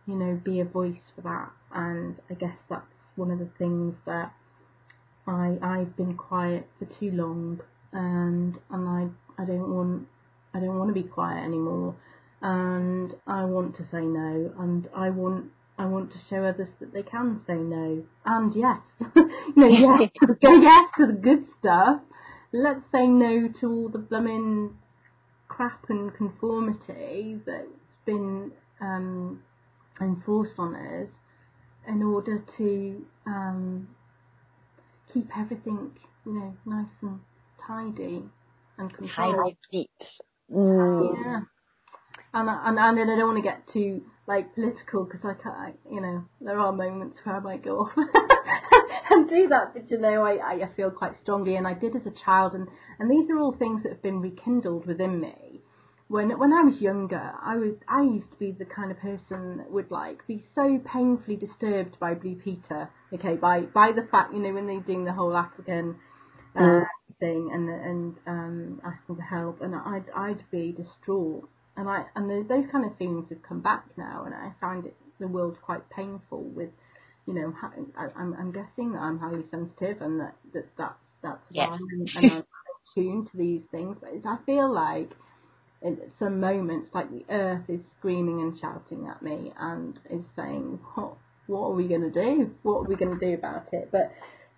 you 0.07 0.17
know, 0.17 0.41
be 0.45 0.61
a 0.61 0.65
voice 0.65 1.01
for 1.15 1.23
that. 1.23 1.51
And 1.75 2.21
I 2.31 2.35
guess 2.35 2.57
that's 2.71 2.87
one 3.17 3.31
of 3.31 3.39
the 3.39 3.51
things 3.59 3.97
that 4.07 4.33
I 5.27 5.57
I've 5.63 5.97
been 5.97 6.15
quiet 6.15 6.69
for 6.79 6.87
too 6.87 7.11
long. 7.11 7.61
And 7.93 8.59
and 8.71 8.89
I 8.89 9.43
I 9.43 9.45
don't 9.45 9.75
want 9.75 10.07
I 10.55 10.61
don't 10.61 10.79
want 10.79 10.95
to 10.95 11.03
be 11.03 11.09
quiet 11.09 11.45
anymore. 11.45 11.97
And 12.43 13.15
I 13.27 13.45
want 13.45 13.77
to 13.77 13.83
say 13.91 14.03
no. 14.03 14.53
And 14.59 14.89
I 14.97 15.11
want 15.11 15.47
I 15.79 15.87
want 15.87 16.13
to 16.13 16.19
show 16.31 16.45
others 16.45 16.69
that 16.81 16.93
they 16.93 17.03
can 17.03 17.41
say 17.47 17.55
no. 17.55 18.05
And 18.25 18.55
yes. 18.55 18.79
Know 19.57 19.69
yes 19.69 20.11
go 20.43 20.61
yes 20.61 20.91
to 20.99 21.07
the 21.07 21.13
good 21.13 21.45
stuff. 21.59 22.01
Let's 22.53 22.85
say 22.93 23.07
no 23.07 23.49
to 23.61 23.67
all 23.67 23.89
the 23.89 23.99
blooming 23.99 24.77
crap 25.49 25.85
and 25.89 26.15
conformity 26.15 27.39
that's 27.47 27.69
been 28.07 28.53
um, 28.81 29.43
enforced 30.01 30.59
on 30.59 30.75
us 30.75 31.09
in 31.89 32.03
order 32.03 32.45
to 32.59 33.07
um, 33.27 33.89
keep 35.13 35.29
everything 35.37 35.93
you 36.27 36.33
know 36.33 36.57
nice 36.67 36.87
and 37.03 37.21
tidy 37.67 38.23
and 38.79 38.93
controlled. 38.95 39.57
Tidy. 39.71 39.89
Mm. 40.53 41.15
Yeah. 41.15 41.41
And, 42.33 42.49
and 42.49 42.79
and 42.79 42.99
then 42.99 43.11
I 43.11 43.17
don't 43.17 43.29
want 43.29 43.39
to 43.39 43.49
get 43.49 43.63
too 43.73 44.03
like 44.27 44.55
political 44.55 45.05
because 45.05 45.21
I 45.25 45.35
can't, 45.41 45.79
you 45.91 46.01
know, 46.01 46.25
there 46.41 46.59
are 46.59 46.73
moments 46.73 47.19
where 47.23 47.37
I 47.37 47.41
might 47.41 47.63
go 47.63 47.81
off 47.81 47.93
and 49.11 49.29
do 49.29 49.49
that, 49.49 49.75
but 49.75 49.91
you 49.91 49.99
know, 49.99 50.23
I, 50.23 50.65
I 50.65 50.69
feel 50.77 50.91
quite 50.91 51.13
strongly, 51.23 51.57
and 51.57 51.67
I 51.67 51.75
did 51.75 51.95
as 51.95 52.07
a 52.07 52.25
child, 52.25 52.55
and 52.55 52.67
and 52.99 53.11
these 53.11 53.31
are 53.31 53.39
all 53.39 53.55
things 53.57 53.83
that 53.83 53.93
have 53.93 54.03
been 54.03 54.21
rekindled 54.21 54.87
within 54.87 55.21
me. 55.21 55.54
When 56.09 56.39
when 56.39 56.53
I 56.53 56.63
was 56.63 56.81
younger, 56.81 57.33
I 57.43 57.57
was 57.57 57.75
I 57.89 58.03
used 58.03 58.31
to 58.31 58.37
be 58.37 58.53
the 58.53 58.67
kind 58.67 58.91
of 58.91 58.99
person 58.99 59.57
that 59.59 59.71
would 59.71 59.91
like 59.91 60.27
be 60.27 60.45
so 60.55 60.79
painfully 60.85 61.37
disturbed 61.37 61.99
by 61.99 62.15
Blue 62.15 62.37
Peter, 62.37 62.91
okay, 63.13 63.37
by 63.37 63.63
by 63.63 63.93
the 63.93 64.07
fact 64.11 64.35
you 64.35 64.41
know 64.41 64.53
when 64.53 64.67
they're 64.67 64.81
doing 64.81 65.05
the 65.05 65.13
whole 65.15 65.35
African 65.35 65.97
uh, 66.55 66.61
mm. 66.61 66.85
thing 67.21 67.51
and 67.53 67.69
and 67.71 68.17
um, 68.27 68.81
asking 68.85 69.17
for 69.17 69.23
help, 69.23 69.63
and 69.63 69.75
I'd 69.75 70.11
I'd 70.15 70.45
be 70.51 70.73
distraught, 70.73 71.49
and 71.77 71.89
I 71.89 72.05
and 72.15 72.29
those, 72.29 72.49
those 72.49 72.71
kind 72.71 72.85
of 72.85 72.97
feelings 72.99 73.31
have 73.31 73.43
come 73.43 73.63
back 73.63 73.87
now, 73.97 74.25
and 74.27 74.35
I 74.35 74.53
find 74.61 74.85
it 74.85 74.97
the 75.19 75.29
world 75.29 75.57
quite 75.63 75.89
painful. 75.89 76.43
With 76.43 76.71
you 77.27 77.33
know, 77.33 77.55
I, 77.97 78.09
I'm 78.15 78.35
I'm 78.35 78.53
guessing 78.53 78.93
that 78.93 79.01
I'm 79.01 79.19
highly 79.19 79.45
sensitive, 79.51 80.03
and 80.03 80.21
that, 80.21 80.35
that 80.53 80.67
that's 80.77 80.95
that's 81.23 81.47
yes. 81.51 81.71
why, 81.71 81.79
and, 81.93 82.11
and 82.17 82.33
I'm 82.33 82.45
tuned 82.95 83.31
to 83.33 83.39
these 83.39 83.63
things. 83.71 83.97
But 84.01 84.29
I 84.29 84.37
feel 84.45 84.73
like 84.73 85.11
some 86.19 86.41
moments, 86.41 86.91
like 86.95 87.11
the 87.11 87.25
earth 87.31 87.69
is 87.69 87.81
screaming 87.99 88.41
and 88.41 88.59
shouting 88.59 89.07
at 89.09 89.23
me, 89.23 89.53
and 89.59 89.99
is 90.11 90.25
saying, 90.37 90.79
"What 90.95 91.17
what 91.47 91.61
are 91.69 91.73
we 91.73 91.89
going 91.89 92.03
to 92.03 92.11
do? 92.11 92.51
What 92.63 92.79
are 92.79 92.85
we 92.85 92.97
going 92.97 93.19
to 93.19 93.27
do 93.27 93.35
about 93.35 93.69
it?" 93.73 93.91
But 93.93 94.13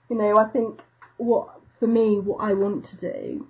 you 0.09 0.17
know, 0.17 0.39
I 0.39 0.49
think 0.49 0.81
what 1.17 1.61
for 1.79 1.87
me, 1.87 2.21
what 2.21 2.39
I 2.39 2.55
want 2.55 2.87
to 2.91 2.97
do 2.97 3.47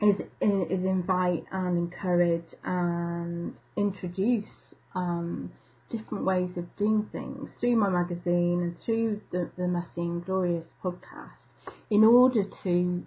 is 0.00 0.16
is 0.40 0.84
invite 0.84 1.44
and 1.50 1.78
encourage 1.78 2.54
and 2.64 3.54
introduce 3.76 4.74
um, 4.94 5.52
different 5.90 6.24
ways 6.24 6.50
of 6.56 6.64
doing 6.76 7.08
things 7.12 7.50
through 7.60 7.76
my 7.76 7.88
magazine 7.88 8.62
and 8.62 8.76
through 8.84 9.20
the, 9.30 9.50
the 9.56 9.68
Messy 9.68 10.02
and 10.02 10.24
Glorious 10.24 10.66
podcast 10.82 11.46
in 11.90 12.04
order 12.04 12.44
to 12.64 13.06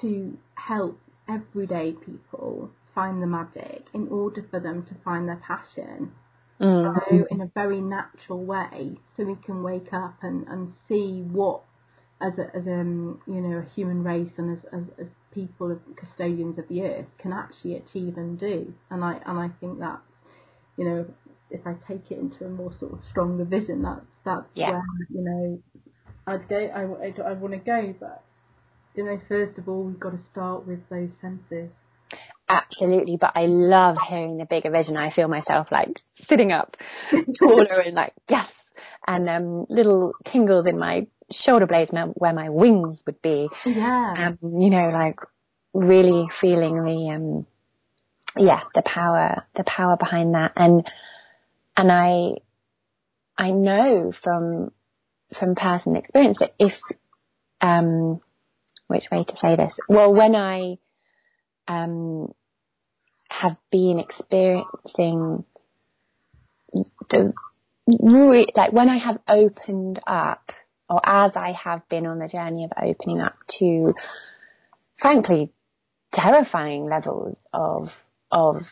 to 0.00 0.38
help 0.54 0.98
everyday 1.28 1.92
people 1.92 2.70
find 2.96 3.22
the 3.22 3.26
magic 3.26 3.84
in 3.94 4.08
order 4.08 4.44
for 4.50 4.58
them 4.58 4.84
to 4.88 4.96
find 5.04 5.28
their 5.28 5.40
passion 5.46 6.10
mm. 6.60 6.94
so 7.08 7.26
in 7.30 7.42
a 7.42 7.50
very 7.54 7.80
natural 7.80 8.42
way 8.42 8.98
so 9.16 9.22
we 9.22 9.36
can 9.44 9.62
wake 9.62 9.92
up 9.92 10.16
and, 10.22 10.48
and 10.48 10.72
see 10.88 11.22
what 11.30 11.62
as 12.20 12.32
a, 12.38 12.56
as 12.56 12.66
a 12.66 12.80
um, 12.80 13.20
you 13.26 13.40
know 13.40 13.58
a 13.58 13.74
human 13.74 14.02
race 14.02 14.32
and 14.38 14.56
as, 14.56 14.64
as, 14.72 14.82
as 14.98 15.06
people 15.32 15.70
of 15.70 15.78
custodians 15.96 16.58
of 16.58 16.66
the 16.68 16.80
earth 16.82 17.06
can 17.18 17.32
actually 17.32 17.76
achieve 17.76 18.16
and 18.16 18.40
do 18.40 18.72
and 18.90 19.04
I 19.04 19.20
and 19.26 19.38
I 19.38 19.50
think 19.60 19.78
that 19.80 20.00
you 20.78 20.86
know 20.86 21.06
if 21.50 21.60
I 21.66 21.74
take 21.86 22.10
it 22.10 22.18
into 22.18 22.46
a 22.46 22.48
more 22.48 22.72
sort 22.80 22.94
of 22.94 23.00
stronger 23.10 23.44
vision 23.44 23.82
that's 23.82 24.06
that's 24.24 24.48
yeah. 24.54 24.70
where 24.70 24.82
you 25.10 25.22
know 25.22 25.62
I'd 26.26 26.48
go 26.48 26.56
I, 26.56 26.82
I, 26.82 27.30
I 27.30 27.32
want 27.34 27.52
to 27.52 27.60
go 27.60 27.94
but 28.00 28.24
you 28.94 29.04
know 29.04 29.20
first 29.28 29.58
of 29.58 29.68
all 29.68 29.82
we've 29.82 30.00
got 30.00 30.10
to 30.12 30.20
start 30.32 30.66
with 30.66 30.80
those 30.88 31.10
senses 31.20 31.70
absolutely 32.48 33.16
but 33.20 33.32
I 33.34 33.46
love 33.46 33.96
hearing 34.08 34.38
the 34.38 34.44
bigger 34.44 34.70
vision 34.70 34.96
I 34.96 35.10
feel 35.10 35.28
myself 35.28 35.68
like 35.70 36.00
sitting 36.28 36.52
up 36.52 36.76
taller 37.38 37.80
and 37.80 37.94
like 37.94 38.12
yes 38.28 38.48
and 39.06 39.28
um 39.28 39.66
little 39.68 40.12
tingles 40.30 40.66
in 40.66 40.78
my 40.78 41.06
shoulder 41.32 41.66
blades 41.66 41.90
where 42.14 42.32
my 42.32 42.48
wings 42.48 43.00
would 43.06 43.20
be. 43.22 43.48
Yeah. 43.64 44.14
Um, 44.16 44.60
you 44.60 44.70
know, 44.70 44.90
like 44.90 45.18
really 45.72 46.28
feeling 46.40 46.82
the 46.84 47.14
um, 47.14 47.46
yeah, 48.36 48.60
the 48.74 48.82
power, 48.82 49.46
the 49.56 49.64
power 49.64 49.96
behind 49.96 50.34
that, 50.34 50.52
and 50.56 50.86
and 51.76 51.90
I 51.90 52.34
I 53.36 53.50
know 53.50 54.12
from 54.22 54.70
from 55.38 55.54
personal 55.54 55.98
experience 55.98 56.38
that 56.40 56.54
if 56.58 56.72
um, 57.60 58.20
which 58.86 59.04
way 59.10 59.24
to 59.24 59.36
say 59.38 59.56
this? 59.56 59.72
Well, 59.88 60.12
when 60.12 60.36
I 60.36 60.78
um, 61.68 62.32
have 63.28 63.56
been 63.70 63.98
experiencing 63.98 65.44
the 67.10 67.32
like 67.86 68.72
when 68.72 68.88
I 68.88 68.98
have 68.98 69.18
opened 69.28 70.00
up 70.06 70.50
or 70.88 71.00
as 71.04 71.32
I 71.34 71.52
have 71.52 71.88
been 71.88 72.06
on 72.06 72.18
the 72.18 72.28
journey 72.28 72.64
of 72.64 72.72
opening 72.80 73.20
up 73.20 73.36
to, 73.58 73.94
frankly, 75.00 75.52
terrifying 76.14 76.88
levels 76.88 77.36
of 77.52 77.88
of 78.30 78.62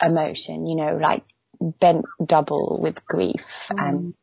emotion, 0.00 0.66
you 0.66 0.76
know, 0.76 0.98
like 1.00 1.24
bent 1.60 2.04
double 2.24 2.78
with 2.82 2.96
grief 3.06 3.40
mm. 3.70 3.88
and 3.88 4.14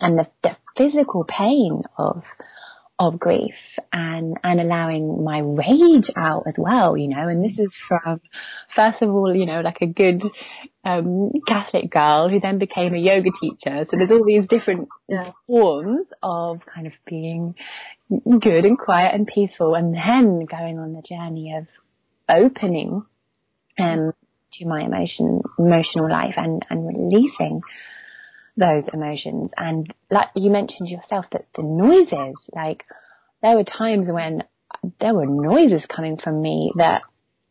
and 0.00 0.18
the, 0.18 0.26
the 0.42 0.56
physical 0.76 1.24
pain 1.24 1.82
of 1.98 2.22
of 3.00 3.18
grief 3.18 3.54
and, 3.94 4.36
and 4.44 4.60
allowing 4.60 5.24
my 5.24 5.38
rage 5.38 6.10
out 6.16 6.44
as 6.46 6.52
well, 6.58 6.98
you 6.98 7.08
know, 7.08 7.28
and 7.28 7.42
this 7.42 7.58
is 7.58 7.72
from, 7.88 8.20
first 8.76 9.00
of 9.00 9.08
all, 9.08 9.34
you 9.34 9.46
know, 9.46 9.62
like 9.62 9.78
a 9.80 9.86
good, 9.86 10.22
um, 10.84 11.32
Catholic 11.48 11.90
girl 11.90 12.28
who 12.28 12.40
then 12.40 12.58
became 12.58 12.94
a 12.94 12.98
yoga 12.98 13.30
teacher. 13.40 13.86
So 13.90 13.96
there's 13.96 14.10
all 14.10 14.24
these 14.24 14.46
different 14.46 14.88
yeah. 15.08 15.32
forms 15.46 16.08
of 16.22 16.60
kind 16.66 16.86
of 16.86 16.92
being 17.06 17.54
good 18.10 18.66
and 18.66 18.78
quiet 18.78 19.14
and 19.14 19.26
peaceful 19.26 19.74
and 19.74 19.94
then 19.94 20.44
going 20.44 20.78
on 20.78 20.92
the 20.92 21.02
journey 21.02 21.56
of 21.56 21.66
opening, 22.28 23.02
um, 23.78 24.12
to 24.52 24.66
my 24.66 24.82
emotion, 24.82 25.40
emotional 25.58 26.10
life 26.10 26.34
and, 26.36 26.66
and 26.68 26.86
releasing 26.86 27.62
those 28.60 28.84
emotions. 28.92 29.50
And 29.56 29.92
like 30.10 30.28
you 30.36 30.50
mentioned 30.50 30.88
yourself 30.88 31.26
that 31.32 31.46
the 31.56 31.62
noises, 31.62 32.36
like 32.54 32.84
there 33.42 33.56
were 33.56 33.64
times 33.64 34.06
when 34.08 34.44
there 35.00 35.14
were 35.14 35.26
noises 35.26 35.82
coming 35.88 36.18
from 36.18 36.40
me 36.40 36.72
that 36.76 37.02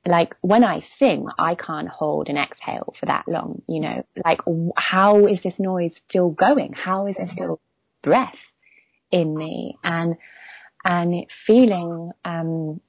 like 0.06 0.36
when 0.42 0.64
I 0.64 0.84
sing, 0.98 1.28
I 1.38 1.56
can't 1.56 1.90
hold 1.90 2.30
an 2.30 2.38
exhale 2.38 2.94
for 3.00 3.06
that 3.08 3.28
long, 3.28 3.62
you 3.68 3.82
know, 3.82 4.06
like 4.24 4.40
how 4.78 5.28
is 5.28 5.40
this 5.44 5.56
noise 5.60 5.92
still 6.10 6.30
going? 6.30 6.74
How 6.74 7.08
is 7.08 7.16
there 7.18 7.30
still 7.34 7.60
breath 8.02 8.38
in 9.12 9.36
me? 9.36 9.78
And, 9.84 10.16
and 10.86 11.14
it 11.14 11.28
feeling, 11.46 12.12
um, 12.24 12.80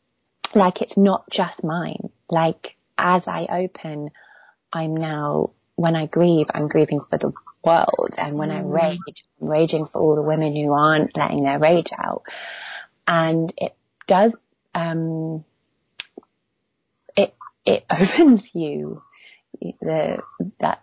like 0.55 0.81
it's 0.83 0.97
not 0.97 1.25
just 1.31 1.65
mine. 1.65 2.11
Like 2.31 2.77
as 2.97 3.23
I 3.27 3.47
open, 3.51 4.11
I'm 4.73 4.97
now, 4.97 5.51
when 5.81 5.97
I 5.97 6.05
grieve, 6.05 6.47
I'm 6.53 6.69
grieving 6.69 7.01
for 7.09 7.17
the 7.17 7.33
world. 7.65 8.11
And 8.19 8.37
when 8.37 8.51
I 8.51 8.61
mm. 8.61 8.71
rage, 8.71 9.25
I'm 9.41 9.49
raging 9.49 9.87
for 9.91 9.99
all 9.99 10.15
the 10.15 10.21
women 10.21 10.55
who 10.55 10.75
aren't 10.75 11.17
letting 11.17 11.43
their 11.43 11.59
rage 11.59 11.89
out. 11.99 12.23
And 13.07 13.51
it 13.57 13.75
does, 14.07 14.33
um, 14.75 15.43
it, 17.17 17.35
it 17.65 17.87
opens 17.91 18.43
you. 18.53 19.03
The, 19.81 20.19
that 20.61 20.83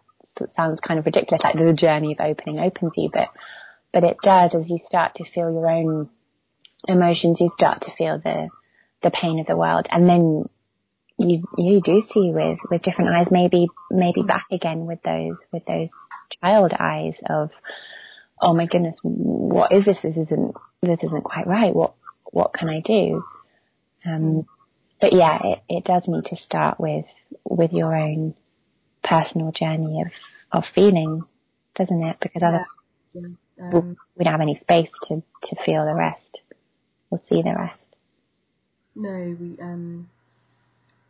sounds 0.56 0.80
kind 0.86 1.00
of 1.00 1.06
ridiculous, 1.06 1.44
like 1.44 1.56
the 1.56 1.74
journey 1.74 2.14
of 2.18 2.26
opening 2.26 2.58
opens 2.58 2.94
you, 2.96 3.12
but, 3.14 3.30
but 3.94 4.04
it 4.04 4.18
does 4.24 4.50
as 4.56 4.68
you 4.68 4.80
start 4.88 5.14
to 5.16 5.26
feel 5.32 5.52
your 5.52 5.70
own 5.70 6.10
emotions, 6.88 7.38
you 7.40 7.52
start 7.56 7.82
to 7.82 7.92
feel 7.96 8.20
the, 8.24 8.50
the 9.04 9.12
pain 9.12 9.40
of 9.40 9.46
the 9.46 9.56
world. 9.56 9.86
And 9.92 10.10
then 10.10 10.50
you, 11.18 11.44
you 11.58 11.82
do 11.84 12.04
see 12.14 12.32
with, 12.32 12.60
with 12.70 12.82
different 12.84 13.16
eyes, 13.16 13.28
maybe, 13.32 13.68
maybe 13.90 14.22
back 14.22 14.46
again 14.52 14.86
with 14.86 15.02
those, 15.04 15.36
with 15.52 15.66
those 15.66 15.90
child 16.42 16.74
eyes 16.78 17.14
of, 17.30 17.50
oh 18.40 18.54
my 18.54 18.66
goodness, 18.66 18.98
what 19.02 19.72
is 19.72 19.86
this? 19.86 19.98
This 20.04 20.18
isn't, 20.18 20.56
this 20.82 21.00
isn't 21.04 21.24
quite 21.24 21.48
right. 21.48 21.74
What, 21.74 21.94
what 22.32 22.54
can 22.54 22.70
I 22.70 22.82
do? 22.86 23.24
Um, 24.06 24.46
but 25.02 25.14
yeah, 25.14 25.40
it, 25.44 25.60
it 25.70 25.84
does 25.86 26.04
need 26.08 26.26
to 26.26 26.38
start 26.38 26.80
with, 26.80 27.06
with 27.44 27.72
your 27.72 27.96
own 27.96 28.36
personal 29.04 29.52
journey 29.52 30.02
of, 30.02 30.12
of 30.60 30.64
feeling, 30.76 31.24
doesn't 31.76 32.04
it? 32.04 32.18
Because 32.22 32.42
yeah. 32.42 32.48
otherwise 33.16 33.38
um, 33.62 33.98
we 34.16 34.24
don't 34.24 34.34
have 34.34 34.42
any 34.42 34.60
space 34.62 34.90
to, 35.08 35.24
to 35.44 35.56
feel 35.66 35.86
the 35.86 35.94
rest 35.94 36.22
or 37.10 37.22
see 37.30 37.42
the 37.42 37.56
rest. 37.58 37.80
No, 38.96 39.36
we, 39.40 39.58
um, 39.62 40.10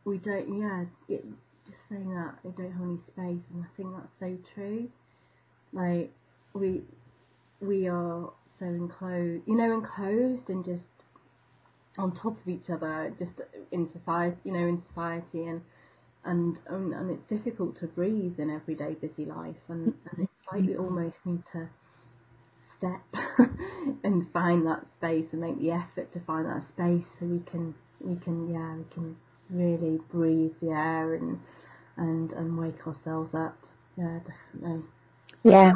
we 0.07 0.17
don't, 0.19 0.57
yeah, 0.57 0.85
it, 1.09 1.25
just 1.65 1.79
saying 1.89 2.09
that, 2.15 2.35
we 2.43 2.51
don't 2.51 2.71
have 2.71 2.81
any 2.81 2.97
space, 3.11 3.43
and 3.53 3.63
I 3.63 3.67
think 3.75 3.89
that's 3.93 4.19
so 4.19 4.37
true. 4.55 4.87
Like, 5.73 6.13
we, 6.53 6.81
we 7.59 7.89
are 7.89 8.31
so 8.57 8.65
enclosed, 8.65 9.43
you 9.45 9.57
know, 9.57 9.73
enclosed 9.73 10.47
and 10.47 10.63
just 10.63 10.81
on 11.97 12.15
top 12.15 12.39
of 12.39 12.47
each 12.47 12.69
other, 12.71 13.13
just 13.19 13.33
in 13.71 13.89
society, 13.91 14.37
you 14.45 14.53
know, 14.53 14.67
in 14.67 14.81
society, 14.89 15.43
and 15.43 15.61
and 16.23 16.57
and, 16.69 16.93
and 16.93 17.11
it's 17.11 17.29
difficult 17.29 17.77
to 17.79 17.87
breathe 17.87 18.39
in 18.39 18.49
everyday 18.49 18.93
busy 18.93 19.25
life, 19.25 19.55
and, 19.67 19.93
and 20.11 20.19
it's 20.19 20.31
like 20.51 20.61
we 20.61 20.67
mm-hmm. 20.69 20.83
almost 20.83 21.17
need 21.25 21.43
to 21.51 21.67
step 22.77 23.01
and 24.03 24.31
find 24.31 24.65
that 24.65 24.85
space 24.97 25.25
and 25.33 25.41
make 25.41 25.59
the 25.59 25.71
effort 25.71 26.13
to 26.13 26.19
find 26.21 26.45
that 26.45 26.63
space 26.69 27.05
so 27.19 27.25
we 27.25 27.39
can 27.51 27.73
we 27.99 28.15
can 28.17 28.47
yeah 28.53 28.75
we 28.75 28.83
can 28.93 29.15
really 29.49 29.99
breathe 30.11 30.53
the 30.61 30.69
air 30.69 31.15
and 31.15 31.39
and 31.97 32.31
and 32.31 32.57
wake 32.57 32.85
ourselves 32.85 33.33
up. 33.33 33.57
Yeah, 33.97 34.19
definitely. 34.19 34.83
Yeah. 35.43 35.71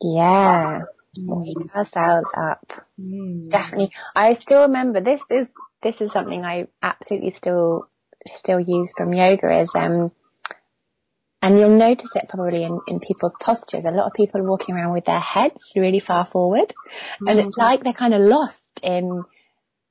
Yeah. 0.00 0.82
Mm. 1.18 1.26
Wake 1.26 1.74
ourselves 1.74 2.28
up. 2.36 2.66
Mm. 3.00 3.50
Definitely. 3.50 3.92
I 4.14 4.38
still 4.42 4.62
remember 4.62 5.00
this 5.00 5.20
is 5.30 5.46
this 5.82 5.94
is 6.00 6.10
something 6.12 6.44
I 6.44 6.68
absolutely 6.82 7.34
still 7.36 7.88
still 8.38 8.60
use 8.60 8.90
from 8.96 9.12
yoga 9.12 9.62
is 9.62 9.70
um 9.74 10.12
and 11.42 11.58
you'll 11.58 11.78
notice 11.78 12.10
it 12.14 12.28
probably 12.28 12.64
in, 12.64 12.80
in 12.86 13.00
people's 13.00 13.32
postures. 13.40 13.84
A 13.86 13.90
lot 13.90 14.06
of 14.06 14.12
people 14.12 14.40
are 14.40 14.48
walking 14.48 14.74
around 14.74 14.92
with 14.92 15.06
their 15.06 15.20
heads 15.20 15.56
really 15.74 16.00
far 16.00 16.28
forward. 16.30 16.74
Mm. 17.22 17.30
And 17.30 17.38
it's 17.40 17.56
mm. 17.56 17.62
like 17.62 17.82
they're 17.82 17.92
kind 17.94 18.14
of 18.14 18.20
lost 18.20 18.56
in 18.82 19.24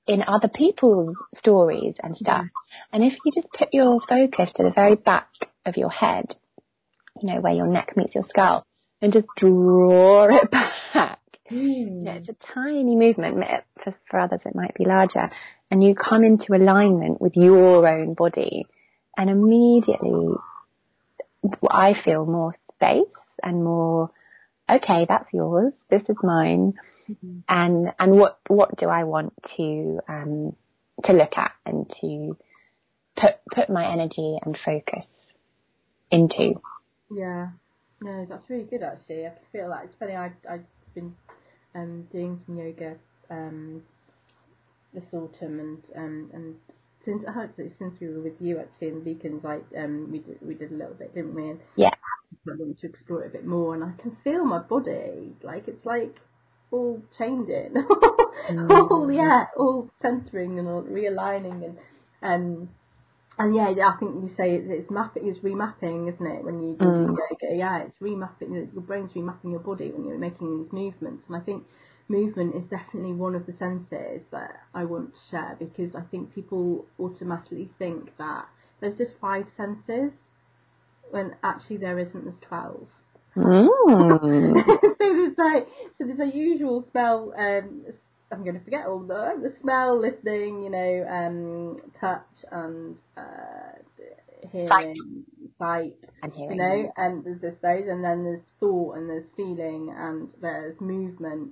in 0.09 0.23
other 0.27 0.47
people's 0.47 1.15
stories 1.37 1.93
and 2.01 2.17
stuff. 2.17 2.45
And 2.91 3.03
if 3.03 3.13
you 3.23 3.31
just 3.31 3.47
put 3.53 3.69
your 3.73 4.01
focus 4.09 4.49
to 4.55 4.63
the 4.63 4.71
very 4.71 4.95
back 4.95 5.29
of 5.67 5.77
your 5.77 5.91
head, 5.91 6.35
you 7.21 7.31
know, 7.31 7.39
where 7.39 7.53
your 7.53 7.67
neck 7.67 7.95
meets 7.95 8.15
your 8.15 8.23
skull, 8.27 8.65
and 9.03 9.13
just 9.13 9.27
draw 9.37 10.27
it 10.35 10.49
back. 10.93 11.19
Mm. 11.51 12.05
Yeah, 12.05 12.13
it's 12.15 12.29
a 12.29 12.35
tiny 12.55 12.95
movement. 12.95 13.37
For, 13.83 13.93
for 14.09 14.19
others, 14.19 14.39
it 14.45 14.55
might 14.55 14.73
be 14.73 14.85
larger. 14.85 15.29
And 15.69 15.83
you 15.83 15.93
come 15.93 16.23
into 16.23 16.55
alignment 16.55 17.21
with 17.21 17.35
your 17.35 17.87
own 17.87 18.15
body, 18.15 18.65
and 19.15 19.29
immediately 19.29 20.33
I 21.69 21.93
feel 22.03 22.25
more 22.25 22.55
space 22.73 23.03
and 23.43 23.63
more, 23.63 24.09
okay, 24.67 25.05
that's 25.07 25.31
yours. 25.31 25.73
This 25.91 26.01
is 26.09 26.17
mine 26.23 26.73
mm-hmm. 27.09 27.39
and 27.47 27.93
and 27.99 28.11
what 28.13 28.39
what 28.47 28.77
do 28.77 28.87
I 28.87 29.03
want 29.03 29.33
to 29.57 29.99
um, 30.07 30.55
to 31.05 31.13
look 31.13 31.37
at 31.37 31.51
and 31.65 31.89
to 32.01 32.37
put 33.15 33.35
put 33.53 33.69
my 33.69 33.91
energy 33.91 34.37
and 34.43 34.57
focus 34.63 35.05
into. 36.11 36.59
Yeah, 37.11 37.49
no, 38.01 38.25
that's 38.29 38.49
really 38.49 38.65
good 38.65 38.83
actually. 38.83 39.25
I 39.25 39.33
feel 39.51 39.69
like 39.69 39.85
it's 39.85 39.95
funny. 39.99 40.15
I 40.15 40.31
I've 40.49 40.65
been 40.93 41.15
um, 41.75 42.07
doing 42.11 42.39
some 42.45 42.57
yoga 42.57 42.95
um, 43.29 43.83
this 44.93 45.03
autumn 45.13 45.59
and 45.59 45.83
um, 45.95 46.29
and 46.33 46.55
since 47.05 47.23
actually 47.27 47.71
since 47.79 47.95
we 47.99 48.09
were 48.09 48.21
with 48.21 48.39
you 48.39 48.59
actually 48.59 48.89
in 48.89 48.95
the 48.95 49.01
Beacons, 49.01 49.43
like 49.43 49.63
um, 49.77 50.09
we 50.11 50.19
did 50.19 50.37
we 50.41 50.53
did 50.53 50.71
a 50.71 50.75
little 50.75 50.95
bit, 50.95 51.13
didn't 51.13 51.35
we? 51.35 51.49
And 51.49 51.59
yeah. 51.75 51.89
I 52.47 52.51
wanted 52.57 52.79
to 52.79 52.87
explore 52.87 53.23
it 53.23 53.27
a 53.27 53.31
bit 53.31 53.45
more, 53.45 53.75
and 53.75 53.83
I 53.83 53.91
can 54.01 54.17
feel 54.23 54.45
my 54.45 54.59
body 54.59 55.33
like 55.43 55.67
it's 55.67 55.85
like 55.85 56.15
all 56.71 57.01
changing, 57.17 57.73
mm. 57.73 58.69
all 58.91 59.11
yeah, 59.11 59.45
all 59.57 59.89
centering 60.01 60.59
and 60.59 60.67
all 60.67 60.83
realigning 60.83 61.65
and 61.65 61.77
and 62.21 62.69
and 63.39 63.55
yeah, 63.55 63.69
I 63.69 63.97
think 63.97 64.15
you 64.15 64.29
say 64.35 64.55
it's 64.55 64.91
mapping, 64.91 65.25
it's 65.25 65.39
remapping, 65.39 66.13
isn't 66.13 66.25
it? 66.25 66.43
When 66.43 66.61
you 66.61 66.75
do 66.77 66.85
mm. 66.85 67.07
yoga, 67.07 67.55
yeah, 67.55 67.83
it's 67.83 67.95
remapping. 68.01 68.73
Your 68.73 68.83
brain's 68.83 69.13
remapping 69.13 69.51
your 69.51 69.61
body 69.61 69.91
when 69.91 70.05
you're 70.05 70.17
making 70.17 70.63
these 70.63 70.73
movements, 70.73 71.23
and 71.27 71.37
I 71.37 71.39
think 71.39 71.63
movement 72.09 72.55
is 72.55 72.63
definitely 72.69 73.13
one 73.13 73.35
of 73.35 73.45
the 73.45 73.53
senses 73.53 74.23
that 74.31 74.51
I 74.73 74.83
want 74.83 75.13
to 75.13 75.19
share 75.31 75.55
because 75.57 75.95
I 75.95 76.01
think 76.11 76.35
people 76.35 76.85
automatically 76.99 77.69
think 77.79 78.17
that 78.17 78.45
there's 78.81 78.97
just 78.97 79.11
five 79.21 79.45
senses 79.55 80.11
when 81.11 81.35
actually 81.41 81.77
there 81.77 81.97
isn't. 81.97 82.25
There's 82.25 82.35
twelve. 82.41 82.87
Mm. 83.39 84.65
so 84.81 84.95
there's 84.99 85.37
like 85.37 85.67
so 85.97 86.05
there's 86.05 86.19
a 86.19 86.35
usual 86.35 86.85
smell. 86.91 87.33
Um, 87.37 87.85
I'm 88.31 88.43
going 88.43 88.57
to 88.57 88.63
forget 88.63 88.85
all 88.85 88.99
the 88.99 89.39
the 89.41 89.53
smell, 89.61 89.99
listening, 89.99 90.63
you 90.63 90.69
know, 90.69 91.05
um, 91.09 91.81
touch 91.99 92.27
and 92.51 92.95
uh, 93.17 93.79
hearing, 94.51 95.25
sight. 95.57 95.95
and 96.21 96.33
hearing. 96.33 96.57
You 96.57 96.63
know, 96.63 96.93
and 96.97 97.23
there's 97.23 97.41
just 97.41 97.61
those, 97.61 97.87
and 97.87 98.03
then 98.03 98.23
there's 98.23 98.43
thought, 98.59 98.97
and 98.97 99.09
there's 99.09 99.25
feeling, 99.35 99.93
and 99.97 100.29
there's 100.41 100.79
movement. 100.79 101.51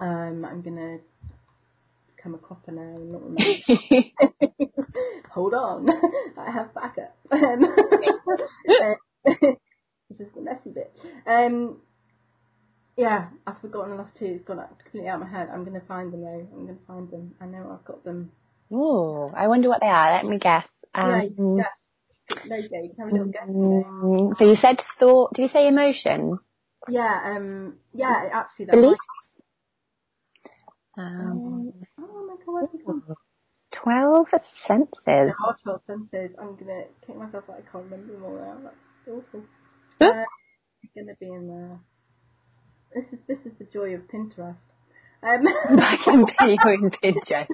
Um, 0.00 0.44
I'm 0.44 0.62
going 0.62 0.76
to 0.76 0.98
become 2.16 2.34
a 2.34 2.38
copper 2.38 2.72
now 2.72 2.82
and 2.82 3.12
not 3.12 3.22
remember. 3.22 3.52
Hold 5.34 5.54
on, 5.54 5.88
I 6.36 6.50
have 6.50 6.74
backup. 6.74 7.16
This 10.18 10.28
is 10.28 10.34
the 10.34 10.42
messy 10.42 10.70
bit. 10.70 10.92
Um, 11.26 11.78
yeah, 12.96 13.28
I've 13.46 13.60
forgotten 13.60 13.90
the 13.90 13.96
last 13.96 14.16
two. 14.18 14.26
It's 14.26 14.44
gone 14.44 14.62
completely 14.82 15.08
out 15.08 15.22
of 15.22 15.28
my 15.28 15.38
head. 15.38 15.48
I'm 15.52 15.64
going 15.64 15.80
to 15.80 15.86
find 15.86 16.12
them 16.12 16.22
though. 16.22 16.46
I'm 16.52 16.66
going 16.66 16.78
to 16.78 16.86
find 16.86 17.10
them. 17.10 17.34
I 17.40 17.46
know 17.46 17.70
I've 17.78 17.86
got 17.86 18.04
them. 18.04 18.30
Oh, 18.72 19.32
I 19.36 19.48
wonder 19.48 19.68
what 19.68 19.80
they 19.80 19.88
are. 19.88 20.12
Let 20.12 20.24
me 20.26 20.38
guess. 20.38 20.66
Um, 20.94 21.22
yeah, 21.56 21.64
No, 22.46 22.56
you 22.56 22.94
have 22.98 23.08
a 23.08 23.12
little 23.12 23.26
guess. 23.28 23.48
Mm, 23.48 24.38
so 24.38 24.44
you 24.44 24.56
said 24.60 24.76
thought. 24.98 25.34
Did 25.34 25.42
you 25.42 25.48
say 25.52 25.68
emotion? 25.68 26.38
Yeah. 26.88 27.20
Um. 27.36 27.76
Yeah. 27.94 28.28
Actually, 28.32 28.66
that's 28.66 28.80
belief. 28.80 28.98
Um, 30.98 31.72
oh 31.98 32.26
my 32.28 32.36
god, 32.44 32.68
Twelve 33.72 34.26
senses. 34.66 34.90
There 35.06 35.34
are 35.44 35.56
twelve 35.62 35.80
senses. 35.86 36.36
I'm 36.38 36.56
gonna 36.56 36.84
kick 37.06 37.16
myself 37.16 37.44
that 37.48 37.54
I 37.56 37.72
can't 37.72 37.84
remember 37.84 38.12
them 38.12 38.24
all 38.24 38.36
now. 38.36 38.58
That's 38.64 38.76
awful. 39.08 39.42
Uh, 40.06 40.24
it's 40.82 40.92
gonna 40.94 41.16
be 41.20 41.26
in 41.26 41.48
there. 41.48 41.80
This 42.94 43.12
is 43.12 43.18
this 43.28 43.38
is 43.44 43.52
the 43.58 43.64
joy 43.64 43.94
of 43.94 44.02
Pinterest. 44.02 44.56
Um. 45.22 45.46
I 45.80 45.96
can 46.04 46.24
be 46.40 46.52
in 46.52 46.90
Pinterest. 47.02 47.46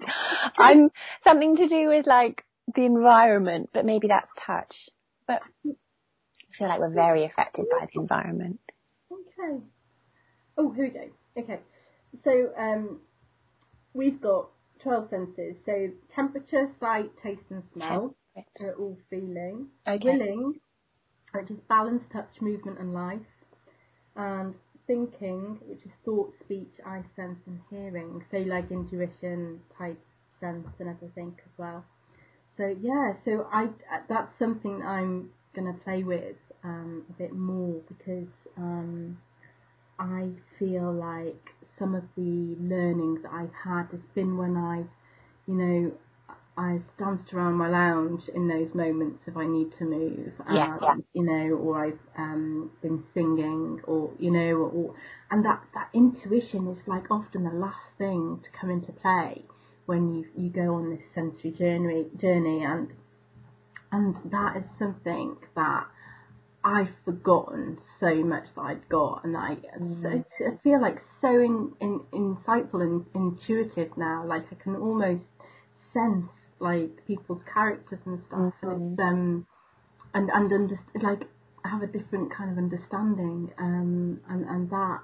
I'm 0.58 0.90
something 1.24 1.56
to 1.56 1.68
do 1.68 1.88
with 1.88 2.06
like 2.06 2.44
the 2.74 2.84
environment, 2.84 3.70
but 3.72 3.84
maybe 3.84 4.08
that's 4.08 4.30
touch. 4.44 4.74
but 5.26 5.40
I 5.66 5.70
feel 6.56 6.68
like 6.68 6.80
we're 6.80 6.90
very 6.94 7.24
affected 7.24 7.66
by 7.70 7.86
the 7.92 8.00
environment. 8.00 8.60
Okay. 9.12 9.62
Oh, 10.56 10.72
here 10.72 10.84
we 10.84 10.90
go. 10.90 11.42
Okay. 11.42 11.60
So 12.24 12.50
um, 12.58 13.00
we've 13.94 14.20
got 14.20 14.48
12 14.82 15.10
senses. 15.10 15.56
So 15.64 15.88
temperature, 16.14 16.68
sight, 16.80 17.10
taste 17.22 17.42
and 17.50 17.62
smell 17.74 18.14
are 18.60 18.74
all 18.74 18.96
feeling. 19.10 19.68
Okay. 19.86 20.04
Willing, 20.04 20.54
which 21.32 21.50
is 21.50 21.58
balance, 21.68 22.04
touch, 22.12 22.40
movement 22.40 22.78
and 22.78 22.94
life. 22.94 23.20
And 24.16 24.56
thinking, 24.86 25.58
which 25.66 25.84
is 25.84 25.92
thought, 26.04 26.34
speech, 26.40 26.80
I 26.84 27.02
sense 27.14 27.38
and 27.46 27.60
hearing. 27.70 28.24
So 28.30 28.38
like 28.38 28.70
intuition 28.70 29.60
type 29.76 30.00
sense 30.40 30.66
and 30.80 30.88
everything 30.88 31.36
as 31.44 31.58
well. 31.58 31.84
So 32.56 32.74
yeah, 32.80 33.12
so 33.24 33.46
I 33.52 33.68
that's 34.08 34.36
something 34.38 34.82
I'm 34.82 35.30
gonna 35.54 35.74
play 35.84 36.02
with 36.02 36.36
um, 36.64 37.04
a 37.08 37.12
bit 37.12 37.32
more 37.32 37.80
because 37.86 38.28
um, 38.56 39.18
I 39.98 40.30
feel 40.58 40.92
like 40.92 41.50
some 41.78 41.94
of 41.94 42.04
the 42.16 42.56
learning 42.60 43.22
that 43.22 43.32
I've 43.32 43.54
had 43.54 43.88
has 43.92 44.00
been 44.14 44.36
when 44.36 44.56
I've, 44.56 44.88
you 45.46 45.54
know, 45.54 45.92
I've 46.58 46.82
danced 46.98 47.32
around 47.32 47.54
my 47.54 47.68
lounge 47.68 48.22
in 48.34 48.48
those 48.48 48.74
moments 48.74 49.22
if 49.28 49.36
I 49.36 49.46
need 49.46 49.70
to 49.78 49.84
move, 49.84 50.32
yeah, 50.52 50.72
and, 50.72 50.82
yeah. 50.82 50.94
you 51.14 51.22
know, 51.24 51.56
or 51.56 51.86
I've 51.86 52.00
um, 52.18 52.72
been 52.82 53.04
singing, 53.14 53.80
or 53.84 54.10
you 54.18 54.32
know, 54.32 54.56
or 54.56 54.94
and 55.30 55.44
that 55.44 55.62
that 55.74 55.90
intuition 55.94 56.66
is 56.68 56.78
like 56.88 57.12
often 57.12 57.44
the 57.44 57.50
last 57.50 57.92
thing 57.96 58.40
to 58.42 58.50
come 58.58 58.70
into 58.70 58.90
play 58.90 59.44
when 59.86 60.12
you 60.14 60.26
you 60.36 60.50
go 60.50 60.74
on 60.74 60.90
this 60.90 61.04
sensory 61.14 61.52
journey 61.52 62.06
journey, 62.20 62.64
and 62.64 62.92
and 63.92 64.16
that 64.32 64.56
is 64.56 64.64
something 64.80 65.36
that 65.54 65.86
I've 66.64 66.90
forgotten 67.04 67.78
so 68.00 68.16
much 68.16 68.46
that 68.56 68.62
I'd 68.62 68.88
got, 68.88 69.24
and 69.24 69.36
I, 69.36 69.58
Mm. 69.80 70.02
so, 70.02 70.24
I 70.44 70.56
feel 70.64 70.80
like 70.82 70.98
so 71.20 71.28
in, 71.40 71.72
in, 71.80 72.00
insightful 72.12 72.82
and 72.82 73.06
intuitive 73.14 73.96
now. 73.96 74.26
Like 74.26 74.46
I 74.50 74.56
can 74.56 74.74
almost 74.74 75.24
sense 75.92 76.28
like 76.60 77.06
people's 77.06 77.42
characters 77.52 78.00
and 78.06 78.20
stuff, 78.28 78.52
and 78.62 78.72
Mhm. 78.72 78.72
it's 78.72 78.98
um 78.98 79.46
and 80.14 80.30
and 80.30 80.52
under, 80.52 80.78
like 81.02 81.28
have 81.64 81.82
a 81.82 81.86
different 81.86 82.32
kind 82.34 82.50
of 82.50 82.58
understanding, 82.58 83.50
um 83.58 84.20
and 84.28 84.44
and 84.46 84.70
that 84.70 85.00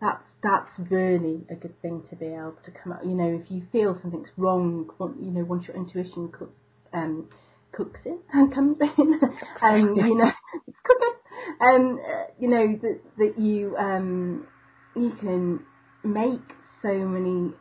that's 0.00 0.22
that's 0.42 0.70
really 0.90 1.42
a 1.50 1.54
good 1.54 1.80
thing 1.82 2.02
to 2.10 2.16
be 2.16 2.26
able 2.26 2.56
to 2.64 2.70
come 2.70 2.92
out. 2.92 3.04
You 3.06 3.14
know, 3.14 3.40
if 3.42 3.50
you 3.50 3.62
feel 3.72 3.98
something's 4.00 4.28
wrong, 4.36 4.90
you 5.20 5.30
know, 5.30 5.44
once 5.44 5.66
your 5.66 5.76
intuition 5.76 6.30
cook, 6.32 6.52
um, 6.92 7.28
cooks 7.72 8.00
in 8.04 8.18
and 8.32 8.54
comes 8.54 8.76
in, 8.80 9.20
um, 9.62 9.94
you 9.96 10.16
know, 10.16 10.30
it's 10.66 10.76
cooking. 10.84 11.14
Um, 11.60 11.98
uh, 12.04 12.24
you 12.38 12.48
know 12.48 12.78
that 12.82 13.00
that 13.18 13.38
you 13.38 13.76
um 13.76 14.46
you 14.94 15.12
can 15.20 15.60
make 16.04 16.42
so 16.82 16.92
many 16.94 17.52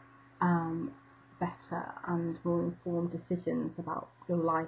um 0.41 0.91
better 1.43 1.83
and 2.07 2.37
more 2.43 2.63
informed 2.63 3.11
decisions 3.11 3.71
about 3.77 4.09
your 4.27 4.37
life 4.37 4.67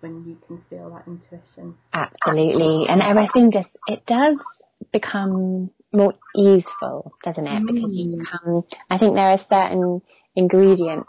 when 0.00 0.24
you 0.26 0.36
can 0.46 0.62
feel 0.68 0.90
that 0.90 1.06
intuition. 1.06 1.76
Absolutely. 1.92 2.86
And 2.88 3.02
everything 3.02 3.50
just, 3.52 3.68
it 3.86 4.04
does 4.06 4.36
become 4.92 5.70
more 5.92 6.14
easeful, 6.36 7.12
doesn't 7.24 7.46
it? 7.46 7.66
Because 7.66 7.92
you 7.96 8.06
Mm. 8.06 8.18
become, 8.18 8.64
I 8.90 8.98
think 8.98 9.14
there 9.14 9.30
are 9.30 9.40
certain 9.48 10.02
ingredients, 10.34 11.08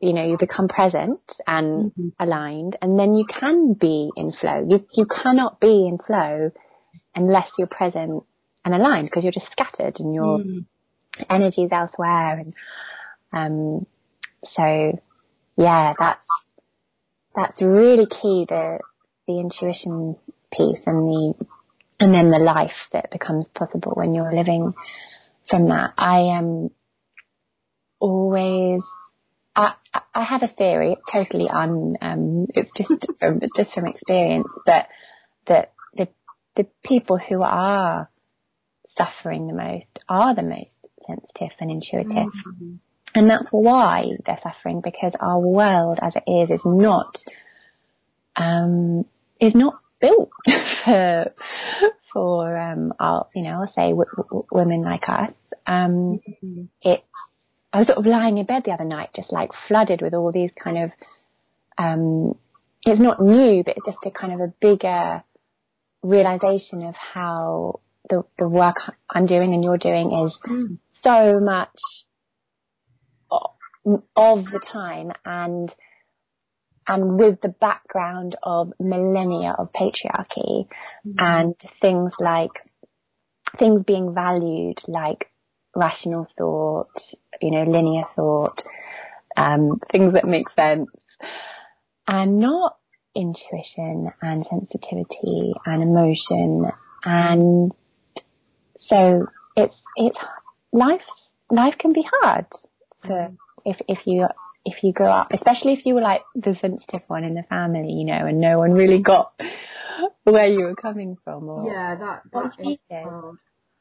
you 0.00 0.12
know, 0.12 0.24
you 0.26 0.36
become 0.36 0.68
present 0.68 1.20
and 1.46 1.92
Mhm. 1.98 2.12
aligned 2.20 2.76
and 2.82 2.98
then 2.98 3.14
you 3.14 3.24
can 3.26 3.74
be 3.74 4.10
in 4.16 4.32
flow. 4.32 4.66
You, 4.68 4.86
you 4.92 5.06
cannot 5.06 5.60
be 5.60 5.88
in 5.88 5.98
flow 5.98 6.50
unless 7.14 7.50
you're 7.58 7.68
present 7.68 8.22
and 8.64 8.74
aligned 8.74 9.06
because 9.08 9.24
you're 9.24 9.32
just 9.32 9.50
scattered 9.50 9.98
and 9.98 10.14
your 10.14 10.38
Mm. 10.38 10.66
is 11.30 11.72
elsewhere. 11.72 12.38
And, 12.38 12.54
um, 13.32 13.86
so 14.56 14.98
yeah, 15.56 15.94
that's, 15.98 16.20
that's 17.34 17.60
really 17.62 18.06
key, 18.06 18.46
the, 18.48 18.78
the 19.26 19.38
intuition 19.40 20.16
piece 20.52 20.80
and 20.86 21.06
the, 21.06 21.34
and 22.00 22.14
then 22.14 22.30
the 22.30 22.38
life 22.38 22.70
that 22.92 23.10
becomes 23.10 23.44
possible 23.54 23.92
when 23.94 24.14
you're 24.14 24.34
living 24.34 24.72
from 25.50 25.68
that. 25.68 25.94
I 25.98 26.20
am 26.38 26.70
always, 27.98 28.82
I, 29.56 29.74
I 30.14 30.22
have 30.24 30.42
a 30.42 30.48
theory, 30.48 30.96
totally 31.12 31.48
un, 31.48 31.96
um, 32.00 32.46
it's 32.54 32.70
just 32.76 32.90
from, 33.18 33.40
just 33.56 33.72
from 33.72 33.86
experience, 33.86 34.46
but 34.64 34.86
that 35.48 35.72
the, 35.96 36.08
the 36.56 36.66
people 36.84 37.18
who 37.18 37.42
are 37.42 38.08
suffering 38.96 39.46
the 39.48 39.54
most 39.54 39.86
are 40.08 40.34
the 40.34 40.42
most 40.42 40.70
sensitive 41.06 41.56
and 41.60 41.70
intuitive. 41.70 42.32
Mhm. 42.32 42.78
And 43.18 43.28
that's 43.28 43.48
why 43.50 44.04
they're 44.24 44.38
suffering 44.42 44.80
because 44.80 45.12
our 45.18 45.40
world 45.40 45.98
as 46.00 46.14
it 46.14 46.30
is 46.30 46.50
is 46.50 46.60
not, 46.64 47.16
um, 48.36 49.04
is 49.40 49.54
not 49.56 49.80
built 50.00 50.30
for, 50.84 51.32
for, 52.12 52.56
um, 52.56 52.92
our, 53.00 53.26
you 53.34 53.42
know, 53.42 53.60
I'll 53.62 53.72
say 53.74 53.90
w- 53.90 54.04
w- 54.16 54.44
women 54.52 54.82
like 54.82 55.08
us. 55.08 55.32
Um, 55.66 56.20
Mhm. 56.44 56.68
it, 56.82 57.02
I 57.72 57.78
was 57.78 57.86
sort 57.88 57.98
of 57.98 58.06
lying 58.06 58.38
in 58.38 58.46
bed 58.46 58.62
the 58.64 58.70
other 58.72 58.84
night, 58.84 59.10
just 59.16 59.32
like 59.32 59.50
flooded 59.66 60.00
with 60.00 60.14
all 60.14 60.30
these 60.30 60.50
kind 60.62 60.78
of, 60.78 60.90
um, 61.76 62.36
it's 62.84 63.00
not 63.00 63.20
new, 63.20 63.64
but 63.64 63.76
it's 63.76 63.86
just 63.86 63.98
a 64.06 64.10
kind 64.12 64.32
of 64.32 64.40
a 64.40 64.52
bigger 64.60 65.24
realization 66.02 66.82
of 66.84 66.94
how 66.94 67.80
the, 68.08 68.22
the 68.38 68.48
work 68.48 68.76
I'm 69.10 69.26
doing 69.26 69.52
and 69.54 69.64
you're 69.64 69.76
doing 69.78 70.12
is 70.24 70.32
Mm. 70.48 70.78
so 71.02 71.40
much 71.40 71.76
of 73.84 74.44
the 74.44 74.60
time 74.72 75.12
and 75.24 75.74
and 76.86 77.18
with 77.18 77.40
the 77.42 77.48
background 77.48 78.36
of 78.42 78.72
millennia 78.80 79.54
of 79.58 79.70
patriarchy 79.72 80.66
and 81.18 81.54
things 81.82 82.12
like 82.18 82.50
things 83.58 83.82
being 83.86 84.14
valued 84.14 84.78
like 84.86 85.30
rational 85.74 86.26
thought, 86.36 86.90
you 87.40 87.50
know, 87.50 87.64
linear 87.64 88.04
thought, 88.16 88.62
um, 89.36 89.80
things 89.92 90.14
that 90.14 90.24
make 90.26 90.46
sense, 90.56 90.88
and 92.06 92.38
not 92.38 92.76
intuition 93.14 94.10
and 94.22 94.46
sensitivity 94.48 95.52
and 95.66 95.82
emotion 95.82 96.70
and 97.04 97.72
so 98.76 99.26
it's 99.56 99.74
it's 99.96 100.18
life 100.72 101.00
life 101.50 101.74
can 101.78 101.92
be 101.92 102.04
hard 102.20 102.46
for 103.04 103.32
if 103.68 103.76
if 103.88 104.06
you 104.06 104.26
if 104.64 104.82
you 104.82 104.92
grow 104.92 105.10
up 105.10 105.28
especially 105.32 105.72
if 105.72 105.86
you 105.86 105.94
were 105.94 106.00
like 106.00 106.22
the 106.34 106.56
sensitive 106.60 107.02
one 107.06 107.24
in 107.24 107.34
the 107.34 107.44
family 107.44 107.92
you 107.92 108.04
know 108.04 108.26
and 108.26 108.40
no 108.40 108.58
one 108.58 108.72
really 108.72 108.98
got 109.12 109.32
where 110.24 110.46
you 110.46 110.64
were 110.64 110.74
coming 110.74 111.16
from 111.24 111.48
or 111.48 111.64
Yeah, 111.66 111.94
that 111.96 112.22
that 112.32 112.52
is 112.58 112.78
hard. 113.02 113.38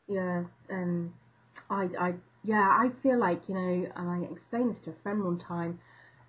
Yeah, 0.07 0.43
um, 0.71 1.13
I 1.69 1.89
I 1.99 2.13
yeah, 2.43 2.67
I 2.69 2.89
feel 3.03 3.19
like 3.19 3.41
you 3.47 3.55
know, 3.55 3.91
and 3.95 4.09
I 4.09 4.31
explained 4.31 4.75
this 4.75 4.83
to 4.85 4.91
a 4.91 5.03
friend 5.03 5.23
one 5.23 5.39
time. 5.39 5.79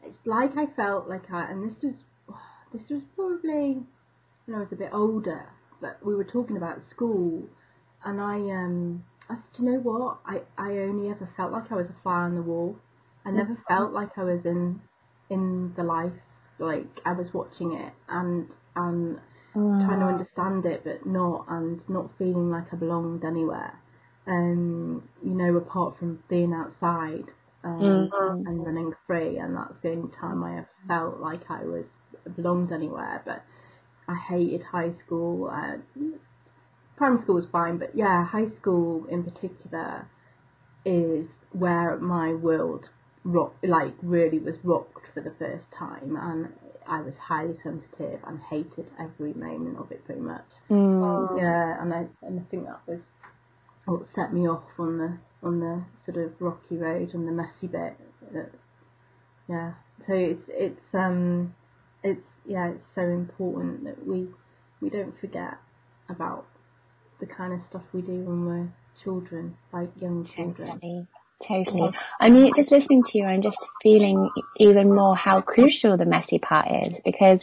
It's 0.03 0.27
like 0.27 0.57
I 0.57 0.67
felt 0.75 1.09
like 1.09 1.31
I, 1.33 1.51
and 1.51 1.69
this 1.69 1.77
was 1.83 1.95
this 2.73 2.83
was 2.91 3.03
probably 3.15 3.83
when 4.47 4.57
I 4.57 4.61
was 4.61 4.69
a 4.73 4.77
bit 4.77 4.91
older, 4.93 5.47
but 5.81 6.05
we 6.05 6.15
were 6.15 6.25
talking 6.25 6.57
about 6.57 6.79
school, 6.91 7.45
and 8.05 8.21
I 8.21 8.37
um 8.37 9.05
I 9.31 9.35
said, 9.35 9.45
"Do 9.57 9.63
you 9.63 9.73
know 9.73 9.79
what? 9.81 10.19
I 10.27 10.41
I 10.57 10.71
only 10.79 11.11
ever 11.11 11.29
felt 11.37 11.53
like 11.53 11.71
I 11.71 11.77
was 11.77 11.87
a 11.87 12.03
fly 12.03 12.23
on 12.23 12.35
the 12.35 12.43
wall. 12.43 12.77
I 13.29 13.33
never 13.33 13.57
felt 13.68 13.93
like 13.93 14.16
I 14.18 14.24
was 14.24 14.47
in 14.47 14.81
in 15.31 15.74
the 15.76 15.85
life, 15.85 16.14
like 16.59 17.01
I 17.05 17.12
was 17.12 17.35
watching 17.35 17.74
it, 17.74 17.93
and 18.09 18.49
and 18.74 19.20
trying 19.81 20.01
to 20.01 20.07
understand 20.07 20.64
it 20.66 20.83
but 20.85 21.07
not 21.07 21.47
and 21.49 21.81
not 21.91 22.16
feeling 22.18 22.51
like 22.51 22.72
I 22.72 22.76
belonged 22.76 23.24
anywhere. 23.24 23.79
Um, 24.26 25.09
you 25.22 25.33
know, 25.35 25.57
apart 25.57 25.99
from 25.99 26.24
being 26.31 26.55
outside 26.55 27.31
um, 27.64 28.09
Mhm. 28.12 28.47
and 28.47 28.64
running 28.66 28.95
free 29.07 29.39
and 29.39 29.57
that's 29.57 29.74
the 29.83 29.91
only 29.93 30.12
time 30.20 30.43
I 30.45 30.55
have 30.57 30.68
felt 30.89 31.20
like 31.20 31.51
I 31.51 31.64
was 31.64 31.87
belonged 32.37 32.72
anywhere. 32.72 33.22
But 33.26 33.45
I 34.09 34.16
hated 34.16 34.64
high 34.64 34.95
school. 35.05 35.51
Uh, 35.51 35.79
primary 36.97 37.22
school 37.22 37.37
was 37.37 37.47
fine, 37.53 37.79
but 37.79 37.97
yeah, 37.97 38.24
high 38.26 38.51
school 38.61 39.07
in 39.07 39.24
particular 39.24 40.09
is 40.85 41.29
where 41.53 41.99
my 41.99 42.35
world 42.35 42.91
rock 43.25 43.55
like 43.62 43.95
really 44.03 44.39
was 44.39 44.55
rocked 44.62 45.07
for 45.14 45.21
the 45.21 45.33
first 45.39 45.64
time 45.77 46.16
and 46.21 46.53
I 46.89 47.03
was 47.03 47.14
highly 47.21 47.55
sensitive 47.62 48.21
and 48.27 48.41
hated 48.51 48.87
every 48.99 49.35
moment 49.35 49.79
of 49.79 49.93
it 49.93 50.05
pretty 50.07 50.23
much. 50.23 50.47
Mm. 50.71 51.39
Yeah, 51.39 51.83
and 51.83 51.93
I 51.93 52.07
and 52.23 52.41
I 52.41 52.43
think 52.51 52.64
that 52.64 52.81
was 52.87 53.01
what 53.85 54.07
set 54.14 54.33
me 54.33 54.49
off 54.49 54.64
on 54.79 54.99
the 54.99 55.19
on 55.47 55.61
the 55.61 55.85
sort 56.07 56.25
of 56.25 56.33
rocky 56.41 56.77
road 56.77 57.12
and 57.12 57.29
the 57.29 57.33
messy 57.33 57.66
bit. 57.66 57.97
That, 58.33 58.51
yeah, 59.49 59.75
so 60.07 60.14
it's 60.14 60.49
it's 60.49 60.95
um 60.95 61.55
it's 62.03 62.27
yeah 62.47 62.69
it's 62.71 62.85
so 62.95 63.03
important 63.03 63.85
that 63.85 64.07
we 64.07 64.29
we 64.81 64.89
don't 64.89 65.19
forget 65.21 65.59
about 66.09 66.47
the 67.21 67.27
kind 67.27 67.53
of 67.53 67.61
stuff 67.69 67.83
we 67.93 68.01
do 68.01 68.25
when 68.25 68.47
we're 68.47 68.73
children, 69.03 69.57
like 69.73 69.91
young 70.01 70.27
children. 70.35 70.69
Totally. 70.81 71.07
Totally. 71.47 71.91
I 72.20 72.30
mean, 72.30 72.53
just 72.57 72.70
listening 72.70 73.05
to 73.05 73.18
you, 73.18 73.24
I'm 73.24 73.43
just 73.43 73.57
feeling 73.82 74.28
even 74.57 74.93
more 74.93 75.16
how 75.16 75.41
crucial 75.41 75.97
the 75.97 76.05
messy 76.05 76.39
part 76.39 76.66
is 76.68 76.95
because 77.05 77.41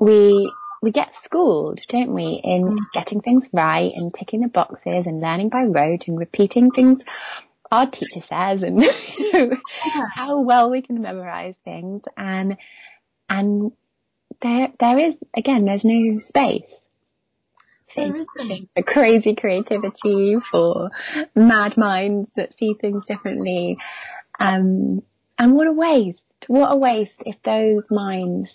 we 0.00 0.52
we 0.82 0.92
get 0.92 1.08
schooled, 1.24 1.80
don't 1.88 2.12
we, 2.12 2.40
in 2.44 2.64
mm. 2.64 2.76
getting 2.92 3.22
things 3.22 3.44
right 3.52 3.90
and 3.94 4.14
ticking 4.14 4.42
the 4.42 4.48
boxes 4.48 5.06
and 5.06 5.20
learning 5.20 5.48
by 5.48 5.62
rote 5.62 6.02
and 6.06 6.18
repeating 6.18 6.70
things 6.70 6.98
our 7.70 7.90
teacher 7.90 8.24
says 8.28 8.62
and 8.62 8.80
you 8.80 9.32
know, 9.32 9.50
yeah. 9.50 10.02
how 10.14 10.40
well 10.40 10.70
we 10.70 10.82
can 10.82 11.00
memorize 11.00 11.54
things 11.64 12.02
and 12.16 12.56
and 13.28 13.72
there 14.42 14.68
there 14.78 14.98
is 14.98 15.14
again 15.36 15.64
there's 15.64 15.84
no 15.84 16.20
space 16.28 16.62
for 17.96 18.82
crazy 18.82 19.34
creativity, 19.34 20.36
for 20.50 20.90
mad 21.34 21.76
minds 21.76 22.30
that 22.36 22.54
see 22.58 22.74
things 22.80 23.04
differently. 23.06 23.76
Um, 24.38 25.02
and 25.38 25.54
what 25.54 25.66
a 25.66 25.72
waste! 25.72 26.20
What 26.46 26.72
a 26.72 26.76
waste 26.76 27.20
if 27.20 27.36
those 27.44 27.84
minds 27.90 28.50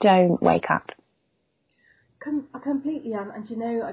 don't 0.00 0.42
wake 0.42 0.70
up. 0.70 0.90
Com- 2.22 2.48
completely, 2.62 3.14
and, 3.14 3.30
and 3.30 3.50
you 3.50 3.56
know, 3.56 3.82
I, 3.82 3.90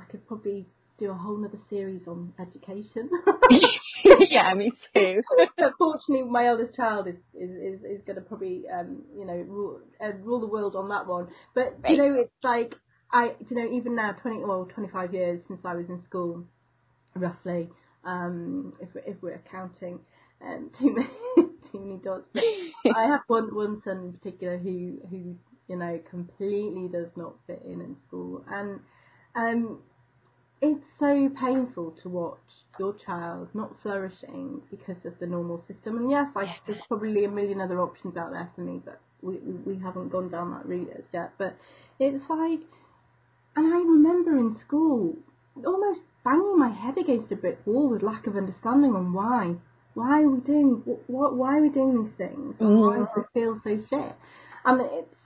I 0.00 0.04
could 0.10 0.26
probably 0.26 0.66
do 1.00 1.10
a 1.10 1.14
whole 1.14 1.42
other 1.44 1.58
series 1.68 2.02
on 2.06 2.32
education. 2.38 3.08
yeah, 4.28 4.52
me 4.54 4.70
too. 4.94 5.22
Fortunately, 5.78 6.30
my 6.30 6.46
eldest 6.46 6.74
child 6.76 7.08
is 7.08 7.16
is 7.34 7.50
is, 7.50 7.80
is 7.84 8.02
going 8.06 8.16
to 8.16 8.22
probably 8.22 8.64
um 8.72 9.02
you 9.16 9.24
know 9.24 9.34
rule, 9.48 9.80
uh, 10.00 10.12
rule 10.22 10.40
the 10.40 10.46
world 10.46 10.76
on 10.76 10.88
that 10.90 11.06
one. 11.06 11.28
But 11.54 11.78
right. 11.82 11.92
you 11.92 11.96
know, 11.96 12.20
it's 12.20 12.32
like 12.44 12.74
I 13.12 13.34
you 13.48 13.56
know 13.56 13.70
even 13.70 13.94
now 13.96 14.12
twenty 14.12 14.38
well 14.38 14.68
twenty 14.72 14.90
five 14.90 15.12
years 15.14 15.40
since 15.48 15.60
I 15.64 15.74
was 15.74 15.86
in 15.88 16.02
school, 16.08 16.44
roughly. 17.14 17.68
Um, 18.04 18.72
if 18.80 18.88
if 19.06 19.16
we're 19.22 19.42
counting 19.50 20.00
um 20.42 20.70
too 20.78 20.94
many 20.94 21.48
too 21.72 21.80
many 21.80 21.98
dots. 21.98 22.26
But 22.32 22.44
I 22.96 23.04
have 23.06 23.20
one 23.26 23.54
one 23.54 23.82
son 23.84 23.98
in 23.98 24.12
particular 24.12 24.58
who 24.58 24.98
who 25.10 25.36
you 25.68 25.76
know 25.76 26.00
completely 26.10 26.88
does 26.88 27.10
not 27.16 27.34
fit 27.46 27.62
in 27.64 27.80
in 27.80 27.96
school 28.08 28.44
and 28.48 28.80
um 29.36 29.80
it's 30.62 30.84
so 30.98 31.30
painful 31.40 31.94
to 32.02 32.08
watch 32.08 32.38
your 32.78 32.94
child 33.06 33.48
not 33.54 33.74
flourishing 33.82 34.60
because 34.70 34.96
of 35.04 35.18
the 35.18 35.26
normal 35.26 35.62
system. 35.66 35.96
And 35.98 36.10
yes, 36.10 36.28
I, 36.36 36.54
there's 36.66 36.80
probably 36.88 37.24
a 37.24 37.30
million 37.30 37.60
other 37.60 37.80
options 37.80 38.16
out 38.16 38.30
there 38.32 38.50
for 38.54 38.60
me, 38.62 38.80
but 38.84 39.00
we, 39.22 39.36
we, 39.38 39.74
we 39.74 39.82
haven't 39.82 40.10
gone 40.10 40.28
down 40.28 40.50
that 40.52 40.66
route 40.66 40.90
as 40.96 41.04
yet. 41.12 41.32
But 41.38 41.56
it's 41.98 42.22
like, 42.28 42.60
and 43.56 43.74
I 43.74 43.78
remember 43.78 44.36
in 44.36 44.56
school 44.66 45.16
almost 45.64 46.00
banging 46.24 46.58
my 46.58 46.70
head 46.70 46.98
against 46.98 47.32
a 47.32 47.36
brick 47.36 47.58
wall 47.66 47.88
with 47.88 48.02
lack 48.02 48.26
of 48.26 48.36
understanding 48.36 48.94
on 48.94 49.12
why. 49.12 49.56
Why 49.94 50.22
are 50.22 50.28
we 50.28 50.40
doing 50.40 50.82
what? 51.08 51.34
Why 51.36 51.58
are 51.58 51.62
we 51.62 51.68
doing 51.68 52.04
these 52.04 52.14
things? 52.16 52.54
Mm. 52.60 52.80
Why 52.80 52.98
does 52.98 53.08
it 53.16 53.26
feel 53.34 53.60
so 53.64 53.76
shit? 53.90 54.14
And 54.64 54.80
it's 54.80 55.16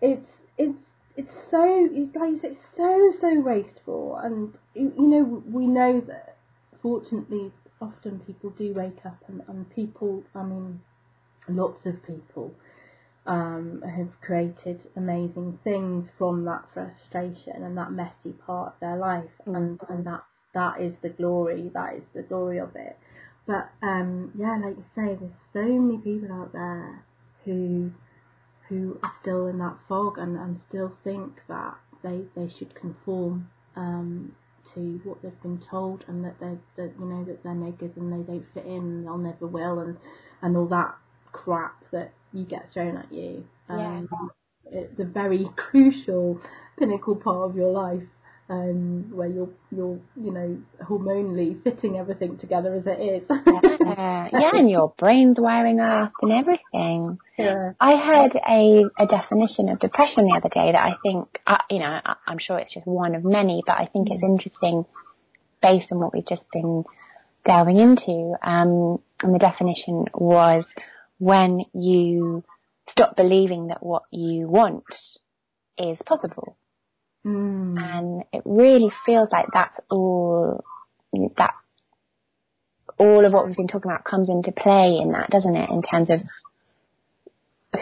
it's 0.00 0.30
it's 0.56 0.78
it's 1.16 1.32
so 1.50 1.88
it's 1.90 2.14
like 2.14 2.44
it's 2.44 2.60
so 2.76 3.12
so 3.20 3.40
wasteful, 3.40 4.16
and 4.22 4.54
you, 4.74 4.92
you 4.96 5.06
know 5.08 5.42
we 5.50 5.66
know 5.66 6.00
that 6.00 6.36
fortunately 6.80 7.50
often 7.80 8.20
people 8.20 8.50
do 8.50 8.72
wake 8.72 9.04
up, 9.04 9.18
and, 9.26 9.42
and 9.48 9.68
people 9.74 10.22
I 10.34 10.44
mean 10.44 10.80
lots 11.48 11.84
of 11.86 12.06
people 12.06 12.54
um, 13.26 13.82
have 13.82 14.20
created 14.20 14.88
amazing 14.96 15.58
things 15.62 16.08
from 16.18 16.44
that 16.44 16.64
frustration 16.74 17.62
and 17.62 17.76
that 17.76 17.92
messy 17.92 18.32
part 18.46 18.74
of 18.74 18.80
their 18.80 18.96
life, 18.96 19.30
mm-hmm. 19.40 19.54
and 19.54 19.80
and 19.88 20.06
that 20.06 20.24
that 20.54 20.80
is 20.80 20.94
the 21.02 21.08
glory, 21.08 21.70
that 21.74 21.94
is 21.94 22.02
the 22.14 22.22
glory 22.22 22.58
of 22.58 22.74
it. 22.76 22.98
But 23.46 23.70
um, 23.82 24.32
yeah, 24.36 24.58
like 24.62 24.76
you 24.76 24.84
say, 24.94 25.14
there's 25.14 25.32
so 25.52 25.62
many 25.62 25.98
people 25.98 26.32
out 26.32 26.52
there 26.52 27.04
who 27.44 27.92
who 28.68 28.98
are 29.02 29.12
still 29.20 29.46
in 29.48 29.58
that 29.58 29.76
fog 29.88 30.18
and, 30.18 30.36
and 30.36 30.60
still 30.68 30.92
think 31.04 31.40
that 31.48 31.76
they 32.02 32.22
they 32.34 32.48
should 32.58 32.74
conform 32.74 33.48
um, 33.76 34.34
to 34.74 35.00
what 35.04 35.22
they've 35.22 35.42
been 35.42 35.62
told 35.70 36.04
and 36.08 36.24
that 36.24 36.38
they 36.40 36.56
that 36.76 36.92
you 36.98 37.04
know 37.04 37.24
that 37.24 37.42
they're 37.42 37.54
no 37.54 37.70
good 37.72 37.96
and 37.96 38.12
they 38.12 38.32
don't 38.32 38.46
fit 38.54 38.64
in 38.66 38.76
and 38.76 39.06
they'll 39.06 39.18
never 39.18 39.46
will 39.46 39.80
and 39.80 39.96
and 40.40 40.56
all 40.56 40.66
that 40.66 40.94
crap 41.32 41.84
that 41.90 42.12
you 42.32 42.44
get 42.44 42.68
thrown 42.72 42.96
at 42.96 43.12
you. 43.12 43.44
Um, 43.68 44.08
yeah. 44.10 44.80
It's 44.80 45.00
a 45.00 45.04
very 45.04 45.48
crucial 45.56 46.40
pinnacle 46.78 47.16
part 47.16 47.50
of 47.50 47.56
your 47.56 47.70
life 47.70 48.02
um, 48.52 49.10
where 49.10 49.28
you're 49.28 49.48
you're 49.70 49.98
you 50.20 50.32
know 50.32 50.58
hormonally 50.82 51.62
fitting 51.62 51.96
everything 51.96 52.38
together 52.38 52.74
as 52.74 52.82
it 52.86 53.00
is. 53.00 53.22
yeah, 53.30 54.28
yeah, 54.32 54.50
and 54.52 54.70
your 54.70 54.92
brain's 54.98 55.36
wiring 55.38 55.80
up 55.80 56.12
and 56.20 56.32
everything. 56.32 57.18
Yeah. 57.38 57.72
I 57.80 57.96
heard 57.96 58.32
a 58.36 58.84
a 58.98 59.06
definition 59.06 59.68
of 59.68 59.80
depression 59.80 60.26
the 60.26 60.36
other 60.36 60.50
day 60.50 60.72
that 60.72 60.84
I 60.84 60.92
think 61.02 61.40
uh, 61.46 61.58
you 61.70 61.78
know 61.78 62.00
I, 62.04 62.14
am 62.26 62.38
sure 62.38 62.58
it's 62.58 62.74
just 62.74 62.86
one 62.86 63.14
of 63.14 63.24
many, 63.24 63.62
but 63.66 63.76
I 63.78 63.86
think 63.86 64.08
mm. 64.08 64.14
it's 64.14 64.24
interesting 64.24 64.84
based 65.62 65.90
on 65.92 66.00
what 66.00 66.12
we've 66.12 66.26
just 66.26 66.44
been 66.52 66.84
delving 67.44 67.78
into. 67.78 68.34
Um, 68.42 69.00
and 69.22 69.34
the 69.34 69.38
definition 69.38 70.06
was 70.14 70.64
when 71.22 71.60
you 71.72 72.42
stop 72.90 73.14
believing 73.14 73.68
that 73.68 73.80
what 73.80 74.02
you 74.10 74.48
want 74.48 74.82
is 75.78 75.96
possible. 76.04 76.56
Mm. 77.24 77.78
And 77.78 78.24
it 78.32 78.42
really 78.44 78.90
feels 79.06 79.28
like 79.30 79.46
that's 79.54 79.78
all 79.88 80.64
that 81.36 81.54
all 82.98 83.24
of 83.24 83.32
what 83.32 83.46
we've 83.46 83.56
been 83.56 83.68
talking 83.68 83.88
about 83.88 84.02
comes 84.04 84.28
into 84.28 84.50
play 84.50 84.98
in 85.00 85.12
that, 85.12 85.30
doesn't 85.30 85.54
it? 85.54 85.70
In 85.70 85.82
terms 85.82 86.10
of 86.10 86.22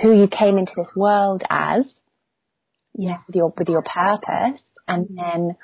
who 0.02 0.12
you 0.12 0.28
came 0.28 0.58
into 0.58 0.72
this 0.76 0.94
world 0.94 1.42
as, 1.48 1.86
yeah, 2.92 3.20
with 3.26 3.36
your 3.36 3.54
with 3.56 3.70
your 3.70 3.82
purpose, 3.82 4.60
and 4.86 5.08
then 5.16 5.56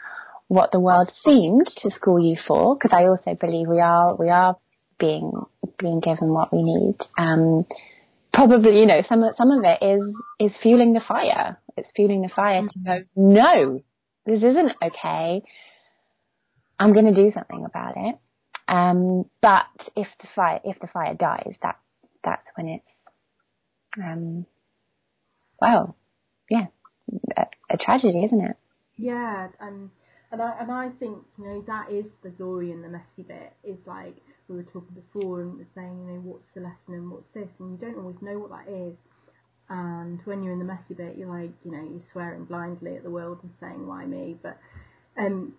what 0.49 0.73
the 0.73 0.81
world 0.81 1.13
seemed 1.27 1.71
to 1.83 1.91
school 1.91 2.25
you 2.25 2.39
for. 2.49 2.75
Because 2.75 2.97
I 2.97 3.05
also 3.05 3.35
believe 3.39 3.69
we 3.69 3.81
are 3.81 4.17
we 4.17 4.31
are 4.31 4.57
being 4.99 5.33
being 5.79 6.01
given 6.01 6.29
what 6.29 6.53
we 6.53 6.63
need. 6.63 6.97
Um, 7.19 7.67
probably, 8.33 8.81
you 8.81 8.87
know, 8.87 9.03
some 9.09 9.23
of, 9.23 9.35
some 9.37 9.51
of 9.51 9.65
it 9.65 9.83
is, 9.83 10.03
is 10.39 10.57
fueling 10.63 10.93
the 10.93 11.01
fire. 11.01 11.59
It's 11.77 11.89
fueling 11.97 12.23
the 12.23 12.29
fire 12.29 12.63
mm-hmm. 12.63 12.85
to 12.85 13.01
go, 13.01 13.05
no, 13.17 13.83
this 14.27 14.43
isn't 14.43 14.73
okay. 14.83 15.43
I'm 16.79 16.93
going 16.93 17.15
to 17.15 17.15
do 17.15 17.33
something 17.33 17.65
about 17.65 17.95
it. 17.97 18.17
Um, 18.69 19.25
but 19.41 19.67
if 19.97 20.09
the 20.21 20.29
fire, 20.35 20.61
if 20.65 20.79
the 20.81 20.89
fire 20.89 21.15
dies, 21.15 21.55
that, 21.63 21.79
that's 22.23 22.47
when 22.57 22.69
it's, 22.69 22.93
um, 23.97 24.45
well, 25.61 25.97
yeah, 26.51 26.67
a, 27.37 27.47
a 27.71 27.77
tragedy, 27.79 28.25
isn't 28.25 28.45
it? 28.45 28.57
Yeah, 28.97 29.49
and 29.61 29.91
and 30.33 30.43
I 30.43 30.57
and 30.61 30.71
I 30.71 30.89
think 30.99 31.19
you 31.39 31.45
know 31.45 31.65
that 31.67 31.91
is 31.91 32.07
the 32.23 32.31
glory 32.31 32.73
in 32.73 32.83
the 32.83 32.89
messy 32.89 33.23
bit. 33.27 33.53
Is 33.65 33.79
like 33.87 34.17
we 34.49 34.57
were 34.57 34.63
talking 34.63 34.95
before 34.95 35.43
and 35.43 35.65
saying, 35.75 35.99
you 36.07 36.13
know, 36.13 36.21
what's 36.21 36.49
the 36.55 36.61
lesson 36.61 36.95
and 36.95 37.11
what's 37.11 37.27
this, 37.35 37.49
and 37.59 37.73
you 37.73 37.79
don't 37.79 37.99
always 37.99 38.21
know 38.23 38.39
what 38.39 38.51
that 38.51 38.73
is. 38.73 38.95
And 39.69 40.21
when 40.25 40.43
you're 40.43 40.53
in 40.53 40.61
the 40.61 40.65
messy 40.65 40.95
bit, 40.95 41.17
you're 41.17 41.29
like, 41.29 41.51
you 41.65 41.73
know, 41.73 41.83
you're 41.83 42.05
swearing 42.13 42.45
blindly 42.45 42.97
at 42.97 43.03
the 43.03 43.11
world 43.11 43.41
and 43.43 43.51
saying, 43.61 43.85
why 43.85 44.07
me? 44.07 44.37
But, 44.41 44.59
um, 45.19 45.55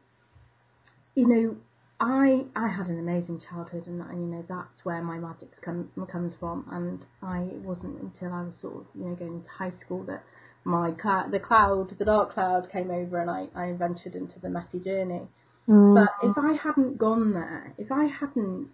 you 1.16 1.28
know, 1.28 1.58
I 2.00 2.46
I 2.56 2.68
had 2.70 2.88
an 2.88 3.00
amazing 3.00 3.42
childhood, 3.50 3.88
and, 3.88 4.02
and 4.02 4.22
you 4.22 4.38
know 4.38 4.46
that's 4.48 4.86
where 4.86 5.02
my 5.02 5.18
magic 5.18 5.50
come, 5.62 5.90
comes 6.10 6.34
from. 6.40 6.66
And 6.72 7.04
I 7.22 7.40
it 7.42 7.62
wasn't 7.62 8.00
until 8.00 8.34
I 8.34 8.44
was 8.44 8.54
sort 8.62 8.76
of 8.76 8.86
you 8.96 9.06
know 9.06 9.16
going 9.16 9.34
into 9.34 9.50
high 9.50 9.74
school 9.84 10.04
that 10.04 10.24
my 10.68 10.94
cl- 11.02 11.30
the 11.32 11.40
cloud, 11.40 11.98
the 11.98 12.06
dark 12.06 12.34
cloud, 12.34 12.70
came 12.72 12.92
over, 12.92 13.20
and 13.20 13.30
I 13.30 13.48
I 13.56 13.74
ventured 13.74 14.16
into 14.16 14.40
the 14.40 14.50
messy 14.50 14.80
journey. 14.80 15.28
Mm. 15.68 15.96
But 15.96 16.30
if 16.30 16.38
I 16.38 16.54
hadn't 16.54 16.98
gone 16.98 17.34
there, 17.34 17.74
if 17.78 17.92
I 17.92 18.06
hadn't 18.06 18.70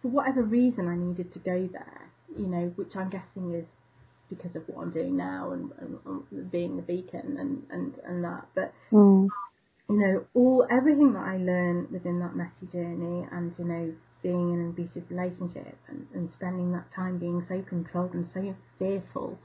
for 0.00 0.08
whatever 0.08 0.42
reason 0.42 0.88
I 0.88 0.96
needed 0.96 1.32
to 1.32 1.38
go 1.38 1.68
there, 1.72 2.10
you 2.36 2.46
know, 2.46 2.72
which 2.76 2.96
I'm 2.96 3.10
guessing 3.10 3.54
is 3.54 3.66
because 4.28 4.54
of 4.54 4.62
what 4.68 4.82
I'm 4.82 4.92
doing 4.92 5.16
now 5.16 5.52
and, 5.52 5.70
and, 5.78 5.98
and 6.06 6.50
being 6.52 6.76
the 6.76 6.82
beacon 6.82 7.36
and, 7.38 7.62
and, 7.70 7.94
and 8.06 8.24
that. 8.24 8.46
But 8.54 8.72
mm. 8.92 9.28
you 9.88 9.96
know, 9.96 10.24
all 10.34 10.66
everything 10.70 11.12
that 11.14 11.24
I 11.24 11.36
learned 11.36 11.90
within 11.90 12.20
that 12.20 12.36
messy 12.36 12.66
journey 12.72 13.26
and, 13.32 13.52
you 13.58 13.64
know, 13.64 13.92
being 14.22 14.52
in 14.52 14.60
an 14.60 14.68
abusive 14.70 15.04
relationship 15.10 15.76
and, 15.88 16.06
and 16.14 16.30
spending 16.30 16.72
that 16.72 16.92
time 16.94 17.18
being 17.18 17.44
so 17.48 17.62
controlled 17.62 18.14
and 18.14 18.26
so 18.32 18.54
fearful 18.78 19.38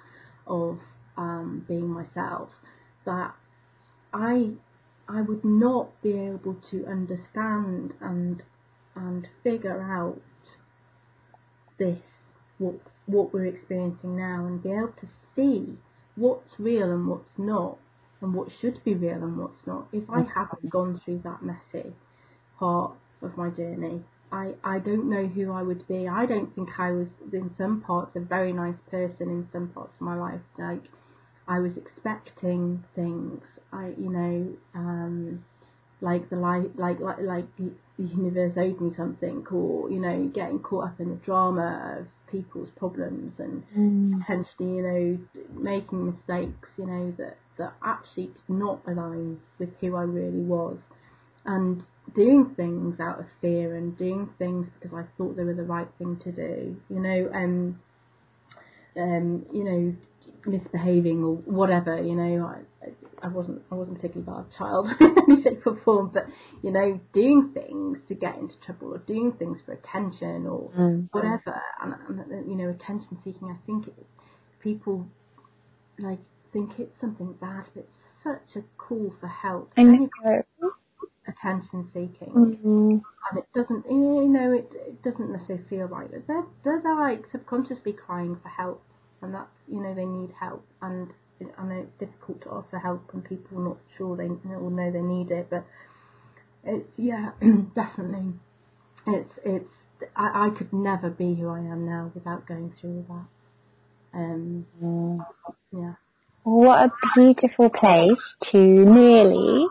of 0.47 0.79
um, 1.18 1.66
being 1.68 1.89
myself 1.89 2.49
that 3.05 3.34
I 4.13 4.51
I 5.07 5.22
would 5.22 5.45
not 5.45 6.01
be 6.01 6.13
able 6.13 6.55
to 6.72 6.86
understand 6.88 7.93
and 8.01 8.43
and 8.95 9.28
figure 9.43 9.82
out 9.82 10.22
this, 11.78 11.99
what, 12.57 12.76
what 13.05 13.34
we're 13.34 13.45
experiencing 13.45 14.18
now, 14.18 14.45
and 14.45 14.63
be 14.63 14.70
able 14.70 14.93
to 15.01 15.07
see 15.36 15.78
what's 16.16 16.51
real 16.57 16.91
and 16.91 17.07
what's 17.07 17.38
not, 17.38 17.78
and 18.22 18.34
what 18.34 18.49
should 18.61 18.84
be 18.84 18.93
real 18.93 19.24
and 19.24 19.38
what's 19.38 19.68
not. 19.68 19.88
If 19.91 20.09
I 20.09 20.22
haven't 20.22 20.70
gone 20.70 21.01
through 21.03 21.22
that 21.26 21.43
messy 21.43 21.93
part 22.57 22.93
of 23.22 23.38
my 23.38 23.49
journey, 23.49 24.03
I, 24.32 24.53
I 24.63 24.80
don't 24.80 25.09
know 25.09 25.28
who 25.28 25.51
I 25.51 25.61
would 25.61 25.88
be. 25.88 26.07
I 26.07 26.26
don't 26.26 26.53
think 26.55 26.70
I 26.80 26.91
was 26.91 27.07
in 27.32 27.51
some 27.57 27.82
parts 27.82 28.16
a 28.16 28.22
very 28.22 28.53
nice 28.53 28.76
person 28.89 29.30
in 29.30 29.47
some 29.51 29.70
parts 29.70 29.93
of 29.95 30.01
my 30.01 30.16
life. 30.16 30.41
Like 30.57 30.84
I 31.47 31.59
was 31.59 31.77
expecting 31.77 32.83
things. 32.95 33.41
I 33.71 33.93
you 33.97 34.09
know 34.09 34.57
um, 34.73 35.45
like 36.01 36.29
the 36.29 36.35
light 36.35 36.77
like 36.77 36.99
like 36.99 37.19
like 37.19 37.45
the 37.57 37.71
universe 37.97 38.53
owed 38.57 38.81
me 38.81 38.93
something, 38.95 39.45
or 39.51 39.89
you 39.89 39.99
know 39.99 40.31
getting 40.33 40.59
caught 40.59 40.85
up 40.85 40.99
in 40.99 41.09
the 41.09 41.15
drama 41.15 41.99
of 41.99 42.07
people's 42.31 42.69
problems 42.75 43.33
and 43.39 43.63
mm. 43.77 44.19
potentially 44.19 44.69
you 44.69 44.81
know 44.81 45.19
making 45.61 46.05
mistakes. 46.05 46.69
You 46.77 46.87
know 46.87 47.13
that 47.17 47.37
that 47.57 47.73
actually 47.83 48.27
did 48.27 48.49
not 48.49 48.81
align 48.87 49.39
with 49.59 49.69
who 49.79 49.95
I 49.95 50.03
really 50.03 50.41
was, 50.41 50.77
and 51.45 51.83
doing 52.13 52.53
things 52.55 52.99
out 52.99 53.19
of 53.19 53.25
fear 53.41 53.75
and 53.75 53.97
doing 53.97 54.29
things 54.37 54.67
because 54.79 54.95
I 54.95 55.05
thought 55.17 55.35
they 55.35 55.43
were 55.43 55.53
the 55.53 55.63
right 55.63 55.87
thing 55.97 56.17
to 56.23 56.31
do. 56.31 56.75
You 56.89 56.99
know, 56.99 57.31
um, 57.33 57.79
um, 58.97 59.45
you 59.51 59.63
know, 59.63 59.95
misbehaving 60.45 61.23
or 61.23 61.36
whatever. 61.36 62.01
You 62.01 62.15
know, 62.15 62.45
I, 62.45 63.26
I 63.26 63.28
wasn't 63.30 63.61
I 63.71 63.76
wasn't 63.76 63.97
particularly 63.97 64.32
bad 64.32 64.57
child 64.57 64.88
in 64.99 65.15
any 65.28 65.43
shape 65.43 65.65
or 65.65 65.80
form, 65.84 66.11
but 66.13 66.26
you 66.61 66.71
know, 66.71 66.99
doing 67.13 67.51
things 67.53 67.99
to 68.07 68.15
get 68.15 68.38
into 68.38 68.55
trouble 68.65 68.93
or 68.93 68.99
doing 68.99 69.34
things 69.34 69.59
for 69.65 69.73
attention 69.73 70.45
or 70.47 70.69
mm. 70.78 71.07
whatever, 71.11 71.61
and, 71.82 71.93
and, 72.07 72.49
you 72.49 72.57
know, 72.57 72.69
attention 72.69 73.17
seeking. 73.23 73.49
I 73.49 73.65
think 73.65 73.88
it, 73.88 74.05
people 74.61 75.07
like 75.99 76.19
think 76.51 76.71
it's 76.80 76.99
something 76.99 77.34
bad, 77.39 77.65
but 77.73 77.84
it's 77.84 78.23
such 78.23 78.61
a 78.61 78.65
call 78.78 79.13
for 79.19 79.28
help. 79.28 79.71
I 79.78 79.84
know 79.84 80.09
attention 81.28 81.89
seeking, 81.93 82.34
mm-hmm. 82.34 82.89
and 82.91 83.38
it 83.38 83.45
doesn't, 83.53 83.86
you 83.89 84.28
know, 84.30 84.53
it, 84.53 84.71
it 84.88 85.03
doesn't 85.03 85.32
necessarily 85.32 85.65
feel 85.69 85.86
right. 85.86 86.09
But 86.11 86.28
they're 86.28 86.82
they're 86.82 86.95
like 86.95 87.26
subconsciously 87.32 87.93
crying 87.93 88.38
for 88.41 88.49
help, 88.49 88.84
and 89.26 89.34
that's 89.34 89.49
you 89.67 89.82
know 89.82 89.93
they 89.93 90.05
need 90.05 90.32
help, 90.39 90.65
and 90.82 91.13
I 91.57 91.63
know 91.63 91.82
it's 91.82 91.99
difficult 91.99 92.41
to 92.43 92.49
offer 92.49 92.80
help 92.80 93.13
when 93.13 93.23
people 93.23 93.59
are 93.59 93.69
not 93.69 93.78
sure 93.97 94.15
they 94.15 94.26
or 94.26 94.71
know 94.71 94.91
they 94.91 95.01
need 95.01 95.32
it, 95.32 95.47
but 95.49 95.65
it's 96.63 96.97
yeah, 96.97 97.32
definitely, 97.76 98.34
it's 99.07 99.34
it's 99.43 99.69
I, 100.15 100.47
I 100.47 100.49
could 100.57 100.71
never 100.71 101.09
be 101.09 101.36
who 101.36 101.49
I 101.49 101.59
am 101.59 101.86
now 101.86 102.11
without 102.13 102.47
going 102.47 102.73
through 102.80 103.05
that. 103.09 104.17
Um, 104.17 104.65
mm. 104.82 105.26
yeah. 105.73 105.93
What 106.43 106.86
a 106.86 106.91
beautiful 107.15 107.69
place 107.69 108.51
to 108.51 108.57
nearly 108.57 109.67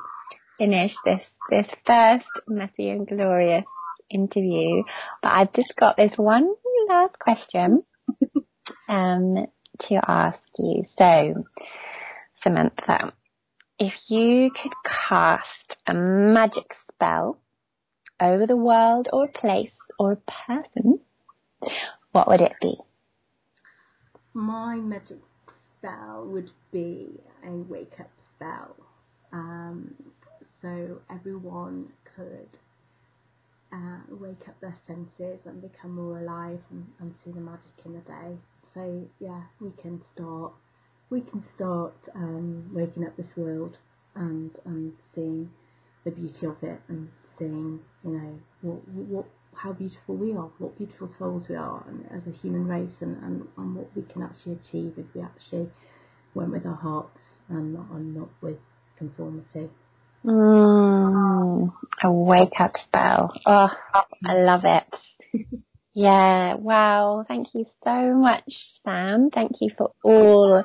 finish 0.58 0.92
this 1.04 1.20
this 1.50 1.66
first 1.86 2.26
messy 2.48 2.90
and 2.90 3.06
glorious 3.06 3.64
interview, 4.10 4.82
but 5.22 5.28
I've 5.30 5.52
just 5.54 5.72
got 5.78 5.96
this 5.96 6.12
one 6.16 6.52
last 6.88 7.18
question 7.18 7.82
um, 8.88 9.46
to 9.88 10.00
ask 10.06 10.38
you. 10.58 10.84
So, 10.96 11.34
Samantha, 12.42 13.12
if 13.78 13.94
you 14.08 14.50
could 14.50 14.72
cast 15.08 15.76
a 15.86 15.94
magic 15.94 16.74
spell 16.92 17.38
over 18.20 18.46
the 18.46 18.56
world 18.56 19.08
or 19.12 19.28
place 19.28 19.72
or 19.98 20.12
a 20.12 20.16
person, 20.16 21.00
what 22.12 22.28
would 22.28 22.40
it 22.40 22.52
be? 22.60 22.76
My 24.32 24.76
magic 24.76 25.18
spell 25.78 26.26
would 26.26 26.50
be 26.72 27.08
a 27.46 27.50
wake 27.50 27.98
up 28.00 28.10
spell. 28.34 28.76
Um, 29.32 29.94
so 30.62 31.00
everyone 31.10 31.88
could 32.16 32.48
uh, 33.72 33.98
wake 34.08 34.48
up 34.48 34.60
their 34.60 34.76
senses 34.86 35.40
and 35.44 35.60
become 35.60 35.96
more 35.96 36.20
alive 36.20 36.60
and, 36.70 36.86
and, 37.00 37.14
see 37.24 37.32
the 37.32 37.40
magic 37.40 37.62
in 37.84 37.94
the 37.94 37.98
day. 38.00 38.36
So 38.74 39.08
yeah, 39.20 39.42
we 39.60 39.70
can 39.80 40.02
start 40.12 40.52
we 41.10 41.20
can 41.20 41.44
start 41.54 41.94
um, 42.14 42.70
waking 42.74 43.04
up 43.04 43.16
this 43.16 43.36
world 43.36 43.76
and 44.14 44.50
and 44.64 44.92
seeing 45.14 45.50
the 46.04 46.10
beauty 46.10 46.46
of 46.46 46.56
it 46.62 46.80
and 46.88 47.08
seeing 47.38 47.80
you 48.04 48.10
know 48.10 48.38
what 48.62 48.88
what 48.88 49.26
how 49.54 49.72
beautiful 49.72 50.16
we 50.16 50.32
are, 50.32 50.50
what 50.58 50.76
beautiful 50.76 51.08
souls 51.18 51.44
we 51.48 51.54
are 51.54 51.84
and 51.88 52.04
as 52.10 52.26
a 52.26 52.36
human 52.38 52.66
race 52.66 52.94
and, 53.00 53.16
and, 53.22 53.46
and 53.56 53.76
what 53.76 53.88
we 53.94 54.02
can 54.02 54.22
actually 54.22 54.54
achieve 54.54 54.92
if 54.96 55.06
we 55.14 55.22
actually 55.22 55.68
went 56.34 56.50
with 56.50 56.66
our 56.66 56.74
hearts 56.74 57.18
and 57.48 57.74
not, 57.74 57.86
and 57.92 58.14
not 58.16 58.28
with 58.40 58.58
conformity. 58.98 59.68
Mm, 60.24 61.72
a 62.02 62.10
wake 62.10 62.58
up 62.58 62.72
spell. 62.84 63.32
Oh, 63.46 63.68
I 64.24 64.34
love 64.34 64.62
it. 64.64 65.54
Yeah, 65.94 66.54
wow. 66.54 67.24
Thank 67.26 67.48
you 67.54 67.66
so 67.84 68.14
much, 68.14 68.44
Sam. 68.84 69.30
Thank 69.32 69.52
you 69.60 69.70
for 69.78 69.92
all 70.02 70.64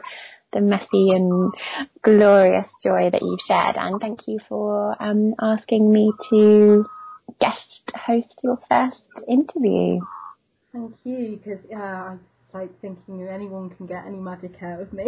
the 0.52 0.62
messy 0.62 1.12
and 1.12 1.54
glorious 2.02 2.68
joy 2.84 3.12
that 3.12 3.22
you've 3.22 3.40
shared. 3.48 3.76
And 3.78 4.02
thank 4.02 4.22
you 4.28 4.40
for 4.50 5.02
um, 5.02 5.36
asking 5.40 5.94
me 5.94 6.12
to 6.32 6.86
guest 7.40 7.92
host 7.94 8.34
your 8.44 8.58
first 8.68 9.04
interview. 9.28 10.00
Thank 10.72 10.96
you, 11.04 11.40
because 11.44 11.60
yeah, 11.70 12.18
I 12.54 12.58
like 12.58 12.72
thinking 12.82 13.28
anyone 13.28 13.70
can 13.70 13.86
get 13.86 14.06
any 14.08 14.20
magic 14.20 14.56
out 14.64 14.82
of 14.82 14.92
me. 14.92 15.06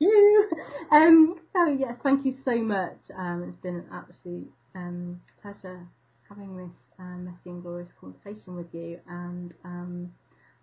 you. 0.00 0.48
Um, 0.90 1.36
so 1.52 1.68
yeah, 1.68 1.92
thank 2.02 2.24
you 2.26 2.34
so 2.44 2.56
much. 2.56 2.98
Um, 3.16 3.44
it's 3.48 3.62
been 3.62 3.76
an 3.76 3.86
absolute 3.92 4.50
um, 4.74 5.20
pleasure 5.40 5.86
having 6.28 6.56
this 6.56 6.70
um, 7.00 7.24
messy 7.24 7.50
and 7.50 7.62
glorious 7.62 7.90
conversation 8.00 8.56
with 8.56 8.68
you, 8.72 9.00
and 9.08 9.54
um, 9.64 10.12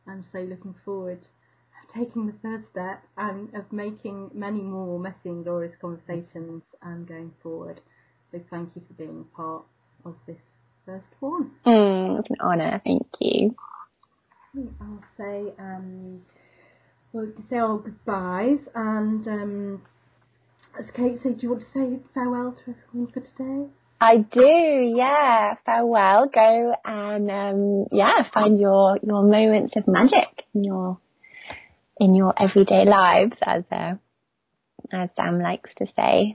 I'm 0.08 0.26
so 0.32 0.40
looking 0.40 0.76
forward 0.86 1.22
to 1.22 2.00
taking 2.00 2.28
the 2.28 2.34
first 2.42 2.70
step 2.72 3.04
and 3.18 3.54
of 3.56 3.72
making 3.72 4.32
many 4.34 4.62
more 4.62 5.00
messy 5.00 5.30
and 5.30 5.44
glorious 5.44 5.76
conversations 5.82 6.64
um, 6.82 7.06
going 7.08 7.34
forward. 7.44 7.82
So 8.32 8.40
thank 8.50 8.70
you 8.76 8.84
for 8.88 8.94
being 8.94 9.26
part 9.36 9.64
of 10.06 10.16
this 10.28 10.38
first 10.86 11.06
one. 11.20 11.52
Mm, 11.66 12.20
it's 12.20 12.30
an 12.30 12.38
honour. 12.42 12.82
Thank 12.86 13.08
you. 13.20 13.56
I'll 14.82 15.04
say. 15.18 15.54
Um, 15.60 16.22
we'll 17.14 17.32
say 17.50 17.58
our 17.58 17.78
goodbyes 17.78 18.60
and 18.76 19.28
um, 19.28 19.82
as 20.80 20.86
Kate 20.96 21.20
said, 21.24 21.40
do 21.40 21.44
you 21.44 21.50
want 21.52 21.64
to 21.64 21.68
say 21.74 22.00
farewell 22.14 22.56
to 22.66 22.76
everyone 22.76 23.12
for 23.12 23.22
today? 23.22 23.72
I 24.00 24.18
do, 24.18 24.93
yeah. 24.95 25.56
Farewell. 25.66 26.30
Go 26.34 26.76
and 26.86 27.32
um, 27.32 27.86
yeah, 27.91 28.30
find 28.34 28.60
your 28.60 28.98
your 29.02 29.24
moments 29.24 29.76
of 29.76 29.88
magic 29.88 30.45
in 30.54 30.64
your 30.64 31.00
in 32.00 32.14
your 32.14 32.34
everyday 32.39 32.86
lives, 32.86 33.36
as 33.41 33.64
uh, 33.72 33.95
as 34.91 35.10
Sam 35.16 35.39
likes 35.39 35.72
to 35.78 35.88
say. 35.95 36.34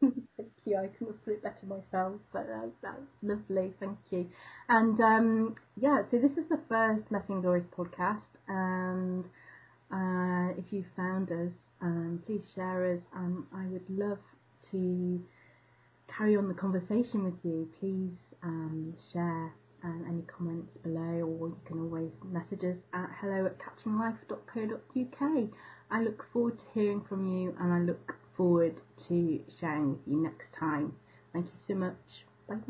Thank 0.00 0.52
you. 0.64 0.76
I 0.76 0.86
couldn't 0.86 1.14
have 1.14 1.24
put 1.24 1.34
it 1.34 1.42
better 1.42 1.66
myself, 1.66 2.14
but 2.32 2.46
that's, 2.82 2.96
lovely. 3.22 3.74
Thank 3.78 3.98
you. 4.10 4.28
And 4.68 4.98
um, 5.00 5.56
yeah, 5.76 6.02
so 6.10 6.18
this 6.18 6.32
is 6.32 6.48
the 6.48 6.60
first 6.68 7.10
Messy 7.10 7.32
and 7.32 7.42
Glorious 7.42 7.66
podcast, 7.76 8.22
and 8.48 9.24
uh, 9.92 10.54
if 10.58 10.72
you 10.72 10.84
found 10.96 11.30
us, 11.30 11.52
um, 11.80 12.22
please 12.26 12.42
share 12.54 12.94
us. 12.94 13.00
Um, 13.14 13.46
I 13.54 13.66
would 13.66 13.88
love 13.88 14.18
to 14.70 15.20
carry 16.16 16.36
on 16.36 16.48
the 16.48 16.54
conversation 16.54 17.24
with 17.24 17.34
you. 17.42 17.68
Please 17.80 18.16
um, 18.42 18.94
share 19.12 19.52
um, 19.84 20.04
any 20.08 20.22
comments 20.22 20.76
below, 20.82 21.26
or 21.40 21.48
you 21.48 21.60
can 21.66 21.80
always 21.80 22.10
message 22.24 22.64
us 22.64 22.76
at 22.94 23.10
hello 23.20 23.46
at 23.46 23.58
catchinglife.co.uk. 23.58 25.48
I 25.90 26.02
look 26.02 26.24
forward 26.32 26.58
to 26.58 26.64
hearing 26.74 27.02
from 27.08 27.26
you, 27.26 27.54
and 27.60 27.72
I 27.72 27.78
look 27.80 28.14
forward 28.36 28.80
to 29.08 29.40
sharing 29.60 29.90
with 29.90 30.00
you 30.06 30.22
next 30.22 30.48
time. 30.58 30.92
Thank 31.32 31.46
you 31.46 31.52
so 31.68 31.74
much. 31.74 31.96
Bye 32.48 32.56
bye. 32.56 32.62